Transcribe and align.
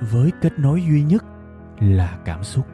với 0.00 0.30
kết 0.40 0.58
nối 0.58 0.82
duy 0.82 1.02
nhất 1.02 1.24
là 1.80 2.18
cảm 2.24 2.44
xúc. 2.44 2.66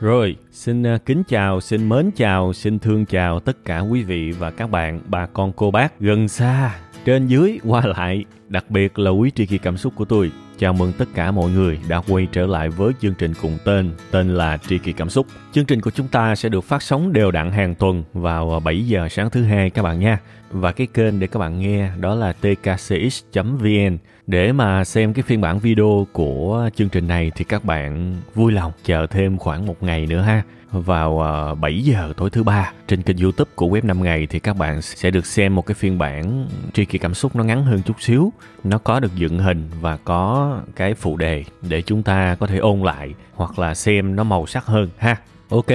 Rồi, 0.00 0.36
xin 0.50 0.86
à, 0.86 0.98
kính 1.06 1.22
chào, 1.28 1.60
xin 1.60 1.88
mến 1.88 2.10
chào, 2.16 2.52
xin 2.52 2.78
thương 2.78 3.06
chào 3.06 3.40
tất 3.40 3.64
cả 3.64 3.78
quý 3.80 4.02
vị 4.02 4.30
và 4.30 4.50
các 4.50 4.70
bạn, 4.70 5.00
bà 5.06 5.26
con 5.26 5.52
cô 5.56 5.70
bác. 5.70 6.00
Gần 6.00 6.28
xa, 6.28 6.80
trên 7.08 7.26
dưới, 7.26 7.58
qua 7.64 7.86
lại, 7.86 8.24
đặc 8.48 8.70
biệt 8.70 8.98
là 8.98 9.10
quý 9.10 9.30
tri 9.34 9.46
kỳ 9.46 9.58
cảm 9.58 9.76
xúc 9.76 9.92
của 9.96 10.04
tôi. 10.04 10.30
Chào 10.58 10.72
mừng 10.72 10.92
tất 10.98 11.04
cả 11.14 11.30
mọi 11.30 11.50
người 11.50 11.78
đã 11.88 12.02
quay 12.08 12.26
trở 12.32 12.46
lại 12.46 12.68
với 12.68 12.92
chương 13.00 13.14
trình 13.18 13.34
cùng 13.42 13.58
tên, 13.64 13.90
tên 14.10 14.34
là 14.34 14.56
Tri 14.56 14.78
Kỳ 14.78 14.92
Cảm 14.92 15.10
Xúc. 15.10 15.26
Chương 15.52 15.64
trình 15.64 15.80
của 15.80 15.90
chúng 15.90 16.08
ta 16.08 16.34
sẽ 16.34 16.48
được 16.48 16.64
phát 16.64 16.82
sóng 16.82 17.12
đều 17.12 17.30
đặn 17.30 17.50
hàng 17.50 17.74
tuần 17.74 18.04
vào 18.12 18.60
7 18.64 18.86
giờ 18.86 19.08
sáng 19.10 19.30
thứ 19.30 19.42
hai 19.42 19.70
các 19.70 19.82
bạn 19.82 20.00
nha. 20.00 20.18
Và 20.50 20.72
cái 20.72 20.86
kênh 20.86 21.20
để 21.20 21.26
các 21.26 21.38
bạn 21.38 21.60
nghe 21.60 21.90
đó 22.00 22.14
là 22.14 22.32
tkcx.vn. 22.32 23.98
Để 24.26 24.52
mà 24.52 24.84
xem 24.84 25.12
cái 25.12 25.22
phiên 25.22 25.40
bản 25.40 25.58
video 25.58 26.06
của 26.12 26.70
chương 26.76 26.88
trình 26.88 27.08
này 27.08 27.32
thì 27.36 27.44
các 27.44 27.64
bạn 27.64 28.16
vui 28.34 28.52
lòng 28.52 28.72
chờ 28.84 29.06
thêm 29.06 29.38
khoảng 29.38 29.66
một 29.66 29.82
ngày 29.82 30.06
nữa 30.06 30.20
ha 30.20 30.42
vào 30.72 31.20
à, 31.24 31.54
7 31.54 31.80
giờ 31.80 32.12
tối 32.16 32.30
thứ 32.30 32.42
ba 32.42 32.72
trên 32.88 33.02
kênh 33.02 33.18
youtube 33.18 33.50
của 33.54 33.66
web 33.66 33.86
5 33.86 34.02
ngày, 34.02 34.26
thì 34.30 34.38
các 34.38 34.56
bạn 34.56 34.82
sẽ 34.82 35.10
được 35.10 35.26
xem 35.26 35.54
một 35.54 35.66
cái 35.66 35.74
phiên 35.74 35.98
bản 35.98 36.48
tri 36.72 36.84
kỳ 36.84 36.98
cảm 36.98 37.14
xúc 37.14 37.36
nó 37.36 37.44
ngắn 37.44 37.64
hơn 37.64 37.82
chút 37.82 38.02
xíu. 38.02 38.32
Nó 38.64 38.78
có 38.78 39.00
được 39.00 39.14
dựng 39.14 39.38
hình 39.38 39.68
và 39.80 39.96
có 39.96 40.52
cái 40.76 40.94
phụ 40.94 41.16
đề 41.16 41.44
để 41.62 41.82
chúng 41.82 42.02
ta 42.02 42.36
có 42.40 42.46
thể 42.46 42.58
ôn 42.58 42.80
lại 42.80 43.14
hoặc 43.34 43.58
là 43.58 43.74
xem 43.74 44.16
nó 44.16 44.24
màu 44.24 44.46
sắc 44.46 44.66
hơn, 44.66 44.88
ha. 44.98 45.16
Ok, 45.48 45.66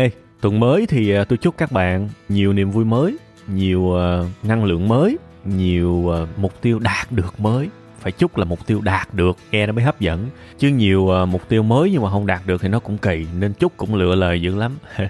tuần 0.41 0.59
mới 0.59 0.86
thì 0.86 1.11
à, 1.11 1.23
tôi 1.23 1.38
chúc 1.38 1.58
các 1.58 1.71
bạn 1.71 2.09
nhiều 2.30 2.53
niềm 2.53 2.71
vui 2.71 2.86
mới, 2.86 3.17
nhiều 3.47 3.97
à, 3.97 4.21
năng 4.44 4.64
lượng 4.64 4.88
mới, 4.88 5.17
nhiều 5.45 6.14
mục 6.38 6.61
tiêu 6.61 6.80
đạt 6.80 7.11
được 7.11 7.39
mới 7.39 7.69
phải 8.04 8.12
chúc 8.12 8.38
là 8.38 8.46
mục 8.46 8.68
tiêu 8.68 8.82
đạt 8.82 9.14
được 9.14 9.38
nghe 9.52 9.66
nó 9.66 9.73
mới 9.73 9.84
hấp 9.84 10.00
dẫn. 10.00 10.30
Chứ 10.59 10.68
nhiều 10.68 11.02
uh, 11.02 11.30
mục 11.30 11.50
tiêu 11.50 11.64
mới 11.64 11.92
nhưng 11.92 12.04
mà 12.04 12.10
không 12.10 12.28
đạt 12.28 12.42
được 12.45 12.62
thì 12.62 12.70
nó 12.70 12.80
cũng 12.80 12.98
kỳ 12.98 13.28
nên 13.40 13.54
chúc 13.54 13.73
cũng 13.78 13.95
lựa 13.95 14.16
lời 14.16 14.42
dữ 14.42 14.56
lắm. 14.56 14.78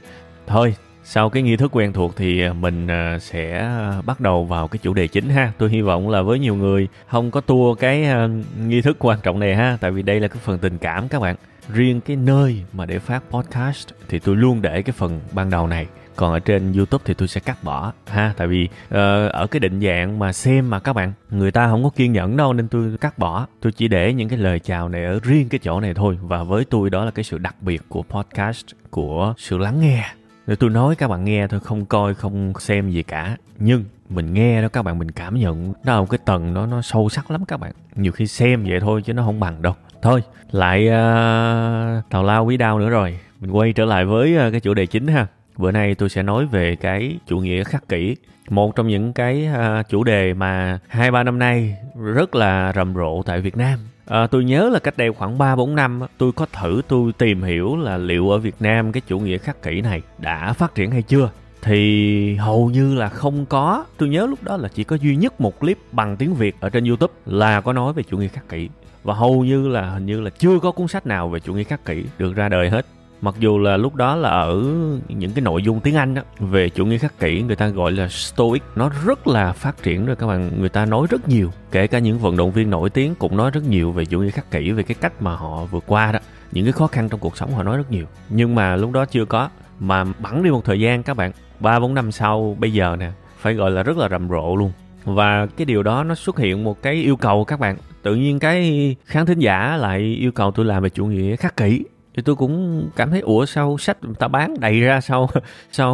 Thôi 0.48 0.76
sau 1.04 1.30
cái 1.30 1.44
nghi 1.44 1.58
thức 1.58 1.76
quen 1.76 1.94
thuộc 1.94 2.16
thì 2.16 2.42
ờ, 2.42 2.54
mình 2.54 2.88
uh, 3.16 3.22
sẽ 3.22 3.72
bắt 4.06 4.20
đầu 4.20 4.46
vào 4.46 4.68
cái 4.68 4.80
chủ 4.84 4.94
đề 4.94 5.08
chính 5.08 5.30
ha. 5.30 5.52
Tôi 5.58 5.70
hy 5.70 5.82
vọng 5.82 6.10
là 6.10 6.22
với 6.22 6.40
nhiều 6.40 6.56
người 6.56 6.88
không 7.08 7.32
có 7.32 7.42
tua 7.42 7.76
cái 7.76 8.06
uh, 8.26 8.32
nghi 8.68 8.82
thức 8.82 8.98
quan 9.00 9.20
trọng 9.24 9.40
này 9.40 9.56
ha 9.56 9.78
tại 9.82 9.92
vì 9.92 10.02
đây 10.02 10.20
là 10.20 10.28
cái 10.28 10.38
phần 10.44 10.60
tình 10.60 10.78
cảm 10.78 11.08
các 11.08 11.22
bạn. 11.22 11.36
Riêng 11.70 12.02
cái 12.02 12.16
nơi 12.16 12.64
mà 12.74 12.86
để 12.86 13.00
phát 13.00 13.24
podcast 13.30 13.88
thì 14.10 14.20
tôi 14.20 14.36
luôn 14.36 14.62
để 14.62 14.82
cái 14.82 14.94
phần 14.94 15.20
ban 15.32 15.50
đầu 15.50 15.68
này 15.68 15.88
còn 16.16 16.34
ở 16.34 16.40
trên 16.40 16.74
youtube 16.74 17.04
thì 17.06 17.14
tôi 17.14 17.28
sẽ 17.28 17.42
cắt 17.42 17.64
bỏ 17.64 17.94
ha? 18.08 18.34
Tại 18.38 18.48
vì 18.48 18.64
uh, 18.66 18.92
ở 19.32 19.48
cái 19.52 19.60
định 19.60 19.82
dạng 19.82 20.20
mà 20.20 20.34
xem 20.34 20.70
mà 20.70 20.80
các 20.80 20.94
bạn 20.94 21.14
người 21.30 21.52
ta 21.52 21.68
không 21.68 21.84
có 21.84 21.90
kiên 21.90 22.14
nhẫn 22.14 22.38
đâu 22.38 22.54
nên 22.54 22.68
tôi 22.68 22.98
cắt 23.02 23.20
bỏ. 23.20 23.48
Tôi 23.62 23.72
chỉ 23.72 23.88
để 23.88 24.14
những 24.14 24.30
cái 24.30 24.40
lời 24.40 24.60
chào 24.60 24.90
này 24.90 25.06
ở 25.06 25.20
riêng 25.24 25.50
cái 25.50 25.60
chỗ 25.64 25.80
này 25.80 25.94
thôi. 25.94 26.18
Và 26.22 26.44
với 26.44 26.66
tôi 26.66 26.90
đó 26.90 27.06
là 27.06 27.12
cái 27.12 27.24
sự 27.24 27.38
đặc 27.38 27.56
biệt 27.62 27.82
của 27.90 28.04
podcast 28.04 28.66
của 28.90 29.34
sự 29.38 29.58
lắng 29.58 29.80
nghe. 29.80 30.06
Để 30.48 30.56
tôi 30.56 30.70
nói 30.70 30.96
các 30.96 31.08
bạn 31.08 31.24
nghe 31.24 31.48
thôi 31.48 31.60
không 31.60 31.86
coi 31.86 32.14
không 32.14 32.54
xem 32.60 32.90
gì 32.90 33.04
cả. 33.04 33.38
Nhưng 33.60 33.84
mình 34.10 34.34
nghe 34.34 34.62
đó 34.62 34.68
các 34.68 34.82
bạn 34.82 35.00
mình 35.00 35.12
cảm 35.12 35.40
nhận 35.40 35.74
nó 35.84 36.00
là 36.00 36.06
cái 36.10 36.20
tầng 36.26 36.54
nó 36.54 36.66
nó 36.66 36.82
sâu 36.82 37.10
sắc 37.10 37.32
lắm 37.32 37.46
các 37.46 37.60
bạn. 37.60 37.72
Nhiều 37.96 38.12
khi 38.12 38.28
xem 38.28 38.64
vậy 38.64 38.80
thôi 38.80 39.02
chứ 39.06 39.14
nó 39.14 39.24
không 39.24 39.40
bằng 39.40 39.62
đâu. 39.62 39.74
Thôi 40.02 40.24
lại 40.52 40.88
uh, 40.88 42.10
tào 42.10 42.24
lao 42.24 42.46
quý 42.46 42.58
đau 42.58 42.80
nữa 42.80 42.90
rồi. 42.90 43.20
Mình 43.40 43.52
quay 43.52 43.74
trở 43.74 43.86
lại 43.86 44.06
với 44.06 44.48
uh, 44.48 44.52
cái 44.52 44.60
chủ 44.60 44.74
đề 44.74 44.86
chính 44.86 45.08
ha. 45.08 45.28
Bữa 45.58 45.72
nay 45.72 45.96
tôi 45.96 46.10
sẽ 46.10 46.24
nói 46.24 46.46
về 46.46 46.76
cái 46.76 47.18
chủ 47.28 47.40
nghĩa 47.40 47.64
khắc 47.64 47.90
kỷ. 47.90 48.16
Một 48.50 48.76
trong 48.76 48.88
những 48.88 49.14
cái 49.14 49.48
uh, 49.54 49.90
chủ 49.90 50.04
đề 50.04 50.34
mà 50.34 50.80
hai 50.88 51.12
ba 51.12 51.24
năm 51.24 51.40
nay 51.40 51.78
rất 52.14 52.36
là 52.36 52.74
rầm 52.76 52.96
rộ 52.96 53.24
tại 53.26 53.42
Việt 53.42 53.58
Nam. 53.58 53.80
À, 54.06 54.28
tôi 54.28 54.44
nhớ 54.44 54.70
là 54.74 54.80
cách 54.80 54.98
đây 54.98 55.12
khoảng 55.12 55.38
3-4 55.38 55.76
năm 55.76 56.02
tôi 56.18 56.32
có 56.32 56.46
thử 56.46 56.82
tôi 56.88 57.12
tìm 57.18 57.42
hiểu 57.42 57.76
là 57.76 57.98
liệu 57.98 58.30
ở 58.30 58.38
Việt 58.38 58.56
Nam 58.60 58.92
cái 58.92 59.02
chủ 59.08 59.20
nghĩa 59.20 59.38
khắc 59.38 59.62
kỷ 59.62 59.82
này 59.82 60.02
đã 60.18 60.54
phát 60.54 60.76
triển 60.76 60.92
hay 60.92 61.02
chưa 61.02 61.30
thì 61.64 62.36
hầu 62.36 62.70
như 62.70 62.96
là 62.96 63.10
không 63.10 63.46
có 63.46 63.86
tôi 63.98 64.10
nhớ 64.10 64.28
lúc 64.28 64.44
đó 64.44 64.58
là 64.58 64.70
chỉ 64.74 64.84
có 64.84 64.96
duy 64.96 65.16
nhất 65.16 65.42
một 65.42 65.60
clip 65.60 65.78
bằng 65.92 66.18
tiếng 66.18 66.34
việt 66.34 66.56
ở 66.60 66.70
trên 66.70 66.86
youtube 66.86 67.14
là 67.26 67.62
có 67.62 67.74
nói 67.74 67.94
về 67.94 68.04
chủ 68.04 68.18
nghĩa 68.18 68.28
khắc 68.28 68.50
kỷ 68.50 68.70
và 69.04 69.14
hầu 69.14 69.44
như 69.44 69.68
là 69.68 69.90
hình 69.90 70.06
như 70.06 70.22
là 70.22 70.30
chưa 70.30 70.60
có 70.60 70.72
cuốn 70.72 70.88
sách 70.88 71.06
nào 71.06 71.30
về 71.30 71.40
chủ 71.40 71.54
nghĩa 71.54 71.64
khắc 71.64 71.86
kỷ 71.86 72.04
được 72.18 72.36
ra 72.36 72.50
đời 72.50 72.70
hết 72.70 72.86
mặc 73.24 73.36
dù 73.40 73.60
là 73.60 73.78
lúc 73.78 73.96
đó 73.96 74.16
là 74.16 74.30
ở 74.30 74.64
những 75.08 75.32
cái 75.32 75.42
nội 75.42 75.64
dung 75.64 75.80
tiếng 75.80 75.96
Anh 75.96 76.14
đó, 76.14 76.22
về 76.40 76.70
chủ 76.70 76.86
nghĩa 76.86 76.98
khắc 76.98 77.20
kỷ 77.20 77.42
người 77.42 77.56
ta 77.56 77.68
gọi 77.68 77.92
là 77.92 78.08
Stoic 78.08 78.64
nó 78.76 78.92
rất 79.06 79.28
là 79.28 79.52
phát 79.52 79.84
triển 79.84 80.06
rồi 80.06 80.16
các 80.16 80.28
bạn 80.28 80.52
người 80.60 80.70
ta 80.70 80.86
nói 80.86 81.08
rất 81.10 81.28
nhiều. 81.28 81.52
Kể 81.72 81.88
cả 81.88 82.00
những 82.00 82.20
vận 82.20 82.38
động 82.38 82.52
viên 82.52 82.70
nổi 82.70 82.90
tiếng 82.90 83.16
cũng 83.16 83.38
nói 83.38 83.52
rất 83.52 83.64
nhiều 83.64 83.92
về 83.92 84.06
chủ 84.06 84.22
nghĩa 84.22 84.30
khắc 84.30 84.52
kỷ 84.52 84.72
về 84.72 84.84
cái 84.84 84.96
cách 85.02 85.22
mà 85.22 85.36
họ 85.36 85.66
vượt 85.66 85.84
qua 85.88 86.12
đó. 86.12 86.20
Những 86.52 86.66
cái 86.66 86.72
khó 86.72 86.88
khăn 86.88 87.10
trong 87.10 87.20
cuộc 87.20 87.38
sống 87.38 87.54
họ 87.54 87.64
nói 87.64 87.78
rất 87.78 87.92
nhiều. 87.92 88.06
Nhưng 88.30 88.56
mà 88.56 88.76
lúc 88.76 88.92
đó 88.92 89.06
chưa 89.06 89.26
có 89.26 89.50
mà 89.80 90.04
bẵng 90.04 90.44
đi 90.44 90.52
một 90.52 90.66
thời 90.66 90.80
gian 90.80 91.04
các 91.04 91.18
bạn 91.18 91.32
ba 91.60 91.80
bốn 91.80 91.94
năm 91.94 92.12
sau 92.12 92.58
bây 92.60 92.74
giờ 92.74 92.96
nè 93.00 93.12
phải 93.38 93.54
gọi 93.54 93.72
là 93.72 93.84
rất 93.84 93.98
là 93.98 94.10
rầm 94.10 94.30
rộ 94.30 94.56
luôn. 94.56 94.72
Và 95.04 95.46
cái 95.58 95.66
điều 95.66 95.84
đó 95.84 96.04
nó 96.04 96.16
xuất 96.16 96.38
hiện 96.38 96.64
một 96.64 96.82
cái 96.82 96.94
yêu 96.94 97.16
cầu 97.16 97.46
các 97.46 97.60
bạn. 97.60 97.78
Tự 98.02 98.16
nhiên 98.16 98.40
cái 98.40 98.96
khán 99.06 99.26
thính 99.26 99.40
giả 99.40 99.78
lại 99.78 100.00
yêu 100.00 100.32
cầu 100.32 100.52
tôi 100.52 100.66
làm 100.66 100.84
về 100.84 100.90
chủ 100.90 101.06
nghĩa 101.06 101.36
khắc 101.36 101.58
kỷ 101.58 101.84
thì 102.16 102.22
tôi 102.22 102.36
cũng 102.36 102.90
cảm 102.96 103.12
thấy, 103.12 103.20
ủa, 103.20 103.46
sao 103.46 103.78
sách 103.78 103.98
người 104.04 104.16
ta 104.20 104.28
bán 104.28 104.60
đầy 104.60 104.80
ra 104.80 105.02
sao 105.02 105.30
sao 105.72 105.90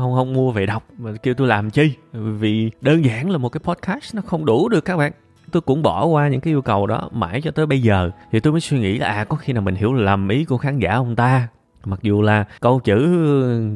không 0.00 0.14
không 0.14 0.32
mua 0.32 0.50
về 0.50 0.66
đọc? 0.66 0.84
Mà 0.98 1.12
kêu 1.22 1.34
tôi 1.34 1.48
làm 1.48 1.70
chi? 1.70 1.92
Vì 2.12 2.70
đơn 2.80 3.04
giản 3.04 3.30
là 3.30 3.38
một 3.38 3.48
cái 3.48 3.60
podcast, 3.64 4.14
nó 4.14 4.22
không 4.26 4.44
đủ 4.44 4.68
được 4.68 4.84
các 4.84 4.96
bạn. 4.96 5.12
Tôi 5.52 5.60
cũng 5.60 5.82
bỏ 5.82 6.04
qua 6.04 6.28
những 6.28 6.40
cái 6.40 6.52
yêu 6.52 6.62
cầu 6.62 6.86
đó 6.86 7.08
mãi 7.12 7.40
cho 7.40 7.50
tới 7.50 7.66
bây 7.66 7.82
giờ. 7.82 8.10
Thì 8.32 8.40
tôi 8.40 8.52
mới 8.52 8.60
suy 8.60 8.78
nghĩ 8.78 8.98
là 8.98 9.06
à 9.06 9.24
có 9.24 9.36
khi 9.36 9.52
nào 9.52 9.62
mình 9.62 9.74
hiểu 9.74 9.92
lầm 9.92 10.28
ý 10.28 10.44
của 10.44 10.58
khán 10.58 10.78
giả 10.78 10.92
ông 10.92 11.16
ta 11.16 11.48
mặc 11.84 11.98
dù 12.02 12.22
là 12.22 12.44
câu 12.60 12.80
chữ 12.80 12.98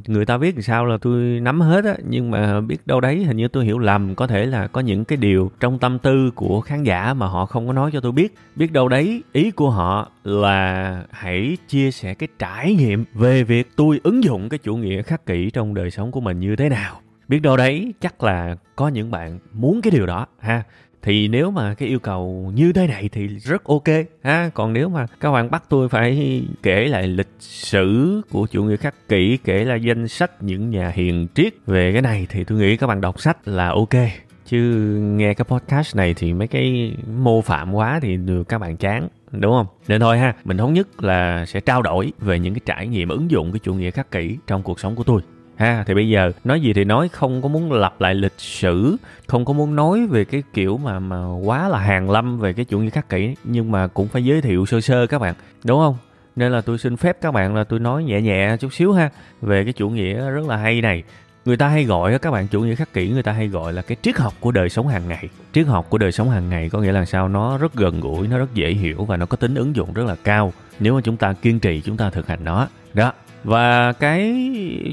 người 0.06 0.26
ta 0.26 0.36
viết 0.36 0.54
sao 0.60 0.86
là 0.86 0.98
tôi 1.00 1.22
nắm 1.22 1.60
hết 1.60 1.84
á, 1.84 1.94
nhưng 2.08 2.30
mà 2.30 2.60
biết 2.60 2.86
đâu 2.86 3.00
đấy, 3.00 3.24
hình 3.24 3.36
như 3.36 3.48
tôi 3.48 3.64
hiểu 3.64 3.78
lầm. 3.78 4.14
Có 4.14 4.26
thể 4.26 4.46
là 4.46 4.66
có 4.66 4.80
những 4.80 5.04
cái 5.04 5.16
điều 5.16 5.50
trong 5.60 5.78
tâm 5.78 5.98
tư 5.98 6.30
của 6.34 6.60
khán 6.60 6.82
giả 6.82 7.14
mà 7.14 7.26
họ 7.26 7.46
không 7.46 7.66
có 7.66 7.72
nói 7.72 7.90
cho 7.92 8.00
tôi 8.00 8.12
biết. 8.12 8.34
Biết 8.56 8.72
đâu 8.72 8.88
đấy, 8.88 9.22
ý 9.32 9.50
của 9.50 9.70
họ 9.70 10.10
là 10.24 11.02
hãy 11.10 11.56
chia 11.68 11.90
sẻ 11.90 12.14
cái 12.14 12.28
trải 12.38 12.74
nghiệm 12.74 13.04
về 13.14 13.42
việc 13.42 13.68
tôi 13.76 14.00
ứng 14.02 14.24
dụng 14.24 14.48
cái 14.48 14.58
chủ 14.58 14.76
nghĩa 14.76 15.02
khắc 15.02 15.26
kỷ 15.26 15.50
trong 15.50 15.74
đời 15.74 15.90
sống 15.90 16.10
của 16.12 16.20
mình 16.20 16.40
như 16.40 16.56
thế 16.56 16.68
nào. 16.68 17.00
Biết 17.28 17.42
đâu 17.42 17.56
đấy, 17.56 17.94
chắc 18.00 18.22
là 18.22 18.56
có 18.76 18.88
những 18.88 19.10
bạn 19.10 19.38
muốn 19.52 19.80
cái 19.82 19.90
điều 19.90 20.06
đó, 20.06 20.26
ha 20.40 20.62
thì 21.02 21.28
nếu 21.28 21.50
mà 21.50 21.74
cái 21.74 21.88
yêu 21.88 21.98
cầu 21.98 22.52
như 22.54 22.72
thế 22.72 22.86
này 22.86 23.08
thì 23.12 23.26
rất 23.26 23.64
ok, 23.64 23.88
ha? 24.22 24.50
Còn 24.54 24.72
nếu 24.72 24.88
mà 24.88 25.06
các 25.20 25.32
bạn 25.32 25.50
bắt 25.50 25.62
tôi 25.68 25.88
phải 25.88 26.42
kể 26.62 26.84
lại 26.88 27.06
lịch 27.06 27.34
sử 27.40 28.20
của 28.30 28.46
chủ 28.46 28.64
nghĩa 28.64 28.76
khắc 28.76 29.08
kỷ, 29.08 29.38
kể 29.44 29.64
là 29.64 29.74
danh 29.74 30.08
sách 30.08 30.42
những 30.42 30.70
nhà 30.70 30.92
hiền 30.94 31.26
triết 31.34 31.54
về 31.66 31.92
cái 31.92 32.02
này 32.02 32.26
thì 32.30 32.44
tôi 32.44 32.58
nghĩ 32.58 32.76
các 32.76 32.86
bạn 32.86 33.00
đọc 33.00 33.20
sách 33.20 33.48
là 33.48 33.68
ok. 33.68 33.94
Chứ 34.46 34.58
nghe 35.16 35.34
cái 35.34 35.44
podcast 35.44 35.96
này 35.96 36.14
thì 36.14 36.32
mấy 36.32 36.48
cái 36.48 36.96
mô 37.18 37.40
phạm 37.40 37.74
quá 37.74 38.00
thì 38.02 38.16
được 38.16 38.48
các 38.48 38.58
bạn 38.58 38.76
chán, 38.76 39.08
đúng 39.32 39.52
không? 39.52 39.66
Nên 39.88 40.00
thôi 40.00 40.18
ha, 40.18 40.34
mình 40.44 40.56
thống 40.56 40.72
nhất 40.72 41.02
là 41.02 41.46
sẽ 41.46 41.60
trao 41.60 41.82
đổi 41.82 42.12
về 42.18 42.38
những 42.38 42.54
cái 42.54 42.60
trải 42.66 42.86
nghiệm 42.86 43.08
ứng 43.08 43.30
dụng 43.30 43.52
cái 43.52 43.58
chủ 43.58 43.74
nghĩa 43.74 43.90
khắc 43.90 44.10
kỷ 44.10 44.36
trong 44.46 44.62
cuộc 44.62 44.80
sống 44.80 44.96
của 44.96 45.04
tôi 45.04 45.22
ha, 45.62 45.84
thì 45.86 45.94
bây 45.94 46.08
giờ, 46.08 46.32
nói 46.44 46.60
gì 46.60 46.72
thì 46.72 46.84
nói, 46.84 47.08
không 47.08 47.42
có 47.42 47.48
muốn 47.48 47.72
lặp 47.72 48.00
lại 48.00 48.14
lịch 48.14 48.40
sử, 48.40 48.96
không 49.26 49.44
có 49.44 49.52
muốn 49.52 49.76
nói 49.76 50.06
về 50.06 50.24
cái 50.24 50.42
kiểu 50.54 50.76
mà 50.76 50.98
mà 50.98 51.34
quá 51.44 51.68
là 51.68 51.78
hàng 51.78 52.10
lâm 52.10 52.38
về 52.38 52.52
cái 52.52 52.64
chủ 52.64 52.78
nghĩa 52.78 52.90
khắc 52.90 53.08
kỷ, 53.08 53.34
nhưng 53.44 53.70
mà 53.70 53.86
cũng 53.86 54.08
phải 54.08 54.24
giới 54.24 54.40
thiệu 54.40 54.66
sơ 54.66 54.80
sơ 54.80 55.06
các 55.06 55.18
bạn, 55.18 55.34
đúng 55.64 55.78
không? 55.78 55.96
Nên 56.36 56.52
là 56.52 56.60
tôi 56.60 56.78
xin 56.78 56.96
phép 56.96 57.16
các 57.20 57.34
bạn 57.34 57.54
là 57.54 57.64
tôi 57.64 57.80
nói 57.80 58.04
nhẹ 58.04 58.20
nhẹ 58.20 58.56
chút 58.56 58.74
xíu 58.74 58.92
ha, 58.92 59.10
về 59.40 59.64
cái 59.64 59.72
chủ 59.72 59.90
nghĩa 59.90 60.30
rất 60.30 60.46
là 60.48 60.56
hay 60.56 60.80
này. 60.80 61.02
Người 61.44 61.56
ta 61.56 61.68
hay 61.68 61.84
gọi 61.84 62.18
các 62.18 62.30
bạn 62.30 62.48
chủ 62.48 62.60
nghĩa 62.60 62.74
khắc 62.74 62.92
kỷ, 62.92 63.08
người 63.08 63.22
ta 63.22 63.32
hay 63.32 63.48
gọi 63.48 63.72
là 63.72 63.82
cái 63.82 63.96
triết 64.02 64.16
học 64.16 64.34
của 64.40 64.50
đời 64.50 64.68
sống 64.68 64.88
hàng 64.88 65.08
ngày. 65.08 65.28
Triết 65.52 65.66
học 65.66 65.86
của 65.88 65.98
đời 65.98 66.12
sống 66.12 66.30
hàng 66.30 66.48
ngày 66.48 66.68
có 66.70 66.78
nghĩa 66.78 66.92
là 66.92 67.04
sao? 67.04 67.28
Nó 67.28 67.58
rất 67.58 67.74
gần 67.74 68.00
gũi, 68.00 68.28
nó 68.28 68.38
rất 68.38 68.54
dễ 68.54 68.70
hiểu 68.70 69.04
và 69.04 69.16
nó 69.16 69.26
có 69.26 69.36
tính 69.36 69.54
ứng 69.54 69.76
dụng 69.76 69.92
rất 69.92 70.06
là 70.06 70.16
cao. 70.24 70.52
Nếu 70.80 70.94
mà 70.94 71.00
chúng 71.00 71.16
ta 71.16 71.32
kiên 71.32 71.60
trì, 71.60 71.80
chúng 71.80 71.96
ta 71.96 72.10
thực 72.10 72.26
hành 72.26 72.44
nó. 72.44 72.68
Đó 72.94 73.12
và 73.44 73.92
cái 73.92 74.48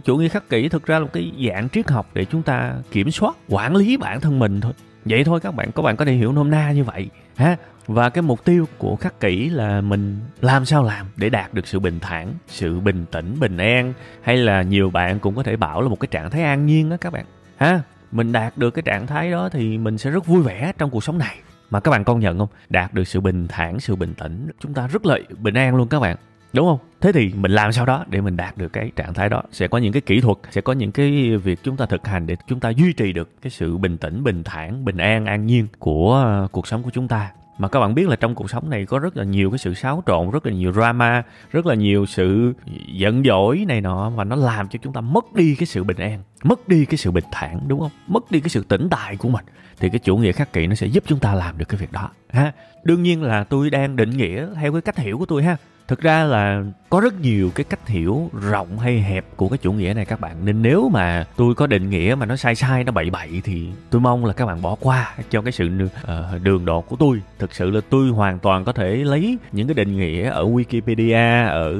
chủ 0.05 0.17
nghĩa 0.17 0.27
khắc 0.27 0.49
kỷ 0.49 0.69
thực 0.69 0.85
ra 0.85 0.99
là 0.99 1.05
một 1.05 1.13
cái 1.13 1.31
dạng 1.47 1.69
triết 1.69 1.89
học 1.89 2.09
để 2.13 2.25
chúng 2.25 2.41
ta 2.41 2.75
kiểm 2.91 3.11
soát, 3.11 3.35
quản 3.47 3.75
lý 3.75 3.97
bản 3.97 4.21
thân 4.21 4.39
mình 4.39 4.61
thôi. 4.61 4.73
Vậy 5.05 5.23
thôi 5.23 5.39
các 5.39 5.55
bạn 5.55 5.71
các 5.71 5.81
bạn 5.81 5.95
có 5.95 6.05
thể 6.05 6.13
hiểu 6.13 6.31
nôm 6.31 6.49
na 6.49 6.71
như 6.71 6.83
vậy, 6.83 7.09
ha? 7.35 7.57
Và 7.87 8.09
cái 8.09 8.21
mục 8.21 8.45
tiêu 8.45 8.65
của 8.77 8.95
khắc 8.95 9.19
kỷ 9.19 9.49
là 9.49 9.81
mình 9.81 10.19
làm 10.41 10.65
sao 10.65 10.83
làm 10.83 11.05
để 11.17 11.29
đạt 11.29 11.53
được 11.53 11.67
sự 11.67 11.79
bình 11.79 11.99
thản, 11.99 12.33
sự 12.47 12.79
bình 12.79 13.05
tĩnh, 13.11 13.35
bình 13.39 13.57
an, 13.57 13.93
hay 14.21 14.37
là 14.37 14.61
nhiều 14.61 14.89
bạn 14.89 15.19
cũng 15.19 15.35
có 15.35 15.43
thể 15.43 15.55
bảo 15.55 15.81
là 15.81 15.89
một 15.89 15.99
cái 15.99 16.07
trạng 16.11 16.29
thái 16.29 16.43
an 16.43 16.65
nhiên 16.65 16.89
đó 16.89 16.97
các 17.01 17.13
bạn, 17.13 17.25
ha? 17.57 17.81
Mình 18.11 18.31
đạt 18.31 18.57
được 18.57 18.71
cái 18.71 18.83
trạng 18.83 19.07
thái 19.07 19.31
đó 19.31 19.49
thì 19.49 19.77
mình 19.77 19.97
sẽ 19.97 20.11
rất 20.11 20.25
vui 20.25 20.41
vẻ 20.41 20.71
trong 20.77 20.89
cuộc 20.89 21.03
sống 21.03 21.17
này. 21.17 21.37
Mà 21.69 21.79
các 21.79 21.91
bạn 21.91 22.03
công 22.03 22.19
nhận 22.19 22.39
không? 22.39 22.49
Đạt 22.69 22.93
được 22.93 23.07
sự 23.07 23.19
bình 23.21 23.47
thản, 23.47 23.79
sự 23.79 23.95
bình 23.95 24.13
tĩnh, 24.13 24.47
chúng 24.59 24.73
ta 24.73 24.87
rất 24.87 25.05
lợi 25.05 25.23
bình 25.37 25.53
an 25.53 25.75
luôn 25.75 25.87
các 25.87 25.99
bạn 25.99 26.17
đúng 26.53 26.67
không? 26.67 26.79
Thế 27.01 27.11
thì 27.11 27.33
mình 27.35 27.51
làm 27.51 27.71
sao 27.71 27.85
đó 27.85 28.05
để 28.09 28.21
mình 28.21 28.37
đạt 28.37 28.57
được 28.57 28.73
cái 28.73 28.91
trạng 28.95 29.13
thái 29.13 29.29
đó? 29.29 29.43
Sẽ 29.51 29.67
có 29.67 29.77
những 29.77 29.93
cái 29.93 30.01
kỹ 30.01 30.21
thuật, 30.21 30.37
sẽ 30.51 30.61
có 30.61 30.73
những 30.73 30.91
cái 30.91 31.37
việc 31.37 31.59
chúng 31.63 31.77
ta 31.77 31.85
thực 31.85 32.07
hành 32.07 32.27
để 32.27 32.35
chúng 32.47 32.59
ta 32.59 32.69
duy 32.69 32.93
trì 32.93 33.13
được 33.13 33.41
cái 33.41 33.51
sự 33.51 33.77
bình 33.77 33.97
tĩnh, 33.97 34.23
bình 34.23 34.43
thản, 34.43 34.85
bình 34.85 34.97
an 34.97 35.25
an 35.25 35.45
nhiên 35.45 35.67
của 35.79 36.13
ờ, 36.13 36.47
cuộc 36.51 36.67
sống 36.67 36.83
của 36.83 36.89
chúng 36.93 37.07
ta. 37.07 37.31
Mà 37.57 37.67
các 37.67 37.79
bạn 37.79 37.95
biết 37.95 38.09
là 38.09 38.15
trong 38.15 38.35
cuộc 38.35 38.49
sống 38.49 38.69
này 38.69 38.85
có 38.85 38.99
rất 38.99 39.17
là 39.17 39.23
nhiều 39.23 39.51
cái 39.51 39.57
sự 39.57 39.73
xáo 39.73 40.03
trộn, 40.07 40.31
rất 40.31 40.45
là 40.45 40.51
nhiều 40.51 40.71
drama, 40.71 41.23
rất 41.51 41.65
là 41.65 41.75
nhiều 41.75 42.05
sự 42.05 42.53
giận 42.93 43.23
dỗi 43.23 43.65
này 43.67 43.81
nọ, 43.81 44.09
và 44.09 44.23
nó 44.23 44.35
làm 44.35 44.67
cho 44.67 44.79
chúng 44.81 44.93
ta 44.93 45.01
mất 45.01 45.33
đi 45.33 45.55
cái 45.55 45.65
sự 45.65 45.83
bình 45.83 45.97
an, 45.97 46.19
mất 46.43 46.67
đi 46.67 46.85
cái 46.85 46.97
sự 46.97 47.11
bình 47.11 47.23
thản, 47.31 47.59
đúng 47.67 47.79
không? 47.79 47.91
Mất 48.07 48.31
đi 48.31 48.39
cái 48.39 48.49
sự 48.49 48.63
tĩnh 48.63 48.87
tại 48.91 49.17
của 49.17 49.29
mình. 49.29 49.45
Thì 49.79 49.89
cái 49.89 49.99
chủ 49.99 50.17
nghĩa 50.17 50.31
khắc 50.31 50.53
kỷ 50.53 50.67
nó 50.67 50.75
sẽ 50.75 50.87
giúp 50.87 51.03
chúng 51.07 51.19
ta 51.19 51.33
làm 51.33 51.57
được 51.57 51.65
cái 51.69 51.77
việc 51.77 51.91
đó, 51.91 52.09
ha? 52.29 52.51
Đương 52.83 53.03
nhiên 53.03 53.23
là 53.23 53.43
tôi 53.43 53.69
đang 53.69 53.95
định 53.95 54.09
nghĩa 54.09 54.47
theo 54.55 54.71
cái 54.71 54.81
cách 54.81 54.97
hiểu 54.97 55.17
của 55.17 55.25
tôi 55.25 55.43
ha 55.43 55.57
thực 55.89 56.01
ra 56.01 56.23
là 56.23 56.63
có 56.89 56.99
rất 56.99 57.21
nhiều 57.21 57.51
cái 57.55 57.63
cách 57.63 57.87
hiểu 57.87 58.29
rộng 58.41 58.79
hay 58.79 59.01
hẹp 59.01 59.25
của 59.35 59.49
cái 59.49 59.57
chủ 59.57 59.73
nghĩa 59.73 59.93
này 59.93 60.05
các 60.05 60.19
bạn. 60.19 60.45
Nên 60.45 60.61
nếu 60.61 60.89
mà 60.93 61.25
tôi 61.35 61.55
có 61.55 61.67
định 61.67 61.89
nghĩa 61.89 62.15
mà 62.19 62.25
nó 62.25 62.35
sai 62.35 62.55
sai 62.55 62.83
nó 62.83 62.91
bậy 62.91 63.09
bậy 63.09 63.41
thì 63.43 63.67
tôi 63.89 64.01
mong 64.01 64.25
là 64.25 64.33
các 64.33 64.45
bạn 64.45 64.61
bỏ 64.61 64.75
qua 64.79 65.15
cho 65.29 65.41
cái 65.41 65.51
sự 65.51 65.69
uh, 65.85 66.43
đường 66.43 66.65
đột 66.65 66.89
của 66.89 66.95
tôi. 66.95 67.21
Thực 67.39 67.53
sự 67.53 67.69
là 67.69 67.81
tôi 67.89 68.09
hoàn 68.09 68.39
toàn 68.39 68.65
có 68.65 68.71
thể 68.71 68.95
lấy 68.95 69.37
những 69.51 69.67
cái 69.67 69.73
định 69.73 69.97
nghĩa 69.97 70.29
ở 70.29 70.45
wikipedia 70.45 71.47
ở 71.47 71.73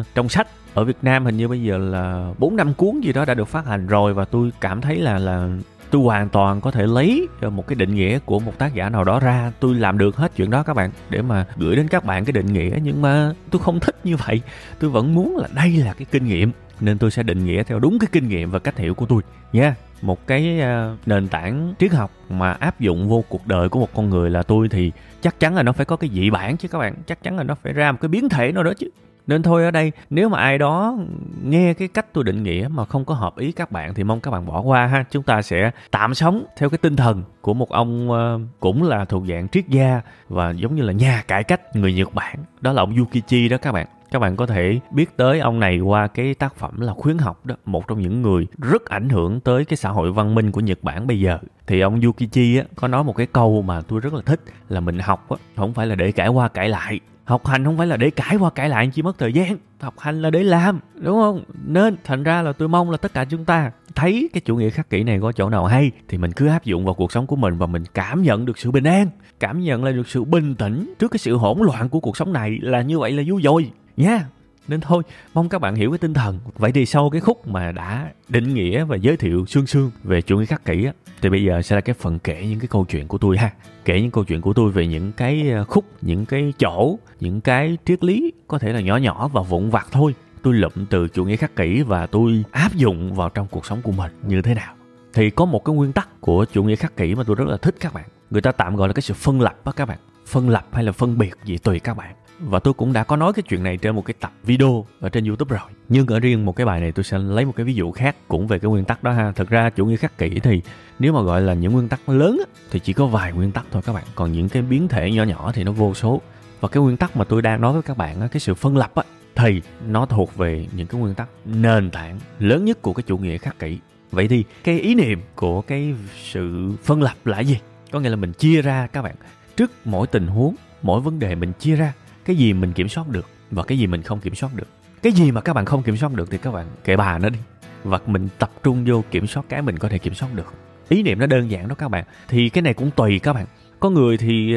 uh, 0.00 0.06
trong 0.14 0.28
sách. 0.28 0.46
Ở 0.74 0.84
Việt 0.84 0.96
Nam 1.02 1.24
hình 1.24 1.36
như 1.36 1.48
bây 1.48 1.62
giờ 1.62 1.78
là 1.78 2.32
bốn 2.38 2.56
năm 2.56 2.74
cuốn 2.74 3.00
gì 3.00 3.12
đó 3.12 3.24
đã 3.24 3.34
được 3.34 3.48
phát 3.48 3.66
hành 3.66 3.86
rồi 3.86 4.14
và 4.14 4.24
tôi 4.24 4.50
cảm 4.60 4.80
thấy 4.80 4.96
là 4.96 5.18
là 5.18 5.48
tôi 5.90 6.02
hoàn 6.02 6.28
toàn 6.28 6.60
có 6.60 6.70
thể 6.70 6.86
lấy 6.86 7.28
ờ, 7.40 7.50
một 7.50 7.66
cái 7.66 7.74
định 7.74 7.94
nghĩa 7.94 8.18
của 8.18 8.38
một 8.38 8.58
tác 8.58 8.74
giả 8.74 8.88
nào 8.88 9.04
đó 9.04 9.20
ra. 9.20 9.52
Tôi 9.60 9.74
làm 9.74 9.98
được 9.98 10.16
hết 10.16 10.32
chuyện 10.36 10.50
đó 10.50 10.62
các 10.62 10.74
bạn, 10.74 10.90
để 11.10 11.22
mà 11.22 11.46
gửi 11.56 11.76
đến 11.76 11.88
các 11.88 12.04
bạn 12.04 12.24
cái 12.24 12.32
định 12.32 12.52
nghĩa. 12.52 12.78
Nhưng 12.82 13.02
mà 13.02 13.32
tôi 13.50 13.62
không 13.62 13.80
thích 13.80 13.96
như 14.04 14.16
vậy. 14.16 14.40
Tôi 14.80 14.90
vẫn 14.90 15.14
muốn 15.14 15.36
là 15.36 15.48
đây 15.54 15.70
là 15.70 15.92
cái 15.92 16.06
kinh 16.10 16.24
nghiệm, 16.24 16.50
nên 16.80 16.98
tôi 16.98 17.10
sẽ 17.10 17.22
định 17.22 17.44
nghĩa 17.44 17.62
theo 17.62 17.78
đúng 17.78 17.98
cái 17.98 18.08
kinh 18.12 18.28
nghiệm 18.28 18.50
và 18.50 18.58
cách 18.58 18.78
hiểu 18.78 18.94
của 18.94 19.06
tôi, 19.06 19.22
nha. 19.52 19.62
Yeah. 19.62 19.74
một 20.02 20.26
cái 20.26 20.60
ờ, 20.60 20.96
nền 21.06 21.28
tảng 21.28 21.74
triết 21.78 21.92
học 21.92 22.10
mà 22.30 22.52
áp 22.52 22.80
dụng 22.80 23.08
vô 23.08 23.24
cuộc 23.28 23.46
đời 23.46 23.68
của 23.68 23.80
một 23.80 23.88
con 23.94 24.10
người 24.10 24.30
là 24.30 24.42
tôi 24.42 24.68
thì 24.68 24.92
chắc 25.22 25.40
chắn 25.40 25.54
là 25.54 25.62
nó 25.62 25.72
phải 25.72 25.86
có 25.86 25.96
cái 25.96 26.10
dị 26.14 26.30
bản 26.30 26.56
chứ 26.56 26.68
các 26.68 26.78
bạn. 26.78 26.94
Chắc 27.06 27.22
chắn 27.22 27.36
là 27.36 27.42
nó 27.42 27.54
phải 27.62 27.72
ra 27.72 27.92
một 27.92 27.98
cái 28.00 28.08
biến 28.08 28.28
thể 28.28 28.52
nào 28.52 28.62
đó 28.62 28.72
chứ 28.78 28.88
nên 29.26 29.42
thôi 29.42 29.64
ở 29.64 29.70
đây, 29.70 29.92
nếu 30.10 30.28
mà 30.28 30.38
ai 30.38 30.58
đó 30.58 30.96
nghe 31.44 31.74
cái 31.74 31.88
cách 31.88 32.06
tôi 32.12 32.24
định 32.24 32.42
nghĩa 32.42 32.68
mà 32.70 32.84
không 32.84 33.04
có 33.04 33.14
hợp 33.14 33.38
ý 33.38 33.52
các 33.52 33.70
bạn 33.70 33.94
thì 33.94 34.04
mong 34.04 34.20
các 34.20 34.30
bạn 34.30 34.46
bỏ 34.46 34.60
qua 34.60 34.86
ha. 34.86 35.04
Chúng 35.10 35.22
ta 35.22 35.42
sẽ 35.42 35.70
tạm 35.90 36.14
sống 36.14 36.44
theo 36.56 36.70
cái 36.70 36.78
tinh 36.78 36.96
thần 36.96 37.22
của 37.40 37.54
một 37.54 37.70
ông 37.70 38.10
ờ, 38.10 38.40
cũng 38.60 38.82
là 38.82 39.04
thuộc 39.04 39.22
dạng 39.28 39.48
triết 39.48 39.68
gia 39.68 40.00
và 40.28 40.50
giống 40.50 40.74
như 40.74 40.82
là 40.82 40.92
nhà 40.92 41.22
cải 41.28 41.44
cách 41.44 41.76
người 41.76 41.94
nhật 41.94 42.14
bản. 42.14 42.36
Đó 42.60 42.72
là 42.72 42.82
ông 42.82 42.96
yukichi 42.96 43.48
đó 43.48 43.56
các 43.62 43.72
bạn 43.72 43.86
các 44.14 44.20
bạn 44.20 44.36
có 44.36 44.46
thể 44.46 44.80
biết 44.90 45.16
tới 45.16 45.40
ông 45.40 45.60
này 45.60 45.80
qua 45.80 46.06
cái 46.06 46.34
tác 46.34 46.54
phẩm 46.54 46.80
là 46.80 46.92
khuyến 46.92 47.18
học 47.18 47.46
đó 47.46 47.54
một 47.64 47.88
trong 47.88 48.00
những 48.00 48.22
người 48.22 48.46
rất 48.58 48.84
ảnh 48.84 49.08
hưởng 49.08 49.40
tới 49.40 49.64
cái 49.64 49.76
xã 49.76 49.90
hội 49.90 50.12
văn 50.12 50.34
minh 50.34 50.52
của 50.52 50.60
nhật 50.60 50.78
bản 50.82 51.06
bây 51.06 51.20
giờ. 51.20 51.38
Thì 51.66 51.80
ông 51.80 52.00
yukichi 52.00 52.56
á, 52.56 52.64
có 52.76 52.88
nói 52.88 53.04
một 53.04 53.16
cái 53.16 53.26
câu 53.26 53.62
mà 53.62 53.80
tôi 53.80 54.00
rất 54.00 54.14
là 54.14 54.20
thích 54.26 54.40
là 54.68 54.80
mình 54.80 54.98
học 54.98 55.30
á, 55.30 55.36
không 55.56 55.74
phải 55.74 55.86
là 55.86 55.94
để 55.94 56.12
cãi 56.12 56.28
qua 56.28 56.48
cãi 56.48 56.68
lại. 56.68 57.00
Học 57.24 57.46
hành 57.46 57.64
không 57.64 57.76
phải 57.76 57.86
là 57.86 57.96
để 57.96 58.10
cãi 58.10 58.36
qua 58.36 58.50
cãi 58.50 58.68
lại 58.68 58.90
chỉ 58.94 59.02
mất 59.02 59.18
thời 59.18 59.32
gian. 59.32 59.56
Học 59.80 59.98
hành 59.98 60.22
là 60.22 60.30
để 60.30 60.42
làm 60.42 60.80
đúng 60.94 61.20
không? 61.20 61.44
Nên 61.64 61.96
thành 62.04 62.22
ra 62.22 62.42
là 62.42 62.52
tôi 62.52 62.68
mong 62.68 62.90
là 62.90 62.96
tất 62.96 63.14
cả 63.14 63.24
chúng 63.24 63.44
ta 63.44 63.70
thấy 63.94 64.30
cái 64.32 64.40
chủ 64.44 64.56
nghĩa 64.56 64.70
khắc 64.70 64.90
kỷ 64.90 65.02
này 65.02 65.18
có 65.22 65.32
chỗ 65.32 65.50
nào 65.50 65.66
hay 65.66 65.90
thì 66.08 66.18
mình 66.18 66.32
cứ 66.32 66.48
áp 66.48 66.64
dụng 66.64 66.84
vào 66.84 66.94
cuộc 66.94 67.12
sống 67.12 67.26
của 67.26 67.36
mình 67.36 67.58
và 67.58 67.66
mình 67.66 67.82
cảm 67.94 68.22
nhận 68.22 68.44
được 68.44 68.58
sự 68.58 68.70
bình 68.70 68.84
an 68.84 69.08
cảm 69.40 69.60
nhận 69.60 69.84
lại 69.84 69.92
được 69.92 70.08
sự 70.08 70.24
bình 70.24 70.54
tĩnh 70.54 70.94
trước 70.98 71.10
cái 71.10 71.18
sự 71.18 71.36
hỗn 71.36 71.58
loạn 71.60 71.88
của 71.88 72.00
cuộc 72.00 72.16
sống 72.16 72.32
này 72.32 72.58
là 72.62 72.82
như 72.82 72.98
vậy 72.98 73.12
là 73.12 73.22
vui 73.26 73.42
rồi 73.42 73.70
nha, 73.96 74.26
nên 74.68 74.80
thôi, 74.80 75.02
mong 75.34 75.48
các 75.48 75.58
bạn 75.58 75.74
hiểu 75.74 75.90
cái 75.90 75.98
tinh 75.98 76.14
thần. 76.14 76.38
Vậy 76.56 76.72
thì 76.72 76.86
sau 76.86 77.10
cái 77.10 77.20
khúc 77.20 77.46
mà 77.46 77.72
đã 77.72 78.12
định 78.28 78.54
nghĩa 78.54 78.84
và 78.84 78.96
giới 78.96 79.16
thiệu 79.16 79.46
xương 79.46 79.66
xương 79.66 79.90
về 80.04 80.22
chủ 80.22 80.38
nghĩa 80.38 80.46
khắc 80.46 80.64
kỷ 80.64 80.84
á, 80.84 80.92
thì 81.22 81.28
bây 81.28 81.44
giờ 81.44 81.62
sẽ 81.62 81.76
là 81.76 81.80
cái 81.80 81.94
phần 81.94 82.18
kể 82.18 82.46
những 82.50 82.60
cái 82.60 82.68
câu 82.68 82.84
chuyện 82.84 83.08
của 83.08 83.18
tôi 83.18 83.38
ha. 83.38 83.52
Kể 83.84 84.00
những 84.00 84.10
câu 84.10 84.24
chuyện 84.24 84.40
của 84.40 84.52
tôi 84.52 84.70
về 84.70 84.86
những 84.86 85.12
cái 85.12 85.50
ờ, 85.50 85.64
khúc, 85.64 85.84
những 86.02 86.26
cái 86.26 86.52
chỗ, 86.58 86.98
những 87.20 87.40
cái 87.40 87.78
triết 87.84 88.04
lý 88.04 88.32
có 88.48 88.58
thể 88.58 88.72
là 88.72 88.80
nhỏ 88.80 88.96
nhỏ 88.96 89.28
và 89.28 89.42
vụn 89.42 89.70
vặt 89.70 89.86
thôi. 89.92 90.14
Tôi 90.42 90.54
lụm 90.54 90.72
từ 90.90 91.08
chủ 91.08 91.24
nghĩa 91.24 91.36
khắc 91.36 91.56
kỷ 91.56 91.82
và 91.82 92.06
tôi 92.06 92.44
áp 92.50 92.74
dụng 92.74 93.14
vào 93.14 93.28
trong 93.28 93.46
cuộc 93.50 93.66
sống 93.66 93.82
của 93.82 93.92
mình 93.92 94.12
như 94.26 94.42
thế 94.42 94.54
nào. 94.54 94.74
Thì 95.14 95.30
có 95.30 95.44
một 95.44 95.64
cái 95.64 95.74
nguyên 95.74 95.92
tắc 95.92 96.20
của 96.20 96.44
chủ 96.52 96.64
nghĩa 96.64 96.76
khắc 96.76 96.96
kỷ 96.96 97.14
mà 97.14 97.22
tôi 97.26 97.36
rất 97.36 97.48
là 97.48 97.56
thích 97.56 97.74
các 97.80 97.94
bạn. 97.94 98.04
Người 98.30 98.42
ta 98.42 98.52
tạm 98.52 98.76
gọi 98.76 98.88
là 98.88 98.94
cái 98.94 99.02
sự 99.02 99.14
phân 99.14 99.40
lập 99.40 99.56
á 99.64 99.72
các 99.76 99.86
bạn. 99.86 99.98
Phân 100.26 100.48
lập 100.48 100.66
hay 100.72 100.84
là 100.84 100.92
phân 100.92 101.18
biệt 101.18 101.34
gì 101.44 101.58
tùy 101.58 101.80
các 101.80 101.96
bạn 101.96 102.14
và 102.40 102.58
tôi 102.58 102.74
cũng 102.74 102.92
đã 102.92 103.04
có 103.04 103.16
nói 103.16 103.32
cái 103.32 103.42
chuyện 103.42 103.62
này 103.62 103.76
trên 103.76 103.94
một 103.94 104.04
cái 104.04 104.14
tập 104.20 104.32
video 104.42 104.86
ở 105.00 105.08
trên 105.08 105.24
youtube 105.24 105.56
rồi. 105.56 105.68
Nhưng 105.88 106.06
ở 106.06 106.20
riêng 106.20 106.46
một 106.46 106.56
cái 106.56 106.66
bài 106.66 106.80
này 106.80 106.92
tôi 106.92 107.04
sẽ 107.04 107.18
lấy 107.18 107.44
một 107.44 107.52
cái 107.56 107.64
ví 107.64 107.74
dụ 107.74 107.92
khác 107.92 108.16
cũng 108.28 108.46
về 108.46 108.58
cái 108.58 108.70
nguyên 108.70 108.84
tắc 108.84 109.02
đó 109.02 109.12
ha. 109.12 109.32
Thực 109.32 109.48
ra 109.48 109.70
chủ 109.70 109.86
nghĩa 109.86 109.96
khắc 109.96 110.18
kỷ 110.18 110.40
thì 110.40 110.62
nếu 110.98 111.12
mà 111.12 111.22
gọi 111.22 111.40
là 111.42 111.54
những 111.54 111.72
nguyên 111.72 111.88
tắc 111.88 112.08
lớn 112.08 112.42
á, 112.46 112.52
thì 112.70 112.80
chỉ 112.80 112.92
có 112.92 113.06
vài 113.06 113.32
nguyên 113.32 113.52
tắc 113.52 113.64
thôi 113.70 113.82
các 113.86 113.92
bạn. 113.92 114.04
Còn 114.14 114.32
những 114.32 114.48
cái 114.48 114.62
biến 114.62 114.88
thể 114.88 115.10
nhỏ 115.10 115.22
nhỏ 115.22 115.52
thì 115.54 115.64
nó 115.64 115.72
vô 115.72 115.94
số. 115.94 116.20
Và 116.60 116.68
cái 116.68 116.82
nguyên 116.82 116.96
tắc 116.96 117.16
mà 117.16 117.24
tôi 117.24 117.42
đang 117.42 117.60
nói 117.60 117.72
với 117.72 117.82
các 117.82 117.96
bạn 117.96 118.20
á, 118.20 118.28
cái 118.32 118.40
sự 118.40 118.54
phân 118.54 118.76
lập 118.76 118.94
á 118.94 119.02
thì 119.34 119.62
nó 119.86 120.06
thuộc 120.06 120.36
về 120.36 120.66
những 120.72 120.86
cái 120.86 121.00
nguyên 121.00 121.14
tắc 121.14 121.28
nền 121.44 121.90
tảng 121.90 122.18
lớn 122.38 122.64
nhất 122.64 122.82
của 122.82 122.92
cái 122.92 123.02
chủ 123.06 123.18
nghĩa 123.18 123.38
khắc 123.38 123.58
kỷ. 123.58 123.78
Vậy 124.10 124.28
thì 124.28 124.44
cái 124.64 124.80
ý 124.80 124.94
niệm 124.94 125.20
của 125.34 125.62
cái 125.62 125.94
sự 126.32 126.72
phân 126.84 127.02
lập 127.02 127.14
là 127.24 127.40
gì? 127.40 127.58
Có 127.90 128.00
nghĩa 128.00 128.08
là 128.08 128.16
mình 128.16 128.32
chia 128.32 128.62
ra 128.62 128.86
các 128.86 129.02
bạn. 129.02 129.14
Trước 129.56 129.70
mỗi 129.84 130.06
tình 130.06 130.26
huống 130.26 130.54
mỗi 130.82 131.00
vấn 131.00 131.18
đề 131.18 131.34
mình 131.34 131.52
chia 131.58 131.76
ra 131.76 131.92
cái 132.24 132.36
gì 132.36 132.52
mình 132.52 132.72
kiểm 132.72 132.88
soát 132.88 133.08
được 133.08 133.26
và 133.50 133.62
cái 133.62 133.78
gì 133.78 133.86
mình 133.86 134.02
không 134.02 134.20
kiểm 134.20 134.34
soát 134.34 134.54
được 134.54 134.66
cái 135.02 135.12
gì 135.12 135.30
mà 135.30 135.40
các 135.40 135.52
bạn 135.52 135.64
không 135.64 135.82
kiểm 135.82 135.96
soát 135.96 136.12
được 136.12 136.30
thì 136.30 136.38
các 136.38 136.52
bạn 136.52 136.66
kệ 136.84 136.96
bà 136.96 137.18
nó 137.18 137.28
đi 137.28 137.38
và 137.84 138.00
mình 138.06 138.28
tập 138.38 138.50
trung 138.62 138.84
vô 138.86 139.04
kiểm 139.10 139.26
soát 139.26 139.46
cái 139.48 139.62
mình 139.62 139.78
có 139.78 139.88
thể 139.88 139.98
kiểm 139.98 140.14
soát 140.14 140.28
được 140.34 140.54
ý 140.88 141.02
niệm 141.02 141.18
nó 141.18 141.26
đơn 141.26 141.50
giản 141.50 141.68
đó 141.68 141.74
các 141.74 141.88
bạn 141.88 142.04
thì 142.28 142.48
cái 142.48 142.62
này 142.62 142.74
cũng 142.74 142.90
tùy 142.90 143.18
các 143.18 143.32
bạn 143.32 143.46
có 143.80 143.90
người 143.90 144.16
thì 144.16 144.56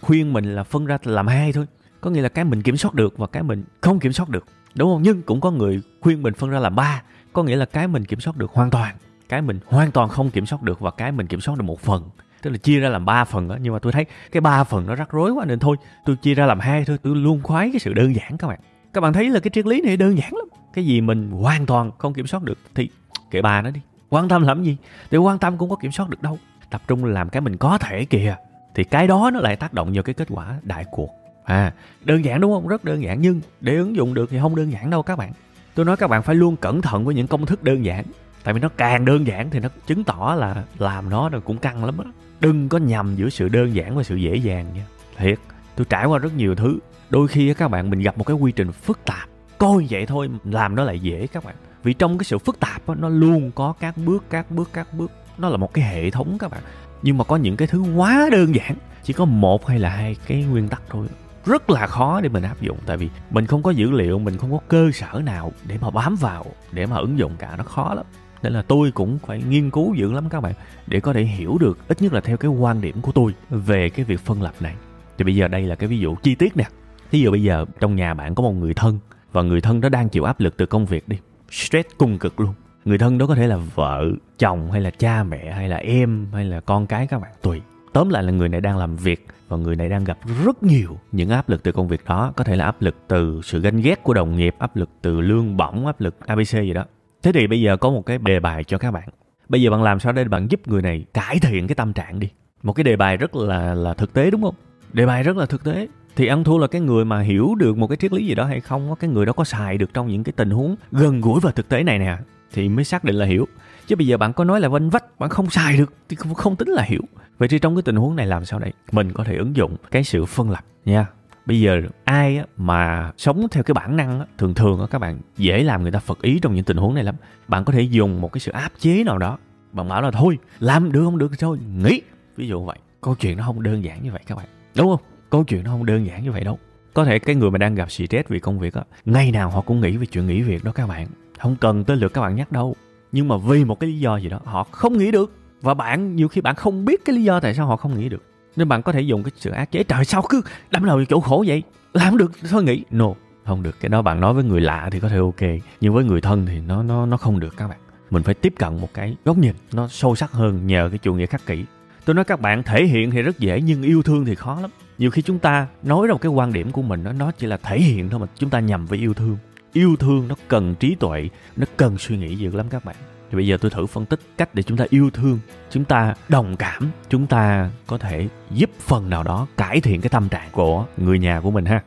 khuyên 0.00 0.32
mình 0.32 0.54
là 0.54 0.62
phân 0.62 0.86
ra 0.86 0.98
làm 1.04 1.26
hai 1.26 1.52
thôi 1.52 1.66
có 2.00 2.10
nghĩa 2.10 2.22
là 2.22 2.28
cái 2.28 2.44
mình 2.44 2.62
kiểm 2.62 2.76
soát 2.76 2.94
được 2.94 3.18
và 3.18 3.26
cái 3.26 3.42
mình 3.42 3.64
không 3.80 4.00
kiểm 4.00 4.12
soát 4.12 4.28
được 4.28 4.44
đúng 4.74 4.90
không 4.92 5.02
nhưng 5.02 5.22
cũng 5.22 5.40
có 5.40 5.50
người 5.50 5.80
khuyên 6.00 6.22
mình 6.22 6.34
phân 6.34 6.50
ra 6.50 6.58
làm 6.58 6.76
ba 6.76 7.02
có 7.32 7.42
nghĩa 7.42 7.56
là 7.56 7.64
cái 7.64 7.88
mình 7.88 8.04
kiểm 8.04 8.20
soát 8.20 8.36
được 8.36 8.50
hoàn 8.52 8.70
toàn 8.70 8.96
cái 9.28 9.42
mình 9.42 9.60
hoàn 9.66 9.90
toàn 9.90 10.08
không 10.08 10.30
kiểm 10.30 10.46
soát 10.46 10.62
được 10.62 10.80
và 10.80 10.90
cái 10.90 11.12
mình 11.12 11.26
kiểm 11.26 11.40
soát 11.40 11.58
được 11.58 11.64
một 11.64 11.80
phần 11.80 12.02
tức 12.42 12.50
là 12.50 12.56
chia 12.56 12.80
ra 12.80 12.88
làm 12.88 13.04
ba 13.04 13.24
phần 13.24 13.48
đó 13.48 13.56
nhưng 13.60 13.72
mà 13.72 13.78
tôi 13.78 13.92
thấy 13.92 14.06
cái 14.32 14.40
ba 14.40 14.64
phần 14.64 14.86
nó 14.86 14.94
rắc 14.94 15.10
rối 15.10 15.32
quá 15.32 15.44
nên 15.44 15.58
thôi, 15.58 15.76
tôi 16.04 16.16
chia 16.16 16.34
ra 16.34 16.46
làm 16.46 16.60
hai 16.60 16.84
thôi, 16.84 16.98
tôi 17.02 17.16
luôn 17.16 17.40
khoái 17.42 17.70
cái 17.72 17.80
sự 17.80 17.92
đơn 17.92 18.16
giản 18.16 18.38
các 18.38 18.48
bạn. 18.48 18.60
Các 18.92 19.00
bạn 19.00 19.12
thấy 19.12 19.30
là 19.30 19.40
cái 19.40 19.50
triết 19.50 19.66
lý 19.66 19.80
này 19.80 19.96
đơn 19.96 20.18
giản 20.18 20.34
lắm. 20.34 20.48
Cái 20.74 20.86
gì 20.86 21.00
mình 21.00 21.30
hoàn 21.30 21.66
toàn 21.66 21.90
không 21.98 22.14
kiểm 22.14 22.26
soát 22.26 22.42
được 22.42 22.58
thì 22.74 22.88
kệ 23.30 23.42
bà 23.42 23.62
nó 23.62 23.70
đi. 23.70 23.80
Quan 24.10 24.28
tâm 24.28 24.42
làm 24.42 24.62
gì? 24.62 24.76
Thì 25.10 25.18
quan 25.18 25.38
tâm 25.38 25.58
cũng 25.58 25.70
có 25.70 25.76
kiểm 25.76 25.92
soát 25.92 26.08
được 26.08 26.22
đâu. 26.22 26.38
Tập 26.70 26.82
trung 26.88 27.04
làm 27.04 27.28
cái 27.28 27.40
mình 27.40 27.56
có 27.56 27.78
thể 27.78 28.04
kìa, 28.04 28.36
thì 28.74 28.84
cái 28.84 29.06
đó 29.06 29.30
nó 29.34 29.40
lại 29.40 29.56
tác 29.56 29.72
động 29.72 29.92
vào 29.94 30.02
cái 30.02 30.14
kết 30.14 30.28
quả 30.30 30.58
đại 30.62 30.84
cuộc. 30.90 31.10
À 31.44 31.72
đơn 32.04 32.24
giản 32.24 32.40
đúng 32.40 32.52
không? 32.52 32.68
Rất 32.68 32.84
đơn 32.84 33.02
giản, 33.02 33.20
nhưng 33.20 33.40
để 33.60 33.76
ứng 33.76 33.96
dụng 33.96 34.14
được 34.14 34.30
thì 34.30 34.38
không 34.40 34.56
đơn 34.56 34.72
giản 34.72 34.90
đâu 34.90 35.02
các 35.02 35.16
bạn. 35.16 35.32
Tôi 35.74 35.86
nói 35.86 35.96
các 35.96 36.10
bạn 36.10 36.22
phải 36.22 36.34
luôn 36.34 36.56
cẩn 36.56 36.82
thận 36.82 37.04
với 37.04 37.14
những 37.14 37.26
công 37.26 37.46
thức 37.46 37.64
đơn 37.64 37.84
giản, 37.84 38.04
tại 38.44 38.54
vì 38.54 38.60
nó 38.60 38.68
càng 38.76 39.04
đơn 39.04 39.26
giản 39.26 39.50
thì 39.50 39.60
nó 39.60 39.68
chứng 39.86 40.04
tỏ 40.04 40.34
là 40.38 40.64
làm 40.78 41.10
nó 41.10 41.30
cũng 41.44 41.58
căng 41.58 41.84
lắm 41.84 41.98
á 41.98 42.10
đừng 42.40 42.68
có 42.68 42.78
nhầm 42.78 43.16
giữa 43.16 43.28
sự 43.28 43.48
đơn 43.48 43.74
giản 43.74 43.96
và 43.96 44.02
sự 44.02 44.16
dễ 44.16 44.36
dàng 44.36 44.66
nha. 44.74 44.86
Thiệt 45.16 45.38
tôi 45.76 45.86
trải 45.90 46.06
qua 46.06 46.18
rất 46.18 46.36
nhiều 46.36 46.54
thứ. 46.54 46.78
Đôi 47.10 47.28
khi 47.28 47.54
các 47.54 47.68
bạn 47.68 47.90
mình 47.90 48.00
gặp 48.00 48.18
một 48.18 48.24
cái 48.24 48.36
quy 48.36 48.52
trình 48.52 48.72
phức 48.72 49.04
tạp. 49.04 49.28
Coi 49.58 49.86
vậy 49.90 50.06
thôi 50.06 50.30
làm 50.44 50.74
nó 50.74 50.84
lại 50.84 50.98
dễ 50.98 51.26
các 51.26 51.44
bạn. 51.44 51.54
Vì 51.82 51.92
trong 51.92 52.18
cái 52.18 52.24
sự 52.24 52.38
phức 52.38 52.60
tạp 52.60 52.88
đó, 52.88 52.94
nó 52.94 53.08
luôn 53.08 53.50
có 53.54 53.74
các 53.80 53.96
bước 53.96 54.24
các 54.30 54.50
bước 54.50 54.70
các 54.72 54.94
bước. 54.94 55.10
Nó 55.38 55.48
là 55.48 55.56
một 55.56 55.74
cái 55.74 55.84
hệ 55.84 56.10
thống 56.10 56.36
các 56.38 56.50
bạn. 56.50 56.60
Nhưng 57.02 57.18
mà 57.18 57.24
có 57.24 57.36
những 57.36 57.56
cái 57.56 57.68
thứ 57.68 57.82
quá 57.96 58.28
đơn 58.32 58.54
giản 58.54 58.76
chỉ 59.02 59.12
có 59.12 59.24
một 59.24 59.66
hay 59.66 59.78
là 59.78 59.88
hai 59.88 60.16
cái 60.26 60.44
nguyên 60.44 60.68
tắc 60.68 60.82
thôi. 60.88 61.06
Rất 61.46 61.70
là 61.70 61.86
khó 61.86 62.20
để 62.20 62.28
mình 62.28 62.42
áp 62.42 62.60
dụng 62.60 62.78
tại 62.86 62.96
vì 62.96 63.08
mình 63.30 63.46
không 63.46 63.62
có 63.62 63.70
dữ 63.70 63.90
liệu 63.90 64.18
mình 64.18 64.36
không 64.36 64.52
có 64.52 64.58
cơ 64.68 64.90
sở 64.94 65.20
nào 65.24 65.52
để 65.66 65.78
mà 65.80 65.90
bám 65.90 66.16
vào 66.16 66.46
để 66.72 66.86
mà 66.86 66.96
ứng 66.96 67.18
dụng 67.18 67.32
cả. 67.38 67.54
Nó 67.58 67.64
khó 67.64 67.94
lắm 67.94 68.06
nên 68.42 68.52
là 68.52 68.62
tôi 68.62 68.90
cũng 68.90 69.18
phải 69.18 69.42
nghiên 69.48 69.70
cứu 69.70 69.94
dữ 69.94 70.12
lắm 70.12 70.28
các 70.28 70.40
bạn 70.40 70.52
để 70.86 71.00
có 71.00 71.12
thể 71.12 71.22
hiểu 71.22 71.58
được 71.60 71.78
ít 71.88 72.02
nhất 72.02 72.12
là 72.12 72.20
theo 72.20 72.36
cái 72.36 72.50
quan 72.50 72.80
điểm 72.80 73.00
của 73.00 73.12
tôi 73.12 73.34
về 73.50 73.90
cái 73.90 74.04
việc 74.04 74.20
phân 74.20 74.42
lập 74.42 74.54
này 74.60 74.74
thì 75.18 75.24
bây 75.24 75.34
giờ 75.34 75.48
đây 75.48 75.62
là 75.62 75.74
cái 75.74 75.88
ví 75.88 75.98
dụ 75.98 76.14
chi 76.22 76.34
tiết 76.34 76.56
nè 76.56 76.64
Thí 77.10 77.20
dụ 77.20 77.30
bây 77.30 77.42
giờ 77.42 77.64
trong 77.80 77.96
nhà 77.96 78.14
bạn 78.14 78.34
có 78.34 78.42
một 78.42 78.52
người 78.52 78.74
thân 78.74 78.98
và 79.32 79.42
người 79.42 79.60
thân 79.60 79.80
đó 79.80 79.88
đang 79.88 80.08
chịu 80.08 80.24
áp 80.24 80.40
lực 80.40 80.56
từ 80.56 80.66
công 80.66 80.86
việc 80.86 81.08
đi. 81.08 81.18
Stress 81.50 81.88
cung 81.98 82.18
cực 82.18 82.40
luôn. 82.40 82.54
Người 82.84 82.98
thân 82.98 83.18
đó 83.18 83.26
có 83.26 83.34
thể 83.34 83.46
là 83.46 83.56
vợ, 83.74 84.04
chồng 84.38 84.70
hay 84.72 84.80
là 84.80 84.90
cha 84.90 85.22
mẹ 85.22 85.52
hay 85.52 85.68
là 85.68 85.76
em 85.76 86.26
hay 86.32 86.44
là 86.44 86.60
con 86.60 86.86
cái 86.86 87.06
các 87.06 87.20
bạn 87.20 87.30
tùy. 87.42 87.60
Tóm 87.92 88.10
lại 88.10 88.22
là 88.22 88.32
người 88.32 88.48
này 88.48 88.60
đang 88.60 88.78
làm 88.78 88.96
việc 88.96 89.26
và 89.48 89.56
người 89.56 89.76
này 89.76 89.88
đang 89.88 90.04
gặp 90.04 90.18
rất 90.44 90.62
nhiều 90.62 90.98
những 91.12 91.30
áp 91.30 91.48
lực 91.48 91.62
từ 91.62 91.72
công 91.72 91.88
việc 91.88 92.04
đó. 92.04 92.32
Có 92.36 92.44
thể 92.44 92.56
là 92.56 92.64
áp 92.64 92.82
lực 92.82 92.96
từ 93.08 93.40
sự 93.44 93.60
ganh 93.60 93.80
ghét 93.80 94.02
của 94.02 94.14
đồng 94.14 94.36
nghiệp, 94.36 94.54
áp 94.58 94.76
lực 94.76 94.90
từ 95.02 95.20
lương 95.20 95.56
bổng, 95.56 95.86
áp 95.86 96.00
lực 96.00 96.26
ABC 96.26 96.52
gì 96.52 96.72
đó. 96.72 96.84
Thế 97.28 97.32
thì 97.32 97.46
bây 97.46 97.60
giờ 97.60 97.76
có 97.76 97.90
một 97.90 98.06
cái 98.06 98.18
đề 98.18 98.40
bài 98.40 98.64
cho 98.64 98.78
các 98.78 98.90
bạn. 98.90 99.08
Bây 99.48 99.62
giờ 99.62 99.70
bạn 99.70 99.82
làm 99.82 100.00
sao 100.00 100.12
để 100.12 100.24
bạn 100.24 100.46
giúp 100.50 100.68
người 100.68 100.82
này 100.82 101.04
cải 101.14 101.38
thiện 101.38 101.66
cái 101.66 101.74
tâm 101.74 101.92
trạng 101.92 102.20
đi. 102.20 102.28
Một 102.62 102.72
cái 102.72 102.84
đề 102.84 102.96
bài 102.96 103.16
rất 103.16 103.36
là 103.36 103.74
là 103.74 103.94
thực 103.94 104.12
tế 104.12 104.30
đúng 104.30 104.42
không? 104.42 104.54
Đề 104.92 105.06
bài 105.06 105.22
rất 105.22 105.36
là 105.36 105.46
thực 105.46 105.64
tế 105.64 105.88
thì 106.16 106.26
ăn 106.26 106.44
thua 106.44 106.58
là 106.58 106.66
cái 106.66 106.80
người 106.80 107.04
mà 107.04 107.20
hiểu 107.20 107.54
được 107.54 107.76
một 107.76 107.86
cái 107.86 107.96
triết 107.96 108.12
lý 108.12 108.26
gì 108.26 108.34
đó 108.34 108.44
hay 108.44 108.60
không 108.60 108.94
cái 109.00 109.10
người 109.10 109.26
đó 109.26 109.32
có 109.32 109.44
xài 109.44 109.78
được 109.78 109.94
trong 109.94 110.08
những 110.08 110.24
cái 110.24 110.32
tình 110.36 110.50
huống 110.50 110.76
gần 110.92 111.20
gũi 111.20 111.40
và 111.40 111.50
thực 111.50 111.68
tế 111.68 111.82
này 111.82 111.98
nè 111.98 112.18
thì 112.52 112.68
mới 112.68 112.84
xác 112.84 113.04
định 113.04 113.16
là 113.16 113.26
hiểu 113.26 113.46
chứ 113.86 113.96
bây 113.96 114.06
giờ 114.06 114.16
bạn 114.16 114.32
có 114.32 114.44
nói 114.44 114.60
là 114.60 114.68
vanh 114.68 114.90
vách 114.90 115.18
bạn 115.18 115.30
không 115.30 115.50
xài 115.50 115.76
được 115.76 115.92
thì 116.08 116.16
không, 116.16 116.34
không 116.34 116.56
tính 116.56 116.68
là 116.68 116.82
hiểu 116.82 117.02
vậy 117.38 117.48
thì 117.48 117.58
trong 117.58 117.76
cái 117.76 117.82
tình 117.82 117.96
huống 117.96 118.16
này 118.16 118.26
làm 118.26 118.44
sao 118.44 118.58
đây 118.58 118.72
mình 118.92 119.12
có 119.12 119.24
thể 119.24 119.36
ứng 119.36 119.56
dụng 119.56 119.76
cái 119.90 120.04
sự 120.04 120.24
phân 120.24 120.50
lập 120.50 120.64
nha 120.84 121.06
bây 121.48 121.60
giờ 121.60 121.82
ai 122.04 122.40
mà 122.56 123.12
sống 123.16 123.46
theo 123.50 123.62
cái 123.62 123.74
bản 123.74 123.96
năng 123.96 124.26
thường 124.38 124.54
thường 124.54 124.86
các 124.90 124.98
bạn, 124.98 125.20
dễ 125.36 125.62
làm 125.62 125.82
người 125.82 125.92
ta 125.92 125.98
phật 125.98 126.22
ý 126.22 126.38
trong 126.42 126.54
những 126.54 126.64
tình 126.64 126.76
huống 126.76 126.94
này 126.94 127.04
lắm. 127.04 127.14
Bạn 127.48 127.64
có 127.64 127.72
thể 127.72 127.82
dùng 127.82 128.20
một 128.20 128.32
cái 128.32 128.40
sự 128.40 128.52
áp 128.52 128.72
chế 128.78 129.04
nào 129.04 129.18
đó, 129.18 129.38
bạn 129.72 129.88
bảo 129.88 130.02
là 130.02 130.10
thôi, 130.10 130.38
làm 130.60 130.92
được 130.92 131.04
không 131.04 131.18
được 131.18 131.32
thôi 131.38 131.58
nghĩ 131.76 132.00
ví 132.36 132.48
dụ 132.48 132.64
vậy. 132.64 132.78
Câu 133.00 133.14
chuyện 133.14 133.36
nó 133.36 133.44
không 133.44 133.62
đơn 133.62 133.84
giản 133.84 134.02
như 134.02 134.12
vậy 134.12 134.22
các 134.26 134.34
bạn. 134.34 134.46
Đúng 134.76 134.86
không? 134.88 135.00
Câu 135.30 135.44
chuyện 135.44 135.64
nó 135.64 135.70
không 135.70 135.86
đơn 135.86 136.06
giản 136.06 136.24
như 136.24 136.32
vậy 136.32 136.44
đâu. 136.44 136.58
Có 136.94 137.04
thể 137.04 137.18
cái 137.18 137.34
người 137.34 137.50
mà 137.50 137.58
đang 137.58 137.74
gặp 137.74 137.90
stress 137.90 138.28
vì 138.28 138.38
công 138.38 138.58
việc 138.58 138.74
á, 138.74 138.82
ngày 139.04 139.30
nào 139.30 139.50
họ 139.50 139.60
cũng 139.60 139.80
nghĩ 139.80 139.96
về 139.96 140.06
chuyện 140.06 140.26
nghỉ 140.26 140.42
việc 140.42 140.64
đó 140.64 140.72
các 140.74 140.86
bạn. 140.86 141.06
Không 141.38 141.56
cần 141.60 141.84
tới 141.84 141.96
lượt 141.96 142.14
các 142.14 142.20
bạn 142.20 142.36
nhắc 142.36 142.52
đâu. 142.52 142.76
Nhưng 143.12 143.28
mà 143.28 143.36
vì 143.36 143.64
một 143.64 143.80
cái 143.80 143.90
lý 143.90 143.98
do 143.98 144.16
gì 144.16 144.28
đó, 144.28 144.40
họ 144.44 144.64
không 144.64 144.98
nghĩ 144.98 145.10
được. 145.10 145.32
Và 145.62 145.74
bạn, 145.74 146.16
nhiều 146.16 146.28
khi 146.28 146.40
bạn 146.40 146.54
không 146.54 146.84
biết 146.84 147.04
cái 147.04 147.16
lý 147.16 147.24
do 147.24 147.40
tại 147.40 147.54
sao 147.54 147.66
họ 147.66 147.76
không 147.76 147.98
nghĩ 147.98 148.08
được 148.08 148.22
nên 148.56 148.68
bạn 148.68 148.82
có 148.82 148.92
thể 148.92 149.00
dùng 149.00 149.22
cái 149.22 149.32
sự 149.36 149.50
ác 149.50 149.70
chế, 149.70 149.82
trời 149.82 150.04
sao 150.04 150.22
cứ 150.28 150.42
đâm 150.70 150.84
đầu 150.84 150.96
vào 150.96 151.04
chỗ 151.04 151.20
khổ 151.20 151.44
vậy? 151.46 151.62
Làm 151.92 152.16
được, 152.16 152.32
thôi 152.50 152.62
nghĩ 152.62 152.84
no, 152.90 153.08
không 153.44 153.62
được. 153.62 153.80
Cái 153.80 153.88
đó 153.88 154.02
bạn 154.02 154.20
nói 154.20 154.34
với 154.34 154.44
người 154.44 154.60
lạ 154.60 154.88
thì 154.92 155.00
có 155.00 155.08
thể 155.08 155.16
ok, 155.18 155.60
nhưng 155.80 155.94
với 155.94 156.04
người 156.04 156.20
thân 156.20 156.46
thì 156.46 156.60
nó 156.60 156.82
nó 156.82 157.06
nó 157.06 157.16
không 157.16 157.40
được 157.40 157.56
các 157.56 157.68
bạn. 157.68 157.78
Mình 158.10 158.22
phải 158.22 158.34
tiếp 158.34 158.54
cận 158.58 158.80
một 158.80 158.94
cái 158.94 159.16
góc 159.24 159.38
nhìn, 159.38 159.54
nó 159.72 159.88
sâu 159.88 160.14
sắc 160.14 160.32
hơn 160.32 160.66
nhờ 160.66 160.88
cái 160.90 160.98
chủ 160.98 161.14
nghĩa 161.14 161.26
khắc 161.26 161.46
kỷ. 161.46 161.64
Tôi 162.04 162.14
nói 162.14 162.24
các 162.24 162.40
bạn 162.40 162.62
thể 162.62 162.86
hiện 162.86 163.10
thì 163.10 163.22
rất 163.22 163.38
dễ, 163.38 163.60
nhưng 163.60 163.82
yêu 163.82 164.02
thương 164.02 164.24
thì 164.24 164.34
khó 164.34 164.60
lắm. 164.60 164.70
Nhiều 164.98 165.10
khi 165.10 165.22
chúng 165.22 165.38
ta 165.38 165.66
nói 165.82 166.06
ra 166.06 166.12
một 166.12 166.20
cái 166.20 166.32
quan 166.32 166.52
điểm 166.52 166.72
của 166.72 166.82
mình 166.82 167.04
đó, 167.04 167.12
nó 167.12 167.30
chỉ 167.30 167.46
là 167.46 167.56
thể 167.56 167.80
hiện 167.80 168.08
thôi 168.08 168.20
mà 168.20 168.26
chúng 168.34 168.50
ta 168.50 168.60
nhầm 168.60 168.86
với 168.86 168.98
yêu 168.98 169.14
thương. 169.14 169.36
Yêu 169.72 169.96
thương 169.98 170.28
nó 170.28 170.34
cần 170.48 170.74
trí 170.74 170.94
tuệ, 170.94 171.28
nó 171.56 171.66
cần 171.76 171.98
suy 171.98 172.16
nghĩ 172.16 172.36
dữ 172.36 172.50
lắm 172.50 172.66
các 172.70 172.84
bạn 172.84 172.96
thì 173.30 173.36
bây 173.36 173.46
giờ 173.46 173.56
tôi 173.60 173.70
thử 173.70 173.86
phân 173.86 174.06
tích 174.06 174.20
cách 174.36 174.54
để 174.54 174.62
chúng 174.62 174.78
ta 174.78 174.84
yêu 174.90 175.10
thương, 175.10 175.38
chúng 175.70 175.84
ta 175.84 176.14
đồng 176.28 176.56
cảm, 176.56 176.90
chúng 177.08 177.26
ta 177.26 177.70
có 177.86 177.98
thể 177.98 178.28
giúp 178.50 178.70
phần 178.80 179.10
nào 179.10 179.22
đó 179.22 179.46
cải 179.56 179.80
thiện 179.80 180.00
cái 180.00 180.10
tâm 180.10 180.28
trạng 180.28 180.48
của 180.52 180.84
người 180.96 181.18
nhà 181.18 181.40
của 181.40 181.50
mình 181.50 181.64
ha. 181.64 181.82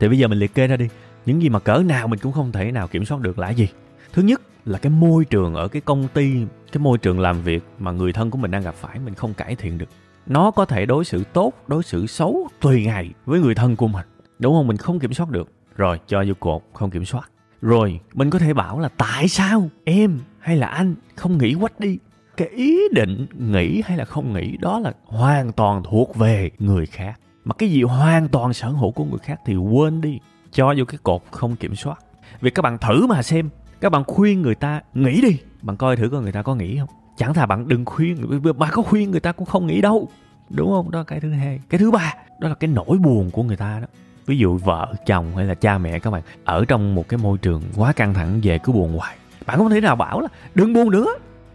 Thì 0.00 0.08
bây 0.08 0.18
giờ 0.18 0.28
mình 0.28 0.38
liệt 0.38 0.54
kê 0.54 0.66
ra 0.66 0.76
đi, 0.76 0.88
những 1.26 1.42
gì 1.42 1.48
mà 1.48 1.58
cỡ 1.58 1.82
nào 1.86 2.08
mình 2.08 2.18
cũng 2.18 2.32
không 2.32 2.52
thể 2.52 2.72
nào 2.72 2.88
kiểm 2.88 3.04
soát 3.04 3.20
được 3.20 3.38
là 3.38 3.50
gì? 3.50 3.68
Thứ 4.12 4.22
nhất 4.22 4.40
là 4.64 4.78
cái 4.78 4.90
môi 4.90 5.24
trường 5.24 5.54
ở 5.54 5.68
cái 5.68 5.82
công 5.84 6.08
ty, 6.08 6.32
cái 6.72 6.80
môi 6.80 6.98
trường 6.98 7.20
làm 7.20 7.42
việc 7.42 7.64
mà 7.78 7.92
người 7.92 8.12
thân 8.12 8.30
của 8.30 8.38
mình 8.38 8.50
đang 8.50 8.62
gặp 8.62 8.74
phải, 8.74 8.98
mình 8.98 9.14
không 9.14 9.34
cải 9.34 9.56
thiện 9.56 9.78
được. 9.78 9.88
Nó 10.26 10.50
có 10.50 10.64
thể 10.64 10.86
đối 10.86 11.04
xử 11.04 11.24
tốt, 11.32 11.52
đối 11.66 11.82
xử 11.82 12.06
xấu 12.06 12.48
tùy 12.60 12.84
ngày 12.84 13.10
với 13.26 13.40
người 13.40 13.54
thân 13.54 13.76
của 13.76 13.88
mình. 13.88 14.06
Đúng 14.38 14.54
không? 14.54 14.66
Mình 14.66 14.76
không 14.76 14.98
kiểm 14.98 15.12
soát 15.12 15.30
được. 15.30 15.48
Rồi, 15.76 16.00
cho 16.06 16.24
vô 16.26 16.34
cột, 16.40 16.62
không 16.72 16.90
kiểm 16.90 17.04
soát 17.04 17.30
rồi, 17.64 18.00
mình 18.14 18.30
có 18.30 18.38
thể 18.38 18.54
bảo 18.54 18.78
là 18.78 18.88
tại 18.88 19.28
sao 19.28 19.68
em 19.84 20.18
hay 20.38 20.56
là 20.56 20.66
anh 20.66 20.94
không 21.16 21.38
nghĩ 21.38 21.54
quách 21.60 21.80
đi? 21.80 21.98
Cái 22.36 22.48
ý 22.48 22.78
định 22.92 23.26
nghĩ 23.38 23.82
hay 23.86 23.96
là 23.96 24.04
không 24.04 24.32
nghĩ 24.32 24.56
đó 24.56 24.78
là 24.78 24.92
hoàn 25.04 25.52
toàn 25.52 25.82
thuộc 25.90 26.16
về 26.16 26.50
người 26.58 26.86
khác. 26.86 27.20
Mà 27.44 27.54
cái 27.54 27.70
gì 27.70 27.82
hoàn 27.82 28.28
toàn 28.28 28.52
sở 28.52 28.68
hữu 28.68 28.90
của 28.90 29.04
người 29.04 29.18
khác 29.18 29.40
thì 29.46 29.56
quên 29.56 30.00
đi, 30.00 30.18
cho 30.52 30.74
vô 30.76 30.84
cái 30.84 30.98
cột 31.02 31.22
không 31.30 31.56
kiểm 31.56 31.74
soát. 31.74 31.98
Vì 32.40 32.50
các 32.50 32.62
bạn 32.62 32.78
thử 32.78 33.06
mà 33.06 33.22
xem, 33.22 33.48
các 33.80 33.90
bạn 33.90 34.04
khuyên 34.06 34.42
người 34.42 34.54
ta 34.54 34.80
nghĩ 34.94 35.20
đi. 35.20 35.38
Bạn 35.62 35.76
coi 35.76 35.96
thử 35.96 36.08
coi 36.08 36.22
người 36.22 36.32
ta 36.32 36.42
có 36.42 36.54
nghĩ 36.54 36.78
không? 36.78 36.88
Chẳng 37.16 37.34
thà 37.34 37.46
bạn 37.46 37.68
đừng 37.68 37.84
khuyên 37.84 38.40
mà 38.56 38.70
có 38.70 38.82
khuyên 38.82 39.10
người 39.10 39.20
ta 39.20 39.32
cũng 39.32 39.46
không 39.46 39.66
nghĩ 39.66 39.80
đâu. 39.80 40.08
Đúng 40.50 40.70
không? 40.70 40.90
Đó 40.90 40.98
là 40.98 41.04
cái 41.04 41.20
thứ 41.20 41.30
hai. 41.30 41.60
Cái 41.68 41.78
thứ 41.78 41.90
ba, 41.90 42.14
đó 42.40 42.48
là 42.48 42.54
cái 42.54 42.68
nỗi 42.68 42.98
buồn 42.98 43.30
của 43.30 43.42
người 43.42 43.56
ta 43.56 43.80
đó 43.80 43.86
ví 44.26 44.38
dụ 44.38 44.56
vợ, 44.58 44.94
chồng 45.06 45.36
hay 45.36 45.46
là 45.46 45.54
cha 45.54 45.78
mẹ 45.78 45.98
các 45.98 46.10
bạn 46.10 46.22
ở 46.44 46.64
trong 46.64 46.94
một 46.94 47.08
cái 47.08 47.18
môi 47.18 47.38
trường 47.38 47.62
quá 47.76 47.92
căng 47.92 48.14
thẳng 48.14 48.40
về 48.42 48.58
cứ 48.58 48.72
buồn 48.72 48.98
hoài. 48.98 49.16
Bạn 49.46 49.58
không 49.58 49.70
thể 49.70 49.80
nào 49.80 49.96
bảo 49.96 50.20
là 50.20 50.28
đừng 50.54 50.72
buồn 50.72 50.90
nữa. 50.90 51.06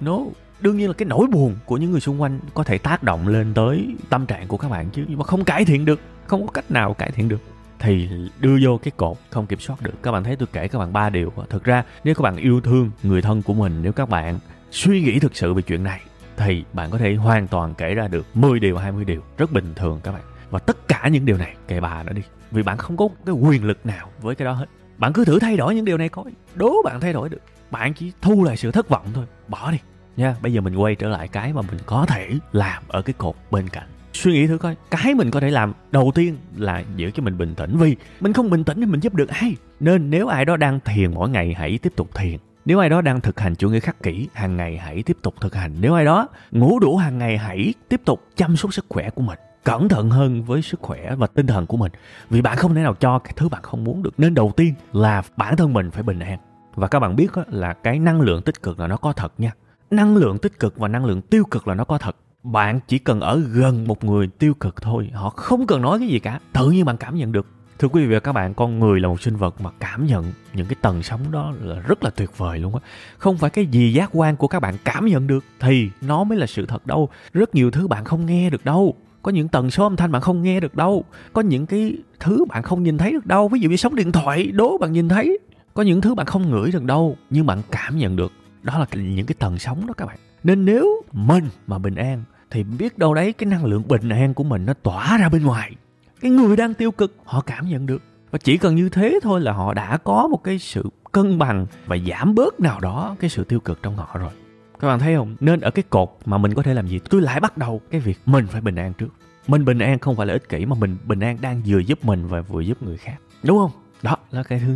No 0.02 0.18
đương 0.60 0.78
nhiên 0.78 0.88
là 0.88 0.94
cái 0.94 1.06
nỗi 1.06 1.28
buồn 1.28 1.56
của 1.66 1.78
những 1.78 1.92
người 1.92 2.00
xung 2.00 2.22
quanh 2.22 2.40
có 2.54 2.64
thể 2.64 2.78
tác 2.78 3.04
động 3.04 3.28
lên 3.28 3.54
tới 3.54 3.88
tâm 4.10 4.26
trạng 4.26 4.48
của 4.48 4.58
các 4.58 4.72
bạn 4.72 4.90
chứ, 4.90 5.06
nhưng 5.08 5.18
mà 5.18 5.24
không 5.24 5.44
cải 5.44 5.66
thiện 5.66 5.86
được, 5.86 6.00
không 6.28 6.46
có 6.46 6.52
cách 6.52 6.72
nào 6.72 6.94
cải 6.94 7.12
thiện 7.12 7.30
được. 7.30 7.42
Thì 7.80 8.10
đưa 8.40 8.58
vô 8.62 8.78
cái 8.78 8.92
cột 8.98 9.18
không 9.30 9.46
kiểm 9.46 9.60
soát 9.60 9.82
được. 9.82 9.94
Các 10.04 10.12
bạn 10.12 10.24
thấy 10.24 10.36
tôi 10.36 10.48
kể 10.54 10.68
các 10.68 10.80
bạn 10.80 10.94
ba 10.94 11.10
điều. 11.10 11.34
Thực 11.50 11.64
ra, 11.64 11.84
nếu 12.04 12.16
các 12.16 12.22
bạn 12.22 12.38
yêu 12.38 12.62
thương 12.62 12.92
người 13.04 13.22
thân 13.22 13.42
của 13.42 13.54
mình, 13.54 13.80
nếu 13.82 13.92
các 13.92 14.10
bạn 14.10 14.40
suy 14.72 15.02
nghĩ 15.02 15.20
thực 15.20 15.36
sự 15.36 15.54
về 15.54 15.62
chuyện 15.62 15.84
này, 15.84 16.02
thì 16.38 16.64
bạn 16.74 16.90
có 16.90 16.98
thể 16.98 17.16
hoàn 17.16 17.48
toàn 17.48 17.74
kể 17.74 17.96
ra 17.96 18.08
được 18.08 18.26
10 18.34 18.60
điều 18.60 18.78
20 18.78 19.06
điều 19.06 19.22
rất 19.38 19.52
bình 19.52 19.74
thường 19.76 20.00
các 20.04 20.12
bạn. 20.12 20.22
Và 20.50 20.60
tất 20.60 20.88
cả 20.88 21.08
những 21.12 21.26
điều 21.26 21.38
này 21.38 21.56
kệ 21.68 21.80
bà 21.80 22.04
nó 22.04 22.14
đi 22.14 22.22
vì 22.52 22.64
bạn 22.64 22.78
không 22.78 22.98
có 22.98 23.10
cái 23.26 23.36
quyền 23.36 23.64
lực 23.64 23.86
nào 23.86 24.10
với 24.22 24.36
cái 24.36 24.46
đó 24.46 24.52
hết. 24.52 24.66
Bạn 24.98 25.14
cứ 25.14 25.26
thử 25.26 25.40
thay 25.40 25.58
đổi 25.58 25.76
những 25.76 25.86
điều 25.86 25.98
này 25.98 26.10
coi. 26.10 26.26
Đố 26.56 26.74
bạn 26.86 27.00
thay 27.00 27.14
đổi 27.14 27.30
được. 27.30 27.42
Bạn 27.72 27.94
chỉ 27.94 28.12
thu 28.22 28.44
lại 28.44 28.58
sự 28.58 28.72
thất 28.72 28.90
vọng 28.90 29.06
thôi. 29.14 29.26
Bỏ 29.48 29.72
đi. 29.72 29.78
Nha, 30.18 30.36
bây 30.42 30.54
giờ 30.54 30.62
mình 30.62 30.76
quay 30.76 30.96
trở 30.96 31.10
lại 31.10 31.28
cái 31.28 31.54
mà 31.54 31.62
mình 31.62 31.80
có 31.86 32.06
thể 32.06 32.30
làm 32.52 32.84
ở 32.88 33.02
cái 33.02 33.14
cột 33.18 33.36
bên 33.52 33.70
cạnh. 33.70 33.88
Suy 34.14 34.32
nghĩ 34.32 34.48
thử 34.48 34.58
coi, 34.58 34.76
cái 34.92 35.14
mình 35.16 35.32
có 35.32 35.40
thể 35.40 35.50
làm 35.52 35.74
đầu 35.92 36.12
tiên 36.16 36.38
là 36.58 36.84
giữ 36.96 37.12
cho 37.12 37.24
mình 37.24 37.38
bình 37.38 37.56
tĩnh. 37.56 37.78
Vì 37.78 37.96
mình 38.20 38.34
không 38.34 38.50
bình 38.50 38.64
tĩnh 38.64 38.80
thì 38.80 38.86
mình 38.86 39.00
giúp 39.00 39.14
được 39.14 39.30
ai? 39.30 39.56
Nên 39.80 40.10
nếu 40.10 40.28
ai 40.28 40.46
đó 40.46 40.58
đang 40.58 40.80
thiền 40.80 41.14
mỗi 41.14 41.30
ngày, 41.30 41.54
hãy 41.54 41.80
tiếp 41.82 41.94
tục 41.96 42.16
thiền. 42.16 42.38
Nếu 42.66 42.80
ai 42.80 42.90
đó 42.90 43.02
đang 43.02 43.22
thực 43.22 43.40
hành 43.40 43.56
chủ 43.56 43.70
nghĩa 43.70 43.80
khắc 43.80 44.04
kỷ, 44.04 44.28
hàng 44.34 44.58
ngày 44.58 44.78
hãy 44.78 45.04
tiếp 45.04 45.18
tục 45.22 45.36
thực 45.42 45.56
hành. 45.56 45.76
Nếu 45.82 45.94
ai 45.94 46.06
đó 46.06 46.28
ngủ 46.52 46.80
đủ 46.80 46.98
hàng 46.98 47.18
ngày, 47.18 47.38
hãy 47.38 47.74
tiếp 47.90 48.02
tục 48.06 48.24
chăm 48.36 48.58
sóc 48.58 48.74
sức 48.74 48.86
khỏe 48.90 49.10
của 49.10 49.22
mình 49.22 49.40
cẩn 49.64 49.90
thận 49.90 50.10
hơn 50.10 50.44
với 50.44 50.62
sức 50.62 50.80
khỏe 50.82 51.16
và 51.16 51.28
tinh 51.28 51.48
thần 51.48 51.66
của 51.66 51.78
mình. 51.78 51.92
Vì 52.30 52.42
bạn 52.42 52.58
không 52.58 52.76
thể 52.76 52.82
nào 52.82 52.94
cho 52.94 53.20
cái 53.20 53.34
thứ 53.36 53.50
bạn 53.50 53.62
không 53.62 53.84
muốn 53.84 54.04
được. 54.04 54.14
Nên 54.18 54.34
đầu 54.34 54.52
tiên 54.58 54.74
là 54.94 55.22
bản 55.38 55.58
thân 55.58 55.74
mình 55.74 55.92
phải 55.92 56.04
bình 56.04 56.20
an. 56.20 56.40
Và 56.76 56.88
các 56.88 57.00
bạn 57.00 57.16
biết 57.16 57.28
là 57.48 57.74
cái 57.74 58.00
năng 58.00 58.22
lượng 58.22 58.42
tích 58.42 58.64
cực 58.64 58.80
là 58.80 58.88
nó 58.88 58.98
có 58.98 59.14
thật 59.14 59.34
nha. 59.38 59.52
Năng 59.92 60.18
lượng 60.18 60.38
tích 60.38 60.60
cực 60.60 60.78
và 60.78 60.88
năng 60.88 61.06
lượng 61.06 61.22
tiêu 61.22 61.44
cực 61.52 61.68
là 61.68 61.76
nó 61.76 61.84
có 61.84 61.98
thật. 61.98 62.16
Bạn 62.44 62.80
chỉ 62.88 63.00
cần 63.00 63.20
ở 63.20 63.42
gần 63.54 63.88
một 63.88 64.04
người 64.04 64.28
tiêu 64.28 64.54
cực 64.54 64.82
thôi, 64.82 65.10
họ 65.14 65.30
không 65.30 65.68
cần 65.68 65.82
nói 65.82 66.00
cái 66.00 66.08
gì 66.08 66.20
cả. 66.20 66.40
Tự 66.54 66.72
nhiên 66.72 66.86
bạn 66.86 66.98
cảm 66.98 67.16
nhận 67.16 67.32
được. 67.32 67.48
Thưa 67.80 67.88
quý 67.88 68.06
vị 68.06 68.14
và 68.14 68.20
các 68.20 68.32
bạn, 68.32 68.54
con 68.54 68.80
người 68.80 69.00
là 69.00 69.08
một 69.08 69.22
sinh 69.22 69.36
vật 69.36 69.62
mà 69.62 69.70
cảm 69.80 70.06
nhận 70.06 70.32
những 70.54 70.66
cái 70.66 70.76
tầng 70.82 71.04
sóng 71.04 71.32
đó 71.32 71.54
là 71.62 71.80
rất 71.80 72.04
là 72.04 72.10
tuyệt 72.10 72.38
vời 72.38 72.60
luôn 72.60 72.76
á. 72.76 72.82
Không 73.18 73.38
phải 73.38 73.50
cái 73.50 73.66
gì 73.66 73.94
giác 73.94 74.10
quan 74.14 74.36
của 74.36 74.48
các 74.48 74.60
bạn 74.60 74.76
cảm 74.86 75.06
nhận 75.06 75.28
được 75.28 75.44
thì 75.60 75.90
nó 76.02 76.24
mới 76.24 76.38
là 76.38 76.48
sự 76.48 76.66
thật 76.66 76.88
đâu. 76.88 77.10
Rất 77.34 77.56
nhiều 77.56 77.72
thứ 77.72 77.88
bạn 77.88 78.06
không 78.06 78.26
nghe 78.26 78.50
được 78.50 78.66
đâu 78.66 78.96
có 79.24 79.32
những 79.32 79.48
tần 79.48 79.72
số 79.72 79.84
âm 79.84 79.96
thanh 79.96 80.12
bạn 80.12 80.22
không 80.22 80.44
nghe 80.44 80.60
được 80.60 80.76
đâu. 80.76 81.06
Có 81.34 81.42
những 81.42 81.66
cái 81.66 81.98
thứ 82.20 82.46
bạn 82.46 82.64
không 82.64 82.84
nhìn 82.84 82.98
thấy 82.98 83.12
được 83.12 83.26
đâu. 83.26 83.48
Ví 83.48 83.60
dụ 83.60 83.70
như 83.70 83.76
sóng 83.76 83.96
điện 83.96 84.12
thoại, 84.12 84.46
đố 84.46 84.78
bạn 84.78 84.92
nhìn 84.92 85.10
thấy. 85.10 85.40
Có 85.74 85.84
những 85.84 86.02
thứ 86.02 86.16
bạn 86.16 86.26
không 86.26 86.50
ngửi 86.50 86.72
được 86.72 86.84
đâu, 86.84 87.18
nhưng 87.30 87.46
bạn 87.46 87.62
cảm 87.72 87.98
nhận 87.98 88.16
được. 88.16 88.32
Đó 88.64 88.80
là 88.80 88.86
những 88.94 89.26
cái 89.26 89.36
tần 89.40 89.60
sóng 89.60 89.88
đó 89.88 89.94
các 89.94 90.06
bạn. 90.06 90.18
Nên 90.44 90.66
nếu 90.66 91.02
mình 91.12 91.50
mà 91.68 91.78
bình 91.78 91.96
an, 91.96 92.24
thì 92.52 92.64
biết 92.64 92.98
đâu 92.98 93.14
đấy 93.14 93.34
cái 93.34 93.48
năng 93.48 93.66
lượng 93.66 93.88
bình 93.88 94.10
an 94.10 94.34
của 94.34 94.44
mình 94.44 94.66
nó 94.66 94.74
tỏa 94.74 95.18
ra 95.18 95.30
bên 95.30 95.44
ngoài. 95.44 95.76
Cái 96.22 96.32
người 96.32 96.56
đang 96.56 96.74
tiêu 96.74 96.92
cực, 96.92 97.16
họ 97.26 97.42
cảm 97.42 97.70
nhận 97.70 97.86
được. 97.86 98.02
Và 98.32 98.40
chỉ 98.44 98.58
cần 98.58 98.76
như 98.76 98.90
thế 98.90 99.20
thôi 99.24 99.42
là 99.42 99.52
họ 99.52 99.74
đã 99.74 99.98
có 99.98 100.28
một 100.28 100.44
cái 100.44 100.60
sự 100.60 100.90
cân 101.12 101.40
bằng 101.40 101.66
và 101.86 101.98
giảm 102.10 102.36
bớt 102.36 102.60
nào 102.60 102.80
đó 102.80 103.16
cái 103.20 103.30
sự 103.30 103.44
tiêu 103.44 103.60
cực 103.60 103.84
trong 103.84 103.98
họ 103.98 104.18
rồi 104.20 104.32
các 104.80 104.88
bạn 104.88 105.00
thấy 105.00 105.16
không? 105.16 105.36
Nên 105.40 105.62
ở 105.62 105.72
cái 105.72 105.84
cột 105.90 106.10
mà 106.26 106.38
mình 106.38 106.54
có 106.54 106.64
thể 106.64 106.74
làm 106.74 106.88
gì? 106.88 107.00
Tôi 107.10 107.22
lại 107.22 107.40
bắt 107.40 107.58
đầu 107.58 107.82
cái 107.92 108.02
việc 108.02 108.20
mình 108.26 108.48
phải 108.48 108.62
bình 108.62 108.76
an 108.76 108.94
trước. 108.94 109.08
Mình 109.48 109.66
bình 109.66 109.80
an 109.80 110.00
không 110.00 110.16
phải 110.16 110.28
là 110.28 110.34
ích 110.34 110.50
kỷ 110.50 110.66
mà 110.66 110.76
mình 110.80 110.98
bình 111.06 111.20
an 111.20 111.38
đang 111.42 111.62
vừa 111.66 111.80
giúp 111.80 112.06
mình 112.06 112.28
và 112.28 112.42
vừa 112.42 112.62
giúp 112.62 112.84
người 112.84 112.98
khác. 112.98 113.16
Đúng 113.44 113.58
không? 113.58 113.72
Đó 114.02 114.18
là 114.32 114.44
cái 114.44 114.60
thứ 114.60 114.74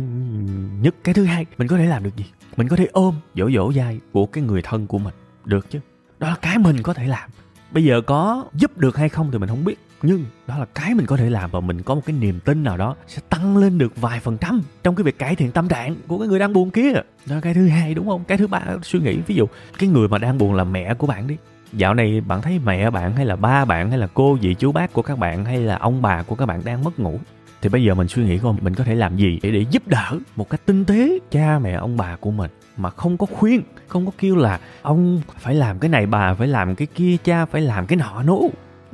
nhất. 0.80 0.94
Cái 1.04 1.14
thứ 1.14 1.24
hai, 1.24 1.46
mình 1.58 1.68
có 1.68 1.76
thể 1.76 1.86
làm 1.86 2.02
được 2.02 2.16
gì? 2.16 2.24
Mình 2.56 2.68
có 2.68 2.76
thể 2.76 2.88
ôm 2.92 3.14
dỗ 3.34 3.50
dỗ 3.50 3.72
dai 3.72 4.00
của 4.12 4.26
cái 4.26 4.44
người 4.44 4.62
thân 4.62 4.86
của 4.86 4.98
mình. 4.98 5.14
Được 5.44 5.70
chứ? 5.70 5.80
Đó 6.18 6.28
là 6.28 6.36
cái 6.42 6.58
mình 6.58 6.82
có 6.82 6.94
thể 6.94 7.06
làm. 7.06 7.30
Bây 7.70 7.84
giờ 7.84 8.00
có 8.00 8.44
giúp 8.54 8.78
được 8.78 8.96
hay 8.96 9.08
không 9.08 9.30
thì 9.30 9.38
mình 9.38 9.48
không 9.48 9.64
biết 9.64 9.76
nhưng 10.06 10.24
đó 10.46 10.58
là 10.58 10.64
cái 10.74 10.94
mình 10.94 11.06
có 11.06 11.16
thể 11.16 11.30
làm 11.30 11.50
và 11.50 11.60
mình 11.60 11.82
có 11.82 11.94
một 11.94 12.00
cái 12.06 12.16
niềm 12.20 12.40
tin 12.40 12.64
nào 12.64 12.76
đó 12.76 12.96
sẽ 13.06 13.22
tăng 13.28 13.56
lên 13.56 13.78
được 13.78 13.96
vài 13.96 14.20
phần 14.20 14.38
trăm 14.38 14.62
trong 14.82 14.94
cái 14.94 15.04
việc 15.04 15.18
cải 15.18 15.36
thiện 15.36 15.52
tâm 15.52 15.68
trạng 15.68 15.96
của 16.06 16.18
cái 16.18 16.28
người 16.28 16.38
đang 16.38 16.52
buồn 16.52 16.70
kia. 16.70 16.92
Đó 17.26 17.34
là 17.34 17.40
cái 17.40 17.54
thứ 17.54 17.68
hai, 17.68 17.94
đúng 17.94 18.08
không? 18.08 18.24
Cái 18.24 18.38
thứ 18.38 18.46
ba, 18.46 18.60
suy 18.82 19.00
nghĩ, 19.00 19.18
ví 19.26 19.34
dụ, 19.34 19.46
cái 19.78 19.88
người 19.88 20.08
mà 20.08 20.18
đang 20.18 20.38
buồn 20.38 20.54
là 20.54 20.64
mẹ 20.64 20.94
của 20.94 21.06
bạn 21.06 21.26
đi. 21.26 21.36
Dạo 21.72 21.94
này 21.94 22.20
bạn 22.20 22.42
thấy 22.42 22.60
mẹ 22.64 22.90
bạn 22.90 23.16
hay 23.16 23.26
là 23.26 23.36
ba 23.36 23.64
bạn 23.64 23.90
hay 23.90 23.98
là 23.98 24.08
cô, 24.14 24.38
dì, 24.42 24.54
chú, 24.54 24.72
bác 24.72 24.92
của 24.92 25.02
các 25.02 25.18
bạn 25.18 25.44
hay 25.44 25.58
là 25.58 25.76
ông 25.76 26.02
bà 26.02 26.22
của 26.22 26.34
các 26.34 26.46
bạn 26.46 26.60
đang 26.64 26.84
mất 26.84 26.98
ngủ? 26.98 27.18
Thì 27.62 27.68
bây 27.68 27.84
giờ 27.84 27.94
mình 27.94 28.08
suy 28.08 28.24
nghĩ 28.24 28.38
coi, 28.38 28.54
mình 28.60 28.74
có 28.74 28.84
thể 28.84 28.94
làm 28.94 29.16
gì 29.16 29.38
để 29.42 29.50
để 29.50 29.64
giúp 29.70 29.88
đỡ 29.88 30.18
một 30.36 30.50
cách 30.50 30.60
tinh 30.66 30.84
tế 30.84 31.18
cha 31.30 31.58
mẹ, 31.58 31.72
ông 31.72 31.96
bà 31.96 32.16
của 32.16 32.30
mình 32.30 32.50
mà 32.76 32.90
không 32.90 33.16
có 33.16 33.26
khuyên, 33.26 33.62
không 33.88 34.06
có 34.06 34.12
kêu 34.18 34.36
là 34.36 34.60
ông, 34.82 35.20
phải 35.38 35.54
làm 35.54 35.78
cái 35.78 35.88
này 35.88 36.06
bà, 36.06 36.34
phải 36.34 36.48
làm 36.48 36.74
cái 36.74 36.86
kia, 36.94 37.16
cha, 37.24 37.46
phải 37.46 37.62
làm 37.62 37.86
cái 37.86 37.96
nọ 37.96 38.22
nô 38.22 38.50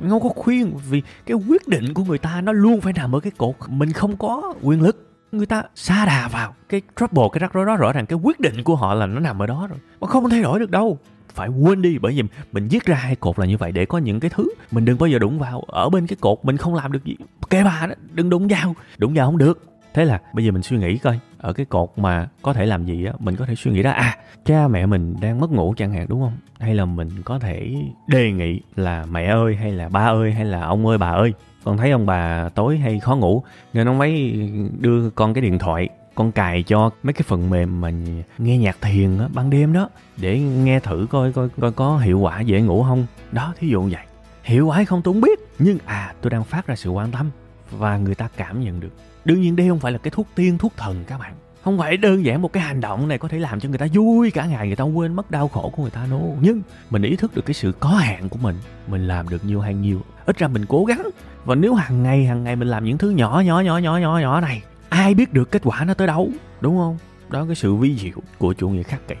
không 0.09 0.23
có 0.23 0.29
khuyên 0.29 0.73
vì 0.89 1.01
cái 1.25 1.37
quyết 1.47 1.67
định 1.67 1.93
của 1.93 2.03
người 2.03 2.17
ta 2.17 2.41
nó 2.41 2.51
luôn 2.51 2.81
phải 2.81 2.93
nằm 2.93 3.15
ở 3.15 3.19
cái 3.19 3.31
cột 3.37 3.55
mình 3.67 3.91
không 3.91 4.17
có 4.17 4.53
quyền 4.61 4.81
lực. 4.81 5.07
Người 5.31 5.45
ta 5.45 5.63
xa 5.75 6.05
đà 6.05 6.27
vào 6.27 6.53
cái 6.69 6.81
trouble, 6.99 7.23
cái 7.31 7.39
rắc 7.39 7.53
rối 7.53 7.65
đó, 7.65 7.75
rõ 7.75 7.93
ràng 7.93 8.05
cái 8.05 8.19
quyết 8.23 8.39
định 8.39 8.63
của 8.63 8.75
họ 8.75 8.93
là 8.93 9.05
nó 9.05 9.19
nằm 9.19 9.41
ở 9.41 9.47
đó 9.47 9.67
rồi, 9.69 9.79
mà 9.99 10.07
không 10.07 10.29
thay 10.29 10.41
đổi 10.41 10.59
được 10.59 10.71
đâu. 10.71 10.97
Phải 11.33 11.49
quên 11.49 11.81
đi, 11.81 11.97
bởi 11.97 12.13
vì 12.13 12.23
mình 12.51 12.67
viết 12.67 12.85
ra 12.85 12.95
hai 12.95 13.15
cột 13.15 13.39
là 13.39 13.45
như 13.45 13.57
vậy 13.57 13.71
để 13.71 13.85
có 13.85 13.97
những 13.97 14.19
cái 14.19 14.31
thứ 14.33 14.49
mình 14.71 14.85
đừng 14.85 14.97
bao 14.97 15.07
giờ 15.07 15.19
đụng 15.19 15.39
vào. 15.39 15.63
Ở 15.67 15.89
bên 15.89 16.07
cái 16.07 16.17
cột 16.21 16.39
mình 16.43 16.57
không 16.57 16.75
làm 16.75 16.91
được 16.91 17.05
gì. 17.05 17.15
Kệ 17.49 17.63
bà 17.63 17.85
đó, 17.89 17.95
đừng 18.13 18.29
đụng 18.29 18.47
vào. 18.47 18.75
Đụng 18.97 19.13
vào 19.13 19.25
không 19.25 19.37
được 19.37 19.70
thế 19.93 20.05
là 20.05 20.19
bây 20.33 20.45
giờ 20.45 20.51
mình 20.51 20.63
suy 20.63 20.77
nghĩ 20.77 20.97
coi, 20.97 21.19
ở 21.37 21.53
cái 21.53 21.65
cột 21.65 21.91
mà 21.95 22.27
có 22.41 22.53
thể 22.53 22.65
làm 22.65 22.85
gì 22.85 23.05
á, 23.05 23.13
mình 23.19 23.35
có 23.35 23.45
thể 23.45 23.55
suy 23.55 23.71
nghĩ 23.71 23.83
đó 23.83 23.91
à 23.91 24.17
cha 24.45 24.67
mẹ 24.67 24.85
mình 24.85 25.15
đang 25.21 25.39
mất 25.39 25.51
ngủ 25.51 25.73
chẳng 25.77 25.93
hạn, 25.93 26.05
đúng 26.09 26.21
không? 26.21 26.33
Hay 26.59 26.75
là 26.75 26.85
mình 26.85 27.09
có 27.25 27.39
thể 27.39 27.75
đề 28.07 28.31
nghị 28.31 28.61
là 28.75 29.05
mẹ 29.11 29.25
ơi, 29.25 29.55
hay 29.55 29.71
là 29.71 29.89
ba 29.89 30.05
ơi, 30.05 30.31
hay 30.31 30.45
là 30.45 30.61
ông 30.61 30.87
ơi, 30.87 30.97
bà 30.97 31.09
ơi. 31.09 31.33
Con 31.63 31.77
thấy 31.77 31.91
ông 31.91 32.05
bà 32.05 32.49
tối 32.49 32.77
hay 32.77 32.99
khó 32.99 33.15
ngủ, 33.15 33.43
nên 33.73 33.87
ông 33.87 33.99
ấy 33.99 34.49
đưa 34.79 35.09
con 35.09 35.33
cái 35.33 35.41
điện 35.41 35.59
thoại, 35.59 35.89
con 36.15 36.31
cài 36.31 36.63
cho 36.63 36.89
mấy 37.03 37.13
cái 37.13 37.23
phần 37.27 37.49
mềm 37.49 37.81
mà 37.81 37.91
nghe 38.37 38.57
nhạc 38.57 38.77
thiền 38.81 39.17
á, 39.17 39.27
ban 39.33 39.49
đêm 39.49 39.73
đó, 39.73 39.89
để 40.17 40.39
nghe 40.39 40.79
thử 40.79 41.07
coi 41.09 41.31
coi 41.31 41.49
coi 41.59 41.71
có 41.71 41.97
hiệu 41.97 42.19
quả 42.19 42.41
dễ 42.41 42.61
ngủ 42.61 42.83
không. 42.83 43.05
Đó, 43.31 43.53
thí 43.59 43.67
dụ 43.67 43.81
vậy. 43.81 44.05
Hiệu 44.43 44.67
quả 44.67 44.75
hay 44.75 44.85
không 44.85 45.01
tôi 45.01 45.13
không 45.13 45.21
biết, 45.21 45.39
nhưng 45.59 45.77
à 45.85 46.13
tôi 46.21 46.29
đang 46.29 46.43
phát 46.43 46.67
ra 46.67 46.75
sự 46.75 46.89
quan 46.89 47.11
tâm 47.11 47.29
và 47.71 47.97
người 47.97 48.15
ta 48.15 48.29
cảm 48.37 48.63
nhận 48.63 48.79
được 48.79 48.93
đương 49.25 49.41
nhiên 49.41 49.55
đây 49.55 49.69
không 49.69 49.79
phải 49.79 49.91
là 49.91 49.97
cái 49.97 50.11
thuốc 50.11 50.27
tiên, 50.35 50.57
thuốc 50.57 50.73
thần 50.77 51.03
các 51.07 51.19
bạn. 51.19 51.33
Không 51.63 51.77
phải 51.77 51.97
đơn 51.97 52.25
giản 52.25 52.41
một 52.41 52.53
cái 52.53 52.63
hành 52.63 52.81
động 52.81 53.07
này 53.07 53.17
có 53.17 53.27
thể 53.27 53.39
làm 53.39 53.59
cho 53.59 53.69
người 53.69 53.77
ta 53.77 53.87
vui 53.93 54.31
cả 54.31 54.45
ngày, 54.45 54.67
người 54.67 54.75
ta 54.75 54.83
quên 54.83 55.13
mất 55.13 55.31
đau 55.31 55.47
khổ 55.47 55.71
của 55.75 55.81
người 55.81 55.91
ta 55.91 56.05
đâu 56.11 56.37
nhưng 56.41 56.61
mình 56.89 57.01
ý 57.01 57.15
thức 57.15 57.35
được 57.35 57.45
cái 57.45 57.53
sự 57.53 57.71
có 57.79 57.89
hạn 57.89 58.29
của 58.29 58.37
mình 58.41 58.55
mình 58.87 59.07
làm 59.07 59.29
được 59.29 59.45
nhiều 59.45 59.61
hay 59.61 59.73
nhiều. 59.73 60.01
Ít 60.25 60.37
ra 60.37 60.47
mình 60.47 60.65
cố 60.65 60.85
gắng. 60.85 61.09
Và 61.45 61.55
nếu 61.55 61.73
hàng 61.73 62.03
ngày 62.03 62.25
hàng 62.25 62.43
ngày 62.43 62.55
mình 62.55 62.67
làm 62.67 62.85
những 62.85 62.97
thứ 62.97 63.09
nhỏ 63.09 63.43
nhỏ 63.45 63.59
nhỏ 63.59 63.77
nhỏ 63.77 63.97
nhỏ 63.97 64.17
nhỏ 64.17 64.41
này, 64.41 64.61
ai 64.89 65.13
biết 65.13 65.33
được 65.33 65.51
kết 65.51 65.61
quả 65.65 65.83
nó 65.85 65.93
tới 65.93 66.07
đâu, 66.07 66.29
đúng 66.61 66.77
không? 66.77 66.97
Đó 67.29 67.45
cái 67.45 67.55
sự 67.55 67.75
vi 67.75 67.97
diệu 67.97 68.17
của 68.37 68.53
chủ 68.53 68.69
nghĩa 68.69 68.83
khắc 68.83 69.07
kỷ 69.07 69.15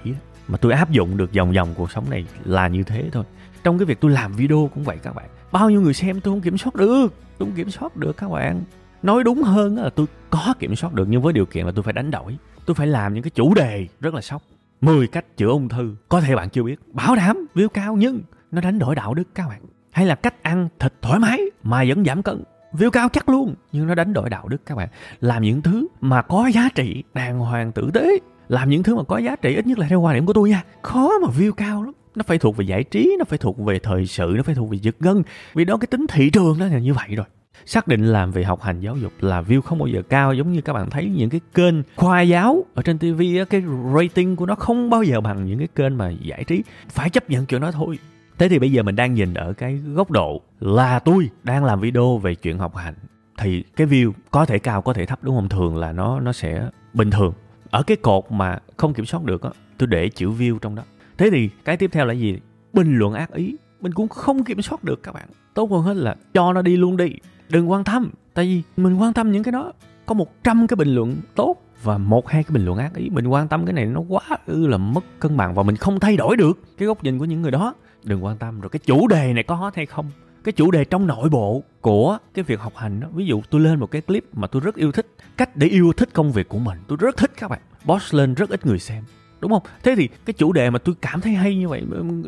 mà 0.47 0.57
tôi 0.57 0.73
áp 0.73 0.91
dụng 0.91 1.17
được 1.17 1.33
vòng 1.33 1.53
vòng 1.53 1.73
cuộc 1.77 1.91
sống 1.91 2.09
này 2.09 2.25
là 2.45 2.67
như 2.67 2.83
thế 2.83 3.09
thôi. 3.11 3.23
Trong 3.63 3.79
cái 3.79 3.85
việc 3.85 4.01
tôi 4.01 4.11
làm 4.11 4.33
video 4.33 4.69
cũng 4.73 4.83
vậy 4.83 4.97
các 5.03 5.15
bạn. 5.15 5.29
Bao 5.51 5.69
nhiêu 5.69 5.81
người 5.81 5.93
xem 5.93 6.21
tôi 6.21 6.31
không 6.31 6.41
kiểm 6.41 6.57
soát 6.57 6.75
được, 6.75 7.07
tôi 7.37 7.47
không 7.47 7.55
kiểm 7.55 7.71
soát 7.71 7.95
được 7.95 8.17
các 8.17 8.29
bạn 8.29 8.61
nói 9.03 9.23
đúng 9.23 9.43
hơn 9.43 9.77
là 9.77 9.89
tôi 9.89 10.05
có 10.29 10.53
kiểm 10.59 10.75
soát 10.75 10.93
được, 10.93 11.07
nhưng 11.09 11.21
với 11.21 11.33
điều 11.33 11.45
kiện 11.45 11.65
là 11.65 11.71
tôi 11.75 11.83
phải 11.83 11.93
đánh 11.93 12.11
đổi. 12.11 12.37
Tôi 12.65 12.75
phải 12.75 12.87
làm 12.87 13.13
những 13.13 13.23
cái 13.23 13.31
chủ 13.35 13.53
đề 13.53 13.87
rất 13.99 14.13
là 14.13 14.21
sốc. 14.21 14.41
10 14.81 15.07
cách 15.07 15.37
chữa 15.37 15.47
ung 15.47 15.69
thư, 15.69 15.95
có 16.09 16.21
thể 16.21 16.35
bạn 16.35 16.49
chưa 16.49 16.63
biết. 16.63 16.79
Bảo 16.93 17.15
đảm 17.15 17.45
view 17.55 17.67
cao, 17.67 17.95
nhưng 17.95 18.21
nó 18.51 18.61
đánh 18.61 18.79
đổi 18.79 18.95
đạo 18.95 19.13
đức 19.13 19.23
các 19.35 19.47
bạn. 19.49 19.61
Hay 19.91 20.05
là 20.05 20.15
cách 20.15 20.43
ăn 20.43 20.69
thịt 20.79 20.93
thoải 21.01 21.19
mái, 21.19 21.39
mà 21.63 21.83
vẫn 21.87 22.05
giảm 22.05 22.23
cân. 22.23 22.43
View 22.73 22.89
cao 22.89 23.09
chắc 23.09 23.29
luôn, 23.29 23.55
nhưng 23.71 23.87
nó 23.87 23.95
đánh 23.95 24.13
đổi 24.13 24.29
đạo 24.29 24.47
đức 24.47 24.65
các 24.65 24.75
bạn. 24.75 24.89
Làm 25.21 25.43
những 25.43 25.61
thứ 25.61 25.87
mà 26.01 26.21
có 26.21 26.47
giá 26.47 26.69
trị, 26.75 27.03
đàng 27.13 27.39
hoàng, 27.39 27.71
tử 27.71 27.89
tế. 27.93 28.19
Làm 28.49 28.69
những 28.69 28.83
thứ 28.83 28.95
mà 28.95 29.03
có 29.03 29.17
giá 29.17 29.35
trị, 29.35 29.55
ít 29.55 29.67
nhất 29.67 29.79
là 29.79 29.87
theo 29.87 30.01
quan 30.01 30.15
điểm 30.15 30.25
của 30.25 30.33
tôi 30.33 30.49
nha. 30.49 30.63
Khó 30.81 31.11
mà 31.21 31.27
view 31.37 31.51
cao 31.51 31.83
lắm. 31.83 31.93
Nó 32.15 32.23
phải 32.27 32.37
thuộc 32.37 32.57
về 32.57 32.65
giải 32.65 32.83
trí, 32.83 33.15
nó 33.19 33.25
phải 33.25 33.37
thuộc 33.37 33.59
về 33.59 33.79
thời 33.79 34.05
sự, 34.05 34.33
nó 34.37 34.43
phải 34.43 34.55
thuộc 34.55 34.69
về 34.69 34.77
giật 34.81 34.95
gân. 34.99 35.23
Vì 35.53 35.65
đó 35.65 35.77
cái 35.77 35.87
tính 35.87 36.05
thị 36.09 36.29
trường 36.29 36.57
nó 36.59 36.67
là 36.67 36.79
như 36.79 36.93
vậy 36.93 37.15
rồi 37.15 37.25
xác 37.65 37.87
định 37.87 38.05
làm 38.05 38.31
về 38.31 38.43
học 38.43 38.61
hành 38.61 38.79
giáo 38.79 38.97
dục 38.97 39.13
là 39.19 39.41
view 39.41 39.61
không 39.61 39.79
bao 39.79 39.87
giờ 39.87 40.01
cao. 40.09 40.33
Giống 40.33 40.51
như 40.51 40.61
các 40.61 40.73
bạn 40.73 40.89
thấy 40.89 41.09
những 41.09 41.29
cái 41.29 41.41
kênh 41.53 41.75
khoa 41.95 42.21
giáo 42.21 42.65
ở 42.75 42.81
trên 42.81 42.97
TV 42.97 43.21
cái 43.49 43.63
rating 43.95 44.35
của 44.35 44.45
nó 44.45 44.55
không 44.55 44.89
bao 44.89 45.03
giờ 45.03 45.21
bằng 45.21 45.45
những 45.45 45.59
cái 45.59 45.67
kênh 45.75 45.97
mà 45.97 46.09
giải 46.09 46.43
trí. 46.43 46.63
Phải 46.89 47.09
chấp 47.09 47.29
nhận 47.29 47.45
chuyện 47.45 47.61
đó 47.61 47.71
thôi. 47.71 47.99
Thế 48.37 48.49
thì 48.49 48.59
bây 48.59 48.71
giờ 48.71 48.83
mình 48.83 48.95
đang 48.95 49.13
nhìn 49.13 49.33
ở 49.33 49.53
cái 49.53 49.79
góc 49.93 50.11
độ 50.11 50.41
là 50.59 50.99
tôi 50.99 51.29
đang 51.43 51.65
làm 51.65 51.79
video 51.79 52.17
về 52.17 52.35
chuyện 52.35 52.57
học 52.57 52.75
hành, 52.75 52.93
thì 53.37 53.63
cái 53.75 53.87
view 53.87 54.11
có 54.31 54.45
thể 54.45 54.59
cao, 54.59 54.81
có 54.81 54.93
thể 54.93 55.05
thấp, 55.05 55.19
đúng 55.21 55.35
không? 55.35 55.49
Thường 55.49 55.77
là 55.77 55.91
nó 55.91 56.19
nó 56.19 56.33
sẽ 56.33 56.69
bình 56.93 57.11
thường. 57.11 57.33
Ở 57.69 57.83
cái 57.83 57.97
cột 57.97 58.23
mà 58.31 58.59
không 58.77 58.93
kiểm 58.93 59.05
soát 59.05 59.23
được 59.23 59.41
á, 59.41 59.49
tôi 59.77 59.87
để 59.87 60.09
chữ 60.09 60.29
view 60.29 60.59
trong 60.59 60.75
đó. 60.75 60.83
Thế 61.17 61.29
thì 61.29 61.49
cái 61.65 61.77
tiếp 61.77 61.89
theo 61.93 62.05
là 62.05 62.13
gì? 62.13 62.39
Bình 62.73 62.97
luận 62.97 63.13
ác 63.13 63.33
ý. 63.33 63.55
Mình 63.81 63.93
cũng 63.93 64.07
không 64.07 64.43
kiểm 64.43 64.61
soát 64.61 64.83
được 64.83 65.03
các 65.03 65.11
bạn. 65.11 65.29
Tốt 65.53 65.71
hơn 65.71 65.81
hết 65.81 65.93
là 65.93 66.15
cho 66.33 66.53
nó 66.53 66.61
đi 66.61 66.77
luôn 66.77 66.97
đi 66.97 67.09
đừng 67.51 67.71
quan 67.71 67.83
tâm, 67.83 68.11
tại 68.33 68.45
vì 68.45 68.61
mình 68.83 68.95
quan 68.95 69.13
tâm 69.13 69.31
những 69.31 69.43
cái 69.43 69.51
đó. 69.51 69.73
Có 70.05 70.13
100 70.13 70.67
cái 70.67 70.75
bình 70.75 70.95
luận 70.95 71.15
tốt 71.35 71.55
và 71.83 71.97
một 71.97 72.29
hai 72.29 72.43
cái 72.43 72.53
bình 72.53 72.65
luận 72.65 72.77
ác 72.77 72.95
ý. 72.95 73.09
Mình 73.09 73.27
quan 73.27 73.47
tâm 73.47 73.65
cái 73.65 73.73
này 73.73 73.85
nó 73.85 74.01
quá 74.07 74.21
ư 74.45 74.67
là 74.67 74.77
mất 74.77 75.03
cân 75.19 75.37
bằng 75.37 75.53
và 75.53 75.63
mình 75.63 75.75
không 75.75 75.99
thay 75.99 76.17
đổi 76.17 76.37
được 76.37 76.59
cái 76.77 76.87
góc 76.87 77.03
nhìn 77.03 77.19
của 77.19 77.25
những 77.25 77.41
người 77.41 77.51
đó. 77.51 77.73
Đừng 78.03 78.23
quan 78.25 78.37
tâm 78.37 78.61
rồi 78.61 78.69
cái 78.69 78.79
chủ 78.85 79.07
đề 79.07 79.33
này 79.33 79.43
có 79.43 79.55
hot 79.55 79.75
hay 79.75 79.85
không. 79.85 80.05
Cái 80.43 80.53
chủ 80.53 80.71
đề 80.71 80.85
trong 80.85 81.07
nội 81.07 81.29
bộ 81.29 81.63
của 81.81 82.17
cái 82.33 82.43
việc 82.43 82.59
học 82.59 82.73
hành 82.75 82.99
đó. 82.99 83.07
Ví 83.13 83.25
dụ 83.25 83.41
tôi 83.49 83.61
lên 83.61 83.79
một 83.79 83.91
cái 83.91 84.01
clip 84.01 84.25
mà 84.33 84.47
tôi 84.47 84.61
rất 84.65 84.75
yêu 84.75 84.91
thích, 84.91 85.07
cách 85.37 85.55
để 85.55 85.67
yêu 85.67 85.93
thích 85.97 86.09
công 86.13 86.31
việc 86.31 86.49
của 86.49 86.59
mình. 86.59 86.77
Tôi 86.87 86.97
rất 87.01 87.17
thích 87.17 87.31
các 87.37 87.47
bạn. 87.47 87.61
Boss 87.85 88.13
lên 88.13 88.33
rất 88.33 88.49
ít 88.49 88.65
người 88.65 88.79
xem. 88.79 89.03
Đúng 89.39 89.51
không? 89.51 89.63
Thế 89.83 89.95
thì 89.95 90.09
cái 90.25 90.33
chủ 90.33 90.53
đề 90.53 90.69
mà 90.69 90.79
tôi 90.79 90.95
cảm 91.01 91.21
thấy 91.21 91.33
hay 91.33 91.55
như 91.55 91.67
vậy, 91.67 91.83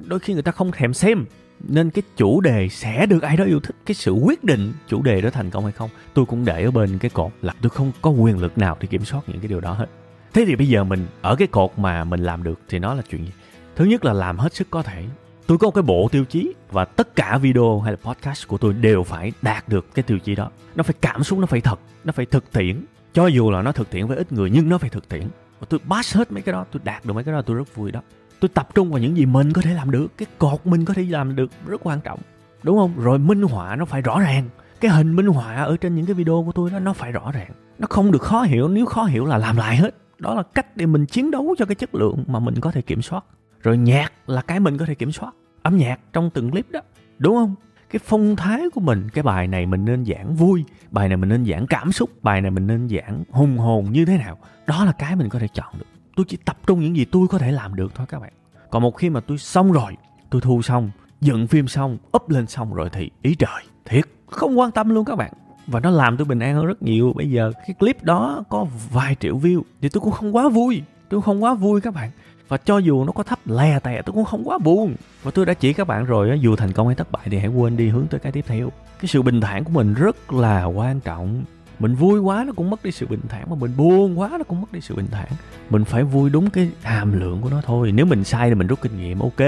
đôi 0.07 0.19
khi 0.19 0.33
người 0.33 0.41
ta 0.41 0.51
không 0.51 0.71
thèm 0.71 0.93
xem 0.93 1.25
nên 1.63 1.89
cái 1.89 2.03
chủ 2.17 2.41
đề 2.41 2.69
sẽ 2.69 3.05
được 3.05 3.23
ai 3.23 3.37
đó 3.37 3.43
yêu 3.43 3.59
thích, 3.59 3.75
cái 3.85 3.95
sự 3.95 4.11
quyết 4.11 4.43
định 4.43 4.73
chủ 4.87 5.01
đề 5.01 5.21
đó 5.21 5.29
thành 5.29 5.49
công 5.49 5.63
hay 5.63 5.73
không, 5.73 5.89
tôi 6.13 6.25
cũng 6.25 6.45
để 6.45 6.63
ở 6.63 6.71
bên 6.71 6.97
cái 6.97 7.11
cột 7.13 7.31
là 7.41 7.53
tôi 7.61 7.69
không 7.69 7.91
có 8.01 8.09
quyền 8.09 8.39
lực 8.39 8.57
nào 8.57 8.77
để 8.79 8.87
kiểm 8.87 9.05
soát 9.05 9.21
những 9.27 9.39
cái 9.39 9.47
điều 9.47 9.59
đó 9.59 9.73
hết. 9.73 9.87
Thế 10.33 10.45
thì 10.45 10.55
bây 10.55 10.67
giờ 10.67 10.83
mình 10.83 11.05
ở 11.21 11.35
cái 11.35 11.47
cột 11.47 11.71
mà 11.77 12.03
mình 12.03 12.23
làm 12.23 12.43
được 12.43 12.59
thì 12.69 12.79
nó 12.79 12.93
là 12.93 13.01
chuyện 13.09 13.25
gì? 13.25 13.31
Thứ 13.75 13.85
nhất 13.85 14.05
là 14.05 14.13
làm 14.13 14.37
hết 14.37 14.55
sức 14.55 14.67
có 14.69 14.83
thể. 14.83 15.03
Tôi 15.47 15.57
có 15.57 15.67
một 15.67 15.71
cái 15.71 15.81
bộ 15.81 16.09
tiêu 16.11 16.25
chí 16.25 16.53
và 16.71 16.85
tất 16.85 17.15
cả 17.15 17.37
video 17.37 17.79
hay 17.79 17.93
là 17.93 17.97
podcast 18.13 18.47
của 18.47 18.57
tôi 18.57 18.73
đều 18.73 19.03
phải 19.03 19.31
đạt 19.41 19.69
được 19.69 19.85
cái 19.93 20.03
tiêu 20.03 20.19
chí 20.19 20.35
đó. 20.35 20.51
Nó 20.75 20.83
phải 20.83 20.95
cảm 21.01 21.23
xúc, 21.23 21.39
nó 21.39 21.45
phải 21.45 21.61
thật, 21.61 21.79
nó 22.03 22.11
phải 22.11 22.25
thực 22.25 22.51
tiễn. 22.51 22.85
Cho 23.13 23.27
dù 23.27 23.51
là 23.51 23.61
nó 23.61 23.71
thực 23.71 23.89
tiễn 23.89 24.07
với 24.07 24.17
ít 24.17 24.31
người, 24.31 24.49
nhưng 24.49 24.69
nó 24.69 24.77
phải 24.77 24.89
thực 24.89 25.09
tiễn. 25.09 25.27
Và 25.59 25.67
tôi 25.69 25.79
pass 25.89 26.15
hết 26.17 26.31
mấy 26.31 26.41
cái 26.41 26.53
đó, 26.53 26.65
tôi 26.71 26.81
đạt 26.83 27.05
được 27.05 27.13
mấy 27.13 27.23
cái 27.23 27.33
đó, 27.33 27.41
tôi 27.41 27.57
rất 27.57 27.75
vui 27.75 27.91
đó 27.91 28.01
tôi 28.43 28.49
tập 28.49 28.75
trung 28.75 28.91
vào 28.91 28.99
những 28.99 29.17
gì 29.17 29.25
mình 29.25 29.53
có 29.53 29.61
thể 29.61 29.73
làm 29.73 29.91
được, 29.91 30.17
cái 30.17 30.25
cột 30.37 30.65
mình 30.65 30.85
có 30.85 30.93
thể 30.93 31.03
làm 31.03 31.35
được 31.35 31.51
rất 31.67 31.81
quan 31.83 32.01
trọng, 32.01 32.19
đúng 32.63 32.77
không? 32.77 32.93
Rồi 32.97 33.19
minh 33.19 33.41
họa 33.41 33.75
nó 33.75 33.85
phải 33.85 34.01
rõ 34.01 34.19
ràng. 34.19 34.49
Cái 34.81 34.91
hình 34.91 35.15
minh 35.15 35.25
họa 35.25 35.55
ở 35.55 35.77
trên 35.77 35.95
những 35.95 36.05
cái 36.05 36.13
video 36.13 36.43
của 36.45 36.51
tôi 36.51 36.69
đó, 36.69 36.79
nó 36.79 36.93
phải 36.93 37.11
rõ 37.11 37.31
ràng. 37.31 37.51
Nó 37.79 37.87
không 37.89 38.11
được 38.11 38.21
khó 38.21 38.41
hiểu, 38.41 38.67
nếu 38.67 38.85
khó 38.85 39.03
hiểu 39.03 39.25
là 39.25 39.37
làm 39.37 39.57
lại 39.57 39.77
hết. 39.77 39.95
Đó 40.19 40.33
là 40.33 40.43
cách 40.43 40.77
để 40.77 40.85
mình 40.85 41.05
chiến 41.05 41.31
đấu 41.31 41.55
cho 41.57 41.65
cái 41.65 41.75
chất 41.75 41.95
lượng 41.95 42.23
mà 42.27 42.39
mình 42.39 42.59
có 42.59 42.71
thể 42.71 42.81
kiểm 42.81 43.01
soát. 43.01 43.25
Rồi 43.63 43.77
nhạc 43.77 44.13
là 44.27 44.41
cái 44.41 44.59
mình 44.59 44.77
có 44.77 44.85
thể 44.85 44.95
kiểm 44.95 45.11
soát. 45.11 45.31
Âm 45.61 45.77
nhạc 45.77 45.99
trong 46.13 46.29
từng 46.29 46.51
clip 46.51 46.71
đó, 46.71 46.79
đúng 47.17 47.35
không? 47.35 47.55
Cái 47.89 47.99
phong 48.05 48.35
thái 48.35 48.61
của 48.73 48.81
mình, 48.81 49.09
cái 49.13 49.23
bài 49.23 49.47
này 49.47 49.65
mình 49.65 49.85
nên 49.85 50.05
giảng 50.05 50.35
vui, 50.35 50.63
bài 50.91 51.07
này 51.07 51.17
mình 51.17 51.29
nên 51.29 51.45
giảng 51.45 51.67
cảm 51.67 51.91
xúc, 51.91 52.09
bài 52.23 52.41
này 52.41 52.51
mình 52.51 52.67
nên 52.67 52.89
giảng 52.89 53.23
hùng 53.31 53.57
hồn 53.57 53.91
như 53.91 54.05
thế 54.05 54.17
nào. 54.17 54.37
Đó 54.67 54.85
là 54.85 54.91
cái 54.91 55.15
mình 55.15 55.29
có 55.29 55.39
thể 55.39 55.47
chọn 55.53 55.73
được 55.79 55.85
tôi 56.15 56.25
chỉ 56.29 56.37
tập 56.45 56.57
trung 56.67 56.79
những 56.79 56.95
gì 56.95 57.05
tôi 57.05 57.27
có 57.27 57.37
thể 57.37 57.51
làm 57.51 57.75
được 57.75 57.95
thôi 57.95 58.07
các 58.09 58.19
bạn. 58.19 58.33
Còn 58.69 58.83
một 58.83 58.91
khi 58.91 59.09
mà 59.09 59.19
tôi 59.19 59.37
xong 59.37 59.71
rồi, 59.71 59.97
tôi 60.29 60.41
thu 60.41 60.61
xong, 60.61 60.91
dựng 61.21 61.47
phim 61.47 61.67
xong, 61.67 61.97
up 62.17 62.29
lên 62.29 62.47
xong 62.47 62.73
rồi 62.73 62.89
thì 62.93 63.11
ý 63.21 63.35
trời, 63.35 63.63
thiệt, 63.85 64.05
không 64.27 64.59
quan 64.59 64.71
tâm 64.71 64.89
luôn 64.89 65.05
các 65.05 65.15
bạn. 65.15 65.33
Và 65.67 65.79
nó 65.79 65.89
làm 65.89 66.17
tôi 66.17 66.25
bình 66.25 66.39
an 66.39 66.55
hơn 66.55 66.65
rất 66.65 66.81
nhiều. 66.81 67.13
Bây 67.15 67.29
giờ 67.29 67.51
cái 67.67 67.73
clip 67.79 68.03
đó 68.03 68.43
có 68.49 68.67
vài 68.91 69.15
triệu 69.19 69.37
view 69.39 69.61
thì 69.81 69.89
tôi 69.89 70.01
cũng 70.01 70.11
không 70.11 70.35
quá 70.35 70.49
vui. 70.49 70.81
Tôi 71.09 71.21
không 71.21 71.43
quá 71.43 71.53
vui 71.53 71.81
các 71.81 71.93
bạn. 71.93 72.11
Và 72.47 72.57
cho 72.57 72.77
dù 72.77 73.03
nó 73.03 73.11
có 73.11 73.23
thấp 73.23 73.39
lè 73.45 73.79
tè, 73.79 74.01
tôi 74.05 74.13
cũng 74.13 74.25
không 74.25 74.43
quá 74.43 74.57
buồn. 74.57 74.95
Và 75.23 75.31
tôi 75.31 75.45
đã 75.45 75.53
chỉ 75.53 75.73
các 75.73 75.87
bạn 75.87 76.05
rồi 76.05 76.39
dù 76.41 76.55
thành 76.55 76.71
công 76.71 76.87
hay 76.87 76.95
thất 76.95 77.11
bại 77.11 77.23
thì 77.25 77.37
hãy 77.37 77.47
quên 77.47 77.77
đi, 77.77 77.89
hướng 77.89 78.07
tới 78.07 78.19
cái 78.19 78.31
tiếp 78.31 78.45
theo. 78.47 78.69
Cái 78.99 79.07
sự 79.07 79.21
bình 79.21 79.41
thản 79.41 79.63
của 79.63 79.71
mình 79.71 79.93
rất 79.93 80.33
là 80.33 80.63
quan 80.65 80.99
trọng 80.99 81.43
mình 81.83 81.95
vui 81.95 82.19
quá 82.19 82.43
nó 82.47 82.53
cũng 82.55 82.69
mất 82.69 82.83
đi 82.83 82.91
sự 82.91 83.07
bình 83.07 83.19
thản, 83.29 83.49
mà 83.49 83.55
mình 83.59 83.71
buồn 83.77 84.19
quá 84.19 84.29
nó 84.31 84.43
cũng 84.47 84.61
mất 84.61 84.71
đi 84.71 84.81
sự 84.81 84.95
bình 84.95 85.07
thản. 85.11 85.27
Mình 85.69 85.85
phải 85.85 86.03
vui 86.03 86.29
đúng 86.29 86.49
cái 86.49 86.69
hàm 86.81 87.19
lượng 87.19 87.41
của 87.41 87.49
nó 87.49 87.61
thôi. 87.65 87.91
Nếu 87.91 88.05
mình 88.05 88.23
sai 88.23 88.49
thì 88.49 88.55
mình 88.55 88.67
rút 88.67 88.81
kinh 88.81 88.97
nghiệm, 88.97 89.19
ok. 89.19 89.41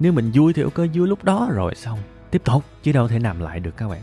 Nếu 0.00 0.12
mình 0.12 0.30
vui 0.34 0.52
thì 0.52 0.62
ok, 0.62 0.76
vui 0.94 1.08
lúc 1.08 1.24
đó, 1.24 1.48
rồi 1.52 1.74
xong. 1.74 1.98
Tiếp 2.30 2.42
tục, 2.44 2.64
chứ 2.82 2.92
đâu 2.92 3.08
thể 3.08 3.18
làm 3.18 3.40
lại 3.40 3.60
được 3.60 3.76
các 3.76 3.88
bạn. 3.88 4.00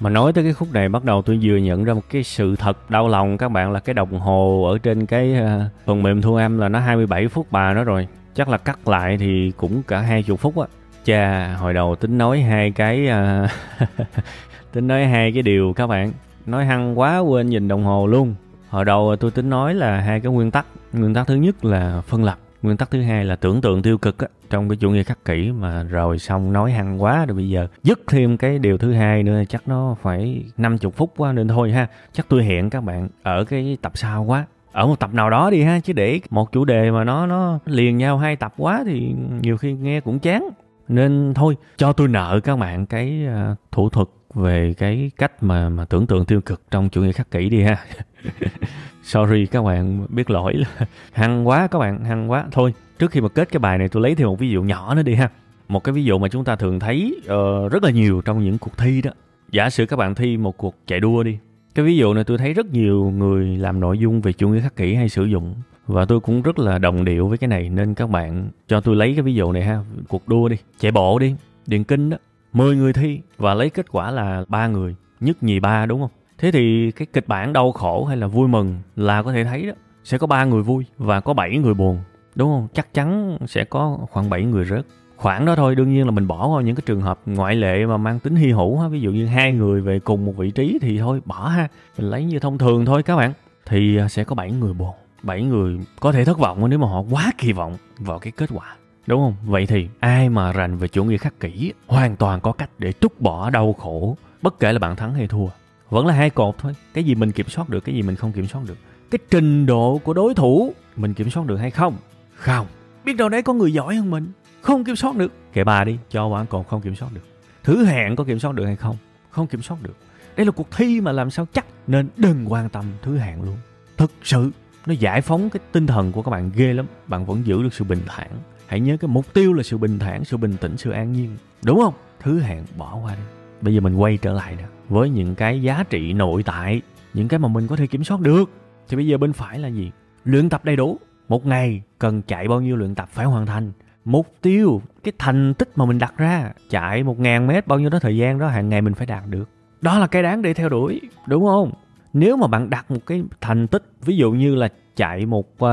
Mà 0.00 0.10
nói 0.10 0.32
tới 0.32 0.44
cái 0.44 0.52
khúc 0.52 0.72
này, 0.72 0.88
bắt 0.88 1.04
đầu 1.04 1.22
tôi 1.22 1.38
vừa 1.42 1.56
nhận 1.56 1.84
ra 1.84 1.94
một 1.94 2.00
cái 2.10 2.22
sự 2.22 2.56
thật 2.56 2.90
đau 2.90 3.08
lòng 3.08 3.38
các 3.38 3.48
bạn, 3.48 3.72
là 3.72 3.80
cái 3.80 3.94
đồng 3.94 4.18
hồ 4.18 4.64
ở 4.72 4.78
trên 4.78 5.06
cái 5.06 5.34
ờ, 5.34 5.68
phần 5.86 6.02
mềm 6.02 6.22
thu 6.22 6.34
âm 6.34 6.58
là 6.58 6.68
nó 6.68 6.78
27 6.78 7.28
phút 7.28 7.46
bà 7.50 7.74
nó 7.74 7.84
rồi. 7.84 8.08
Chắc 8.34 8.48
là 8.48 8.58
cắt 8.58 8.88
lại 8.88 9.16
thì 9.18 9.52
cũng 9.56 9.82
cả 9.82 10.00
hai 10.00 10.22
chục 10.22 10.40
phút 10.40 10.58
á. 10.58 10.66
Cha 11.04 11.54
hồi 11.54 11.74
đầu 11.74 11.96
tính 11.96 12.18
nói 12.18 12.40
hai 12.40 12.70
cái 12.70 13.08
ờ, 13.08 13.48
tính 14.72 14.86
nói 14.86 15.04
hai 15.04 15.32
cái 15.32 15.42
điều 15.42 15.72
các 15.72 15.86
bạn 15.86 16.12
nói 16.46 16.64
hăng 16.64 16.98
quá 16.98 17.18
quên 17.18 17.46
nhìn 17.46 17.68
đồng 17.68 17.84
hồ 17.84 18.06
luôn. 18.06 18.34
Hồi 18.68 18.84
đầu 18.84 19.16
tôi 19.20 19.30
tính 19.30 19.50
nói 19.50 19.74
là 19.74 20.00
hai 20.00 20.20
cái 20.20 20.32
nguyên 20.32 20.50
tắc. 20.50 20.66
Nguyên 20.92 21.14
tắc 21.14 21.26
thứ 21.26 21.34
nhất 21.34 21.64
là 21.64 22.00
phân 22.00 22.24
lập. 22.24 22.38
Nguyên 22.62 22.76
tắc 22.76 22.90
thứ 22.90 23.02
hai 23.02 23.24
là 23.24 23.36
tưởng 23.36 23.60
tượng 23.60 23.82
tiêu 23.82 23.98
cực 23.98 24.18
á, 24.18 24.26
trong 24.50 24.68
cái 24.68 24.76
chủ 24.76 24.90
nghĩa 24.90 25.02
khắc 25.02 25.24
kỷ 25.24 25.52
mà 25.52 25.82
rồi 25.82 26.18
xong 26.18 26.52
nói 26.52 26.72
hăng 26.72 27.02
quá 27.02 27.26
rồi 27.26 27.36
bây 27.36 27.48
giờ 27.48 27.66
dứt 27.82 28.00
thêm 28.08 28.36
cái 28.36 28.58
điều 28.58 28.78
thứ 28.78 28.92
hai 28.92 29.22
nữa, 29.22 29.42
chắc 29.48 29.68
nó 29.68 29.96
phải 30.02 30.44
50 30.56 30.92
phút 30.96 31.12
quá 31.16 31.32
nên 31.32 31.48
thôi 31.48 31.72
ha. 31.72 31.86
Chắc 32.12 32.26
tôi 32.28 32.44
hẹn 32.44 32.70
các 32.70 32.84
bạn 32.84 33.08
ở 33.22 33.44
cái 33.44 33.76
tập 33.82 33.92
sau 33.94 34.24
quá. 34.24 34.46
Ở 34.72 34.86
một 34.86 35.00
tập 35.00 35.14
nào 35.14 35.30
đó 35.30 35.50
đi 35.50 35.62
ha, 35.62 35.80
chứ 35.80 35.92
để 35.92 36.20
một 36.30 36.52
chủ 36.52 36.64
đề 36.64 36.90
mà 36.90 37.04
nó 37.04 37.26
nó 37.26 37.58
liền 37.64 37.96
nhau 37.96 38.18
hai 38.18 38.36
tập 38.36 38.54
quá 38.56 38.82
thì 38.86 39.14
nhiều 39.40 39.56
khi 39.56 39.72
nghe 39.72 40.00
cũng 40.00 40.18
chán. 40.18 40.48
Nên 40.88 41.34
thôi, 41.34 41.56
cho 41.76 41.92
tôi 41.92 42.08
nợ 42.08 42.40
các 42.44 42.58
bạn 42.58 42.86
cái 42.86 43.26
à, 43.26 43.54
thủ 43.72 43.88
thuật 43.88 44.08
về 44.34 44.74
cái 44.78 45.10
cách 45.16 45.42
mà 45.42 45.68
mà 45.68 45.84
tưởng 45.84 46.06
tượng 46.06 46.24
tiêu 46.24 46.40
cực 46.40 46.62
trong 46.70 46.88
chủ 46.88 47.02
nghĩa 47.02 47.12
khắc 47.12 47.30
kỷ 47.30 47.48
đi 47.48 47.62
ha. 47.62 47.76
Sorry 49.02 49.46
các 49.46 49.62
bạn 49.62 50.06
biết 50.08 50.30
lỗi 50.30 50.54
là 50.54 50.86
hăng 51.12 51.48
quá 51.48 51.66
các 51.66 51.78
bạn 51.78 52.04
hăng 52.04 52.30
quá. 52.30 52.44
Thôi 52.52 52.74
trước 52.98 53.10
khi 53.10 53.20
mà 53.20 53.28
kết 53.28 53.48
cái 53.52 53.58
bài 53.58 53.78
này 53.78 53.88
tôi 53.88 54.02
lấy 54.02 54.14
thêm 54.14 54.26
một 54.26 54.38
ví 54.38 54.50
dụ 54.50 54.62
nhỏ 54.62 54.94
nữa 54.94 55.02
đi 55.02 55.14
ha. 55.14 55.30
Một 55.68 55.84
cái 55.84 55.92
ví 55.92 56.04
dụ 56.04 56.18
mà 56.18 56.28
chúng 56.28 56.44
ta 56.44 56.56
thường 56.56 56.80
thấy 56.80 57.20
uh, 57.20 57.72
rất 57.72 57.84
là 57.84 57.90
nhiều 57.90 58.22
trong 58.24 58.44
những 58.44 58.58
cuộc 58.58 58.78
thi 58.78 59.02
đó. 59.02 59.10
Giả 59.50 59.70
sử 59.70 59.86
các 59.86 59.96
bạn 59.96 60.14
thi 60.14 60.36
một 60.36 60.56
cuộc 60.56 60.74
chạy 60.86 61.00
đua 61.00 61.22
đi. 61.22 61.38
Cái 61.74 61.84
ví 61.84 61.96
dụ 61.96 62.14
này 62.14 62.24
tôi 62.24 62.38
thấy 62.38 62.54
rất 62.54 62.66
nhiều 62.72 63.10
người 63.10 63.56
làm 63.56 63.80
nội 63.80 63.98
dung 63.98 64.20
về 64.20 64.32
chủ 64.32 64.48
nghĩa 64.48 64.60
khắc 64.60 64.76
kỷ 64.76 64.94
hay 64.94 65.08
sử 65.08 65.24
dụng. 65.24 65.54
Và 65.86 66.04
tôi 66.04 66.20
cũng 66.20 66.42
rất 66.42 66.58
là 66.58 66.78
đồng 66.78 67.04
điệu 67.04 67.28
với 67.28 67.38
cái 67.38 67.48
này 67.48 67.68
nên 67.68 67.94
các 67.94 68.10
bạn 68.10 68.48
cho 68.68 68.80
tôi 68.80 68.96
lấy 68.96 69.14
cái 69.14 69.22
ví 69.22 69.34
dụ 69.34 69.52
này 69.52 69.64
ha. 69.64 69.78
Cuộc 70.08 70.28
đua 70.28 70.48
đi 70.48 70.56
chạy 70.80 70.92
bộ 70.92 71.18
đi 71.18 71.34
điền 71.66 71.84
kinh 71.84 72.10
đó. 72.10 72.16
10 72.52 72.76
người 72.76 72.92
thi 72.92 73.20
và 73.38 73.54
lấy 73.54 73.70
kết 73.70 73.92
quả 73.92 74.10
là 74.10 74.44
ba 74.48 74.66
người, 74.66 74.96
nhất 75.20 75.42
nhì 75.42 75.60
ba, 75.60 75.86
đúng 75.86 76.00
không? 76.00 76.10
Thế 76.38 76.50
thì 76.50 76.90
cái 76.90 77.06
kịch 77.12 77.28
bản 77.28 77.52
đau 77.52 77.72
khổ 77.72 78.04
hay 78.04 78.16
là 78.16 78.26
vui 78.26 78.48
mừng 78.48 78.78
là 78.96 79.22
có 79.22 79.32
thể 79.32 79.44
thấy 79.44 79.66
đó. 79.66 79.72
Sẽ 80.04 80.18
có 80.18 80.26
ba 80.26 80.44
người 80.44 80.62
vui 80.62 80.84
và 80.98 81.20
có 81.20 81.34
bảy 81.34 81.58
người 81.58 81.74
buồn, 81.74 81.98
đúng 82.34 82.50
không? 82.50 82.68
Chắc 82.74 82.94
chắn 82.94 83.38
sẽ 83.46 83.64
có 83.64 83.98
khoảng 84.10 84.30
7 84.30 84.44
người 84.44 84.64
rớt. 84.64 84.86
Khoảng 85.16 85.46
đó 85.46 85.56
thôi, 85.56 85.74
đương 85.74 85.92
nhiên 85.92 86.04
là 86.04 86.10
mình 86.10 86.26
bỏ 86.26 86.48
qua 86.48 86.62
những 86.62 86.76
cái 86.76 86.82
trường 86.86 87.00
hợp 87.00 87.20
ngoại 87.26 87.54
lệ 87.54 87.86
mà 87.86 87.96
mang 87.96 88.18
tính 88.18 88.36
hy 88.36 88.52
hữu 88.52 88.78
ha. 88.78 88.88
Ví 88.88 89.00
dụ 89.00 89.10
như 89.10 89.26
hai 89.26 89.52
người 89.52 89.80
về 89.80 89.98
cùng 89.98 90.24
một 90.24 90.36
vị 90.36 90.50
trí 90.50 90.78
thì 90.82 90.98
thôi, 90.98 91.20
bỏ 91.24 91.48
ha. 91.48 91.68
Mình 91.98 92.10
lấy 92.10 92.24
như 92.24 92.38
thông 92.38 92.58
thường 92.58 92.84
thôi 92.84 93.02
các 93.02 93.16
bạn. 93.16 93.32
Thì 93.66 93.96
à, 93.96 94.08
sẽ 94.08 94.24
có 94.24 94.34
bảy 94.34 94.50
người 94.52 94.72
buồn. 94.72 94.94
Bảy 95.22 95.42
người 95.42 95.78
có 96.00 96.12
thể 96.12 96.24
thất 96.24 96.38
vọng 96.38 96.70
nếu 96.70 96.78
mà 96.78 96.88
họ 96.88 97.02
quá 97.10 97.32
kỳ 97.38 97.52
vọng 97.52 97.76
vào 97.98 98.18
cái 98.18 98.32
kết 98.36 98.50
quả 98.54 98.76
đúng 99.10 99.20
không? 99.20 99.34
Vậy 99.44 99.66
thì 99.66 99.88
ai 100.00 100.28
mà 100.28 100.52
rành 100.52 100.76
về 100.76 100.88
chủ 100.88 101.04
nghĩa 101.04 101.16
khắc 101.16 101.40
kỷ, 101.40 101.72
hoàn 101.86 102.16
toàn 102.16 102.40
có 102.40 102.52
cách 102.52 102.70
để 102.78 102.92
trút 102.92 103.20
bỏ 103.20 103.50
đau 103.50 103.72
khổ, 103.72 104.16
bất 104.42 104.60
kể 104.60 104.72
là 104.72 104.78
bạn 104.78 104.96
thắng 104.96 105.14
hay 105.14 105.26
thua. 105.26 105.46
Vẫn 105.90 106.06
là 106.06 106.14
hai 106.14 106.30
cột 106.30 106.58
thôi. 106.58 106.74
Cái 106.94 107.04
gì 107.04 107.14
mình 107.14 107.32
kiểm 107.32 107.48
soát 107.48 107.68
được, 107.68 107.84
cái 107.84 107.94
gì 107.94 108.02
mình 108.02 108.16
không 108.16 108.32
kiểm 108.32 108.46
soát 108.46 108.62
được. 108.66 108.78
Cái 109.10 109.18
trình 109.30 109.66
độ 109.66 110.00
của 110.04 110.12
đối 110.12 110.34
thủ, 110.34 110.72
mình 110.96 111.14
kiểm 111.14 111.30
soát 111.30 111.46
được 111.46 111.56
hay 111.56 111.70
không? 111.70 111.96
Không. 112.34 112.66
Biết 113.04 113.16
đâu 113.16 113.28
đấy 113.28 113.42
có 113.42 113.52
người 113.52 113.72
giỏi 113.72 113.96
hơn 113.96 114.10
mình. 114.10 114.32
Không 114.60 114.84
kiểm 114.84 114.96
soát 114.96 115.16
được. 115.16 115.32
Kệ 115.52 115.64
bà 115.64 115.84
đi, 115.84 115.98
cho 116.10 116.30
bạn 116.30 116.46
còn 116.46 116.64
không 116.64 116.80
kiểm 116.80 116.96
soát 116.96 117.08
được. 117.12 117.24
Thứ 117.64 117.84
hạng 117.84 118.16
có 118.16 118.24
kiểm 118.24 118.38
soát 118.38 118.54
được 118.54 118.66
hay 118.66 118.76
không? 118.76 118.96
Không 119.30 119.46
kiểm 119.46 119.62
soát 119.62 119.78
được. 119.82 119.96
Đây 120.36 120.46
là 120.46 120.52
cuộc 120.52 120.70
thi 120.70 121.00
mà 121.00 121.12
làm 121.12 121.30
sao 121.30 121.46
chắc? 121.52 121.66
Nên 121.86 122.08
đừng 122.16 122.52
quan 122.52 122.68
tâm 122.68 122.84
thứ 123.02 123.16
hạng 123.16 123.42
luôn. 123.42 123.56
Thực 123.96 124.10
sự, 124.22 124.50
nó 124.86 124.94
giải 124.94 125.20
phóng 125.20 125.50
cái 125.50 125.60
tinh 125.72 125.86
thần 125.86 126.12
của 126.12 126.22
các 126.22 126.30
bạn 126.30 126.50
ghê 126.54 126.72
lắm. 126.72 126.86
Bạn 127.06 127.26
vẫn 127.26 127.46
giữ 127.46 127.62
được 127.62 127.74
sự 127.74 127.84
bình 127.84 128.00
thản 128.06 128.28
hãy 128.70 128.80
nhớ 128.80 128.96
cái 128.96 129.08
mục 129.08 129.32
tiêu 129.34 129.52
là 129.52 129.62
sự 129.62 129.78
bình 129.78 129.98
thản, 129.98 130.24
sự 130.24 130.36
bình 130.36 130.56
tĩnh, 130.60 130.76
sự 130.76 130.90
an 130.90 131.12
nhiên. 131.12 131.36
Đúng 131.64 131.80
không? 131.80 131.94
Thứ 132.20 132.38
hạng 132.38 132.64
bỏ 132.78 132.98
qua 133.04 133.14
đi. 133.14 133.22
Bây 133.60 133.74
giờ 133.74 133.80
mình 133.80 133.94
quay 133.94 134.16
trở 134.16 134.32
lại 134.32 134.56
nè, 134.56 134.64
với 134.88 135.10
những 135.10 135.34
cái 135.34 135.62
giá 135.62 135.84
trị 135.90 136.12
nội 136.12 136.42
tại, 136.42 136.82
những 137.14 137.28
cái 137.28 137.38
mà 137.38 137.48
mình 137.48 137.66
có 137.66 137.76
thể 137.76 137.86
kiểm 137.86 138.04
soát 138.04 138.20
được. 138.20 138.50
Thì 138.88 138.96
bây 138.96 139.06
giờ 139.06 139.18
bên 139.18 139.32
phải 139.32 139.58
là 139.58 139.68
gì? 139.68 139.90
Luyện 140.24 140.48
tập 140.48 140.64
đầy 140.64 140.76
đủ. 140.76 140.98
Một 141.28 141.46
ngày 141.46 141.82
cần 141.98 142.22
chạy 142.22 142.48
bao 142.48 142.60
nhiêu 142.60 142.76
luyện 142.76 142.94
tập 142.94 143.08
phải 143.12 143.26
hoàn 143.26 143.46
thành. 143.46 143.72
Mục 144.04 144.34
tiêu, 144.40 144.82
cái 145.04 145.12
thành 145.18 145.54
tích 145.54 145.78
mà 145.78 145.84
mình 145.84 145.98
đặt 145.98 146.14
ra, 146.16 146.52
chạy 146.70 147.02
một 147.02 147.20
ngàn 147.20 147.46
mét 147.46 147.66
bao 147.66 147.78
nhiêu 147.78 147.90
đó 147.90 147.98
thời 147.98 148.16
gian 148.16 148.38
đó, 148.38 148.48
hàng 148.48 148.68
ngày 148.68 148.82
mình 148.82 148.94
phải 148.94 149.06
đạt 149.06 149.22
được. 149.26 149.48
Đó 149.80 149.98
là 149.98 150.06
cái 150.06 150.22
đáng 150.22 150.42
để 150.42 150.54
theo 150.54 150.68
đuổi, 150.68 151.00
đúng 151.26 151.46
không? 151.46 151.72
Nếu 152.12 152.36
mà 152.36 152.46
bạn 152.46 152.70
đặt 152.70 152.90
một 152.90 153.06
cái 153.06 153.22
thành 153.40 153.66
tích 153.66 153.82
ví 154.00 154.16
dụ 154.16 154.32
như 154.32 154.54
là 154.54 154.68
chạy 154.96 155.26
một 155.26 155.46
uh, 155.52 155.68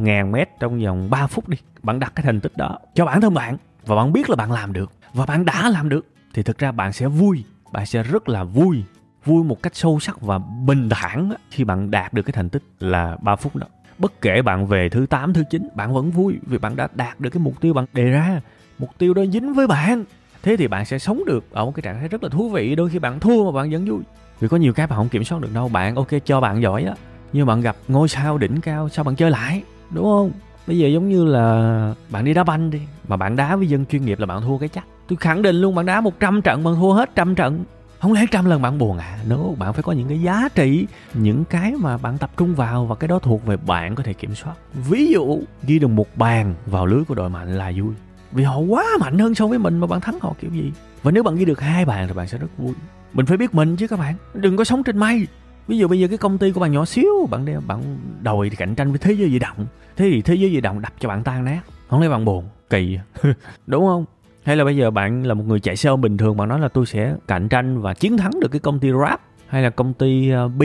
ngàn 0.00 0.32
mét 0.32 0.48
trong 0.60 0.84
vòng 0.84 1.10
3 1.10 1.26
phút 1.26 1.48
đi 1.48 1.56
bạn 1.82 1.98
đặt 1.98 2.12
cái 2.14 2.24
thành 2.24 2.40
tích 2.40 2.56
đó 2.56 2.78
cho 2.94 3.06
bản 3.06 3.20
thân 3.20 3.34
bạn 3.34 3.56
và 3.86 3.96
bạn 3.96 4.12
biết 4.12 4.30
là 4.30 4.36
bạn 4.36 4.52
làm 4.52 4.72
được 4.72 4.92
và 5.14 5.26
bạn 5.26 5.44
đã 5.44 5.70
làm 5.70 5.88
được 5.88 6.06
thì 6.34 6.42
thực 6.42 6.58
ra 6.58 6.72
bạn 6.72 6.92
sẽ 6.92 7.06
vui 7.06 7.44
bạn 7.72 7.86
sẽ 7.86 8.02
rất 8.02 8.28
là 8.28 8.44
vui 8.44 8.84
vui 9.24 9.44
một 9.44 9.62
cách 9.62 9.76
sâu 9.76 10.00
sắc 10.00 10.20
và 10.20 10.38
bình 10.38 10.88
thản 10.88 11.32
khi 11.50 11.64
bạn 11.64 11.90
đạt 11.90 12.12
được 12.12 12.22
cái 12.22 12.32
thành 12.32 12.48
tích 12.48 12.62
là 12.80 13.16
3 13.22 13.36
phút 13.36 13.56
đó. 13.56 13.66
Bất 13.98 14.20
kể 14.20 14.42
bạn 14.42 14.66
về 14.66 14.88
thứ 14.88 15.06
8, 15.06 15.32
thứ 15.32 15.44
9 15.50 15.68
bạn 15.74 15.94
vẫn 15.94 16.10
vui 16.10 16.38
vì 16.46 16.58
bạn 16.58 16.76
đã 16.76 16.88
đạt 16.94 17.20
được 17.20 17.30
cái 17.30 17.42
mục 17.42 17.60
tiêu 17.60 17.74
bạn 17.74 17.84
đề 17.92 18.04
ra 18.04 18.40
mục 18.78 18.90
tiêu 18.98 19.14
đó 19.14 19.24
dính 19.32 19.54
với 19.54 19.66
bạn. 19.66 20.04
Thế 20.42 20.56
thì 20.56 20.68
bạn 20.68 20.84
sẽ 20.84 20.98
sống 20.98 21.22
được 21.26 21.44
ở 21.50 21.64
một 21.64 21.72
cái 21.74 21.82
trạng 21.82 21.98
thái 21.98 22.08
rất 22.08 22.22
là 22.22 22.28
thú 22.28 22.50
vị 22.50 22.74
đôi 22.74 22.90
khi 22.90 22.98
bạn 22.98 23.20
thua 23.20 23.44
mà 23.44 23.60
bạn 23.60 23.70
vẫn 23.70 23.84
vui 23.84 24.00
vì 24.42 24.48
có 24.48 24.56
nhiều 24.56 24.72
cái 24.72 24.86
bạn 24.86 24.96
không 24.96 25.08
kiểm 25.08 25.24
soát 25.24 25.40
được 25.40 25.54
đâu. 25.54 25.68
Bạn 25.68 25.94
ok, 25.94 26.08
cho 26.24 26.40
bạn 26.40 26.62
giỏi 26.62 26.84
á. 26.84 26.94
Nhưng 27.32 27.46
bạn 27.46 27.60
gặp 27.60 27.76
ngôi 27.88 28.08
sao 28.08 28.38
đỉnh 28.38 28.60
cao, 28.60 28.88
sao 28.88 29.04
bạn 29.04 29.16
chơi 29.16 29.30
lại? 29.30 29.62
Đúng 29.90 30.04
không? 30.04 30.30
Bây 30.66 30.78
giờ 30.78 30.88
giống 30.88 31.08
như 31.08 31.24
là 31.24 31.94
bạn 32.10 32.24
đi 32.24 32.34
đá 32.34 32.44
banh 32.44 32.70
đi. 32.70 32.80
Mà 33.08 33.16
bạn 33.16 33.36
đá 33.36 33.56
với 33.56 33.66
dân 33.66 33.86
chuyên 33.86 34.04
nghiệp 34.04 34.18
là 34.20 34.26
bạn 34.26 34.42
thua 34.42 34.58
cái 34.58 34.68
chắc. 34.68 34.84
Tôi 35.08 35.16
khẳng 35.16 35.42
định 35.42 35.56
luôn, 35.56 35.74
bạn 35.74 35.86
đá 35.86 36.00
100 36.00 36.42
trận, 36.42 36.64
bạn 36.64 36.74
thua 36.74 36.92
hết 36.92 37.10
trăm 37.14 37.34
trận. 37.34 37.64
Không 38.00 38.12
lẽ 38.12 38.26
trăm 38.30 38.44
lần 38.44 38.62
bạn 38.62 38.78
buồn 38.78 38.98
à? 38.98 39.18
No, 39.28 39.36
bạn 39.58 39.72
phải 39.72 39.82
có 39.82 39.92
những 39.92 40.08
cái 40.08 40.20
giá 40.20 40.48
trị, 40.54 40.86
những 41.14 41.44
cái 41.44 41.72
mà 41.80 41.98
bạn 41.98 42.18
tập 42.18 42.30
trung 42.36 42.54
vào 42.54 42.86
và 42.86 42.94
cái 42.94 43.08
đó 43.08 43.18
thuộc 43.18 43.46
về 43.46 43.56
bạn 43.56 43.94
có 43.94 44.02
thể 44.02 44.12
kiểm 44.12 44.34
soát. 44.34 44.54
Ví 44.74 45.06
dụ, 45.06 45.40
ghi 45.62 45.78
được 45.78 45.88
một 45.88 46.06
bàn 46.16 46.54
vào 46.66 46.86
lưới 46.86 47.04
của 47.04 47.14
đội 47.14 47.30
mạnh 47.30 47.58
là 47.58 47.72
vui. 47.76 47.94
Vì 48.32 48.44
họ 48.44 48.58
quá 48.58 48.84
mạnh 49.00 49.18
hơn 49.18 49.34
so 49.34 49.46
với 49.46 49.58
mình 49.58 49.78
mà 49.78 49.86
bạn 49.86 50.00
thắng 50.00 50.18
họ 50.20 50.34
kiểu 50.40 50.50
gì? 50.50 50.72
Và 51.02 51.10
nếu 51.10 51.22
bạn 51.22 51.36
ghi 51.36 51.44
được 51.44 51.60
hai 51.60 51.84
bàn 51.84 52.08
thì 52.08 52.14
bạn 52.14 52.28
sẽ 52.28 52.38
rất 52.38 52.58
vui 52.58 52.74
mình 53.12 53.26
phải 53.26 53.36
biết 53.36 53.54
mình 53.54 53.76
chứ 53.76 53.88
các 53.88 53.98
bạn. 53.98 54.14
Đừng 54.34 54.56
có 54.56 54.64
sống 54.64 54.82
trên 54.82 54.98
mây. 54.98 55.26
Ví 55.68 55.78
dụ 55.78 55.88
bây 55.88 56.00
giờ 56.00 56.08
cái 56.08 56.18
công 56.18 56.38
ty 56.38 56.52
của 56.52 56.60
bạn 56.60 56.72
nhỏ 56.72 56.84
xíu, 56.84 57.28
bạn 57.30 57.44
đeo, 57.44 57.60
bạn 57.66 57.98
đòi 58.22 58.50
cạnh 58.50 58.74
tranh 58.74 58.90
với 58.90 58.98
thế 58.98 59.12
giới 59.12 59.30
di 59.30 59.38
động. 59.38 59.66
Thế 59.96 60.10
thì 60.10 60.22
thế 60.22 60.34
giới 60.34 60.50
di 60.50 60.60
động 60.60 60.80
đập 60.80 60.92
cho 60.98 61.08
bạn 61.08 61.22
tan 61.22 61.44
nát. 61.44 61.60
Không 61.88 62.00
lẽ 62.00 62.08
bạn 62.08 62.24
buồn? 62.24 62.44
Kỳ 62.70 62.98
đúng 63.66 63.86
không? 63.86 64.04
Hay 64.42 64.56
là 64.56 64.64
bây 64.64 64.76
giờ 64.76 64.90
bạn 64.90 65.22
là 65.22 65.34
một 65.34 65.44
người 65.46 65.60
chạy 65.60 65.76
xe 65.76 65.88
ôm 65.88 66.00
bình 66.00 66.16
thường, 66.16 66.36
bạn 66.36 66.48
nói 66.48 66.60
là 66.60 66.68
tôi 66.68 66.86
sẽ 66.86 67.14
cạnh 67.28 67.48
tranh 67.48 67.80
và 67.80 67.94
chiến 67.94 68.16
thắng 68.16 68.32
được 68.40 68.48
cái 68.50 68.60
công 68.60 68.78
ty 68.78 68.90
Grab, 68.90 69.20
hay 69.46 69.62
là 69.62 69.70
công 69.70 69.94
ty 69.94 70.30
ờ, 70.30 70.48
B 70.48 70.62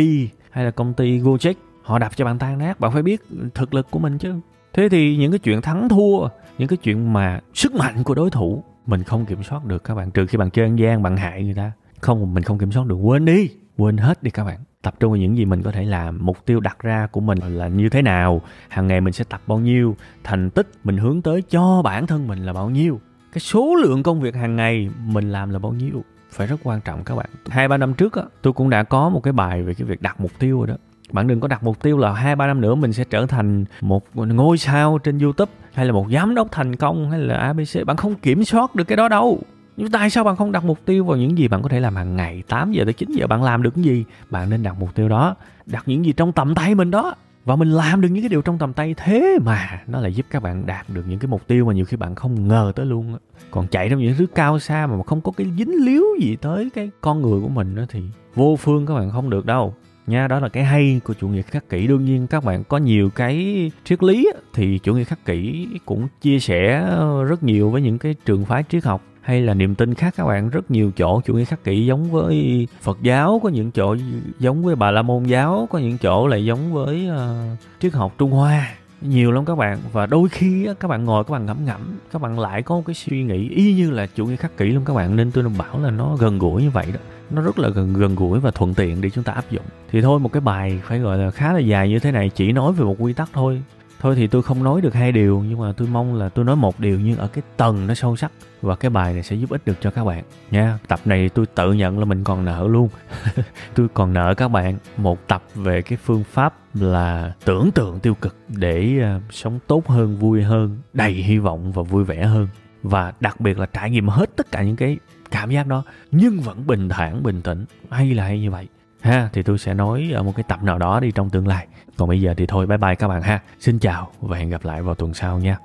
hay 0.52 0.66
là 0.66 0.72
công 0.72 0.94
ty 0.94 1.20
Gojek. 1.20 1.54
Họ 1.84 2.00
đập 2.00 2.12
cho 2.16 2.26
bạn 2.26 2.40
tan 2.40 2.58
nát. 2.58 2.80
Bạn 2.80 2.92
phải 2.92 3.02
biết 3.02 3.22
thực 3.54 3.74
lực 3.74 3.88
của 3.92 4.00
mình 4.00 4.18
chứ. 4.18 4.34
Thế 4.74 4.90
thì 4.90 5.18
những 5.18 5.32
cái 5.32 5.40
chuyện 5.40 5.62
thắng 5.62 5.90
thua, 5.90 6.28
những 6.58 6.68
cái 6.68 6.78
chuyện 6.78 7.14
mà 7.14 7.40
sức 7.54 7.76
mạnh 7.76 8.04
của 8.04 8.16
đối 8.16 8.30
thủ, 8.30 8.64
mình 8.86 9.04
không 9.04 9.26
kiểm 9.26 9.44
soát 9.44 9.66
được 9.66 9.84
các 9.84 9.96
bạn. 9.96 10.12
Trừ 10.12 10.26
khi 10.26 10.38
bạn 10.38 10.50
chơi 10.50 10.66
ăn 10.66 10.80
gian, 10.80 11.04
bạn 11.04 11.18
hại 11.18 11.44
người 11.44 11.54
ta 11.54 11.72
không, 12.02 12.34
mình 12.34 12.44
không 12.44 12.58
kiểm 12.58 12.72
soát 12.72 12.88
được. 12.88 12.96
Quên 12.96 13.26
đi. 13.26 13.50
Quên 13.78 13.98
hết 13.98 14.24
đi 14.24 14.32
các 14.32 14.44
bạn. 14.44 14.60
Tập 14.82 14.94
trung 15.00 15.12
vào 15.12 15.18
những 15.18 15.38
gì 15.38 15.46
mình 15.46 15.64
có 15.64 15.72
thể 15.72 15.86
làm. 15.86 16.26
Mục 16.26 16.46
tiêu 16.46 16.60
đặt 16.60 16.80
ra 16.80 17.08
của 17.12 17.22
mình 17.22 17.38
là 17.40 17.68
như 17.68 17.90
thế 17.90 18.02
nào? 18.02 18.42
Hàng 18.70 18.88
ngày 18.88 19.02
mình 19.02 19.14
sẽ 19.14 19.24
tập 19.30 19.42
bao 19.48 19.60
nhiêu? 19.60 19.96
Thành 20.24 20.50
tích 20.50 20.72
mình 20.84 20.98
hướng 20.98 21.22
tới 21.22 21.42
cho 21.42 21.82
bản 21.82 22.08
thân 22.08 22.28
mình 22.28 22.40
là 22.40 22.54
bao 22.54 22.70
nhiêu? 22.70 23.00
Cái 23.34 23.40
số 23.40 23.76
lượng 23.76 24.04
công 24.04 24.22
việc 24.22 24.36
hàng 24.36 24.56
ngày 24.56 24.90
mình 25.06 25.32
làm 25.32 25.50
là 25.50 25.60
bao 25.60 25.74
nhiêu? 25.74 26.04
Phải 26.32 26.48
rất 26.48 26.60
quan 26.64 26.82
trọng 26.82 27.04
các 27.04 27.16
bạn. 27.16 27.30
Hai, 27.50 27.68
ba 27.68 27.78
năm 27.78 27.94
trước 27.94 28.14
á, 28.14 28.24
tôi 28.42 28.54
cũng 28.54 28.70
đã 28.70 28.84
có 28.84 29.10
một 29.10 29.24
cái 29.24 29.34
bài 29.34 29.64
về 29.64 29.74
cái 29.74 29.88
việc 29.88 30.02
đặt 30.02 30.22
mục 30.22 30.32
tiêu 30.40 30.58
rồi 30.58 30.68
đó. 30.68 30.76
Bạn 31.12 31.28
đừng 31.28 31.40
có 31.40 31.48
đặt 31.48 31.64
mục 31.64 31.84
tiêu 31.84 31.98
là 31.98 32.14
hai, 32.14 32.36
ba 32.36 32.48
năm 32.48 32.62
nữa 32.62 32.76
mình 32.76 32.94
sẽ 32.94 33.04
trở 33.04 33.26
thành 33.26 33.66
một 33.82 34.04
ngôi 34.16 34.58
sao 34.58 34.98
trên 34.98 35.20
youtube, 35.20 35.52
hay 35.74 35.86
là 35.86 35.92
một 35.92 36.08
giám 36.12 36.36
đốc 36.36 36.52
thành 36.52 36.76
công, 36.76 37.12
hay 37.12 37.20
là 37.20 37.38
abc 37.38 37.86
bạn 37.86 37.98
không 37.98 38.16
kiểm 38.16 38.44
soát 38.44 38.76
được 38.76 38.84
cái 38.84 38.96
đó 38.96 39.10
đâu 39.10 39.40
nhưng 39.78 39.92
tại 39.92 40.10
sao 40.10 40.24
bạn 40.24 40.36
không 40.36 40.52
đặt 40.52 40.64
mục 40.64 40.80
tiêu 40.86 41.06
vào 41.06 41.18
những 41.18 41.38
gì 41.38 41.48
bạn 41.48 41.62
có 41.62 41.70
thể 41.70 41.80
làm 41.80 41.96
hàng 41.96 42.16
ngày? 42.16 42.44
8 42.48 42.72
giờ 42.72 42.84
tới 42.84 42.94
9 42.94 43.12
giờ 43.12 43.28
bạn 43.28 43.44
làm 43.44 43.64
được 43.64 43.76
cái 43.76 43.84
gì? 43.84 44.06
Bạn 44.30 44.50
nên 44.50 44.64
đặt 44.64 44.76
mục 44.80 44.96
tiêu 44.96 45.10
đó, 45.10 45.36
đặt 45.66 45.84
những 45.86 46.06
gì 46.06 46.14
trong 46.14 46.32
tầm 46.32 46.56
tay 46.56 46.76
mình 46.76 46.92
đó. 46.92 47.16
Và 47.46 47.56
mình 47.56 47.72
làm 47.72 48.02
được 48.02 48.10
những 48.10 48.24
cái 48.24 48.30
điều 48.30 48.42
trong 48.42 48.58
tầm 48.58 48.74
tay 48.74 48.96
thế 48.98 49.38
mà 49.46 49.82
nó 49.88 50.00
lại 50.00 50.14
giúp 50.14 50.26
các 50.30 50.44
bạn 50.44 50.66
đạt 50.66 50.90
được 50.90 51.04
những 51.08 51.20
cái 51.20 51.28
mục 51.28 51.48
tiêu 51.48 51.66
mà 51.66 51.74
nhiều 51.74 51.86
khi 51.86 51.98
bạn 51.98 52.16
không 52.16 52.48
ngờ 52.48 52.72
tới 52.76 52.86
luôn 52.86 53.18
còn 53.52 53.68
chạy 53.68 53.90
trong 53.90 54.00
những 54.00 54.16
thứ 54.18 54.26
cao 54.36 54.60
xa 54.60 54.88
mà 54.88 55.04
không 55.08 55.22
có 55.22 55.32
cái 55.38 55.48
dính 55.58 55.86
líu 55.86 56.04
gì 56.22 56.36
tới 56.36 56.70
cái 56.76 56.90
con 57.02 57.22
người 57.22 57.42
của 57.42 57.50
mình 57.50 57.76
đó 57.76 57.84
thì 57.90 58.02
vô 58.36 58.56
phương 58.56 58.86
các 58.86 58.94
bạn 58.94 59.12
không 59.12 59.30
được 59.30 59.46
đâu. 59.46 59.74
Nha, 60.08 60.28
đó 60.28 60.40
là 60.40 60.50
cái 60.50 60.64
hay 60.64 61.02
của 61.04 61.14
chủ 61.14 61.28
nghĩa 61.28 61.42
khắc 61.42 61.70
kỷ. 61.70 61.88
Đương 61.88 62.06
nhiên 62.06 62.28
các 62.28 62.44
bạn 62.44 62.64
có 62.64 62.78
nhiều 62.78 63.10
cái 63.10 63.72
triết 63.84 64.04
lý 64.04 64.30
thì 64.54 64.80
chủ 64.80 64.96
nghĩa 64.96 65.04
khắc 65.04 65.26
kỷ 65.26 65.68
cũng 65.86 66.08
chia 66.22 66.40
sẻ 66.40 66.90
rất 67.28 67.44
nhiều 67.44 67.70
với 67.70 67.82
những 67.82 67.98
cái 67.98 68.16
trường 68.26 68.46
phái 68.46 68.64
triết 68.70 68.84
học 68.84 69.04
hay 69.28 69.42
là 69.42 69.54
niềm 69.54 69.76
tin 69.76 69.94
khác 69.94 70.14
các 70.18 70.26
bạn? 70.26 70.50
Rất 70.50 70.72
nhiều 70.72 70.92
chỗ 70.98 71.22
chủ 71.26 71.34
nghĩa 71.34 71.46
khắc 71.46 71.64
kỷ 71.64 71.86
giống 71.86 72.12
với 72.12 72.68
Phật 72.82 72.98
giáo 73.02 73.40
có 73.44 73.50
những 73.50 73.72
chỗ 73.72 73.96
giống 74.40 74.64
với 74.64 74.76
Bà 74.76 74.92
La 74.92 75.02
Môn 75.02 75.24
giáo 75.24 75.68
có 75.72 75.80
những 75.80 75.98
chỗ 75.98 76.28
lại 76.28 76.46
giống 76.46 76.74
với 76.74 77.10
uh, 77.10 77.60
triết 77.80 77.94
học 77.94 78.14
Trung 78.18 78.32
Hoa. 78.32 78.70
Nhiều 79.02 79.32
lắm 79.32 79.46
các 79.46 79.56
bạn. 79.56 79.80
Và 79.92 80.06
đôi 80.06 80.30
khi 80.30 80.68
các 80.80 80.88
bạn 80.88 81.06
ngồi 81.06 81.24
các 81.24 81.32
bạn 81.32 81.46
ngẫm 81.46 81.66
ngẫm 81.66 81.82
các 82.12 82.22
bạn 82.22 82.40
lại 82.40 82.62
có 82.62 82.76
một 82.76 82.84
cái 82.86 82.94
suy 82.94 83.24
nghĩ 83.24 83.50
y 83.50 83.74
như 83.74 83.92
là 83.92 84.08
chủ 84.16 84.26
nghĩa 84.26 84.36
khắc 84.36 84.58
kỷ 84.58 84.66
luôn 84.66 84.86
các 84.86 84.94
bạn. 84.94 85.16
Nên 85.16 85.32
tôi 85.32 85.44
bảo 85.58 85.80
là 85.80 85.92
nó 85.92 86.16
gần 86.20 86.40
gũi 86.40 86.62
như 86.64 86.70
vậy 86.70 86.86
đó. 86.94 87.00
Nó 87.30 87.42
rất 87.42 87.60
là 87.60 87.70
gần 87.70 87.94
gần 87.94 88.16
gũi 88.16 88.40
và 88.40 88.52
thuận 88.52 88.74
tiện 88.74 89.02
để 89.02 89.10
chúng 89.10 89.24
ta 89.24 89.34
áp 89.34 89.52
dụng. 89.52 89.66
Thì 89.92 90.02
thôi 90.02 90.20
một 90.20 90.32
cái 90.32 90.42
bài 90.42 90.82
phải 90.84 91.00
gọi 91.00 91.18
là 91.18 91.32
khá 91.32 91.54
là 91.54 91.60
dài 91.60 91.90
như 91.90 92.00
thế 92.00 92.12
này 92.12 92.30
chỉ 92.36 92.52
nói 92.52 92.74
về 92.74 92.86
một 92.86 92.96
quy 93.00 93.14
tắc 93.14 93.30
thôi 93.34 93.62
thôi 94.00 94.16
thì 94.16 94.28
tôi 94.28 94.44
không 94.44 94.64
nói 94.64 94.82
được 94.82 94.94
hai 94.94 95.12
điều 95.12 95.44
nhưng 95.50 95.60
mà 95.60 95.74
tôi 95.78 95.88
mong 95.88 96.16
là 96.16 96.30
tôi 96.30 96.46
nói 96.46 96.56
một 96.56 96.80
điều 96.80 97.00
nhưng 97.00 97.18
ở 97.18 97.28
cái 97.28 97.44
tầng 97.58 97.88
nó 97.88 97.94
sâu 97.94 98.16
sắc 98.16 98.32
và 98.62 98.76
cái 98.76 98.90
bài 98.90 99.14
này 99.14 99.24
sẽ 99.24 99.36
giúp 99.36 99.50
ích 99.50 99.66
được 99.66 99.78
cho 99.82 99.92
các 99.92 100.04
bạn 100.04 100.24
nha. 100.52 100.80
Tập 100.88 101.00
này 101.06 101.30
tôi 101.30 101.46
tự 101.46 101.74
nhận 101.74 102.00
là 102.00 102.06
mình 102.06 102.24
còn 102.24 102.46
nợ 102.46 102.68
luôn. 102.68 102.90
Tôi 103.76 103.88
còn 103.94 104.14
nợ 104.14 104.34
các 104.38 104.48
bạn 104.48 104.78
một 104.98 105.28
tập 105.28 105.44
về 105.56 105.82
cái 105.82 105.98
phương 106.04 106.24
pháp 106.24 106.54
là 106.74 107.34
tưởng 107.46 107.70
tượng 107.72 108.00
tiêu 108.00 108.16
cực 108.16 108.36
để 108.48 109.00
uh, 109.18 109.34
sống 109.34 109.60
tốt 109.68 109.88
hơn 109.88 110.18
vui 110.18 110.44
hơn 110.44 110.78
đầy 110.94 111.12
hy 111.12 111.38
vọng 111.38 111.72
và 111.72 111.84
vui 111.84 112.04
vẻ 112.04 112.26
hơn. 112.26 112.48
Và 112.84 113.14
đặc 113.20 113.40
biệt 113.40 113.60
là 113.60 113.66
trải 113.66 113.90
nghiệm 113.90 114.08
hết 114.08 114.36
tất 114.36 114.52
cả 114.52 114.64
những 114.64 114.76
cái 114.76 114.98
cảm 115.32 115.50
giác 115.50 115.68
đó 115.68 115.84
nhưng 116.12 116.40
vẫn 116.40 116.68
bình 116.68 116.90
thản 116.90 117.24
bình 117.24 117.42
tĩnh. 117.42 117.66
Hay 117.90 118.14
là 118.14 118.24
hay 118.24 118.40
như 118.42 118.52
vậy 118.52 118.68
ha, 119.02 119.30
thì 119.34 119.44
tôi 119.44 119.58
sẽ 119.58 119.74
nói 119.74 120.12
ở 120.16 120.24
một 120.24 120.34
cái 120.36 120.44
tập 120.48 120.64
nào 120.64 120.78
đó 120.78 121.00
đi 121.00 121.12
trong 121.12 121.30
tương 121.30 121.48
lai. 121.48 121.68
Còn 121.98 122.10
bây 122.10 122.22
giờ 122.22 122.34
thì 122.38 122.46
thôi, 122.46 122.66
bye 122.66 122.78
bye 122.78 122.96
các 122.96 123.08
bạn 123.08 123.22
ha. 123.22 123.40
Xin 123.60 123.80
chào 123.80 124.12
và 124.22 124.38
hẹn 124.38 124.50
gặp 124.50 124.66
lại 124.66 124.82
vào 124.82 124.96
tuần 124.96 125.14
sau 125.14 125.40
nha. 125.40 125.58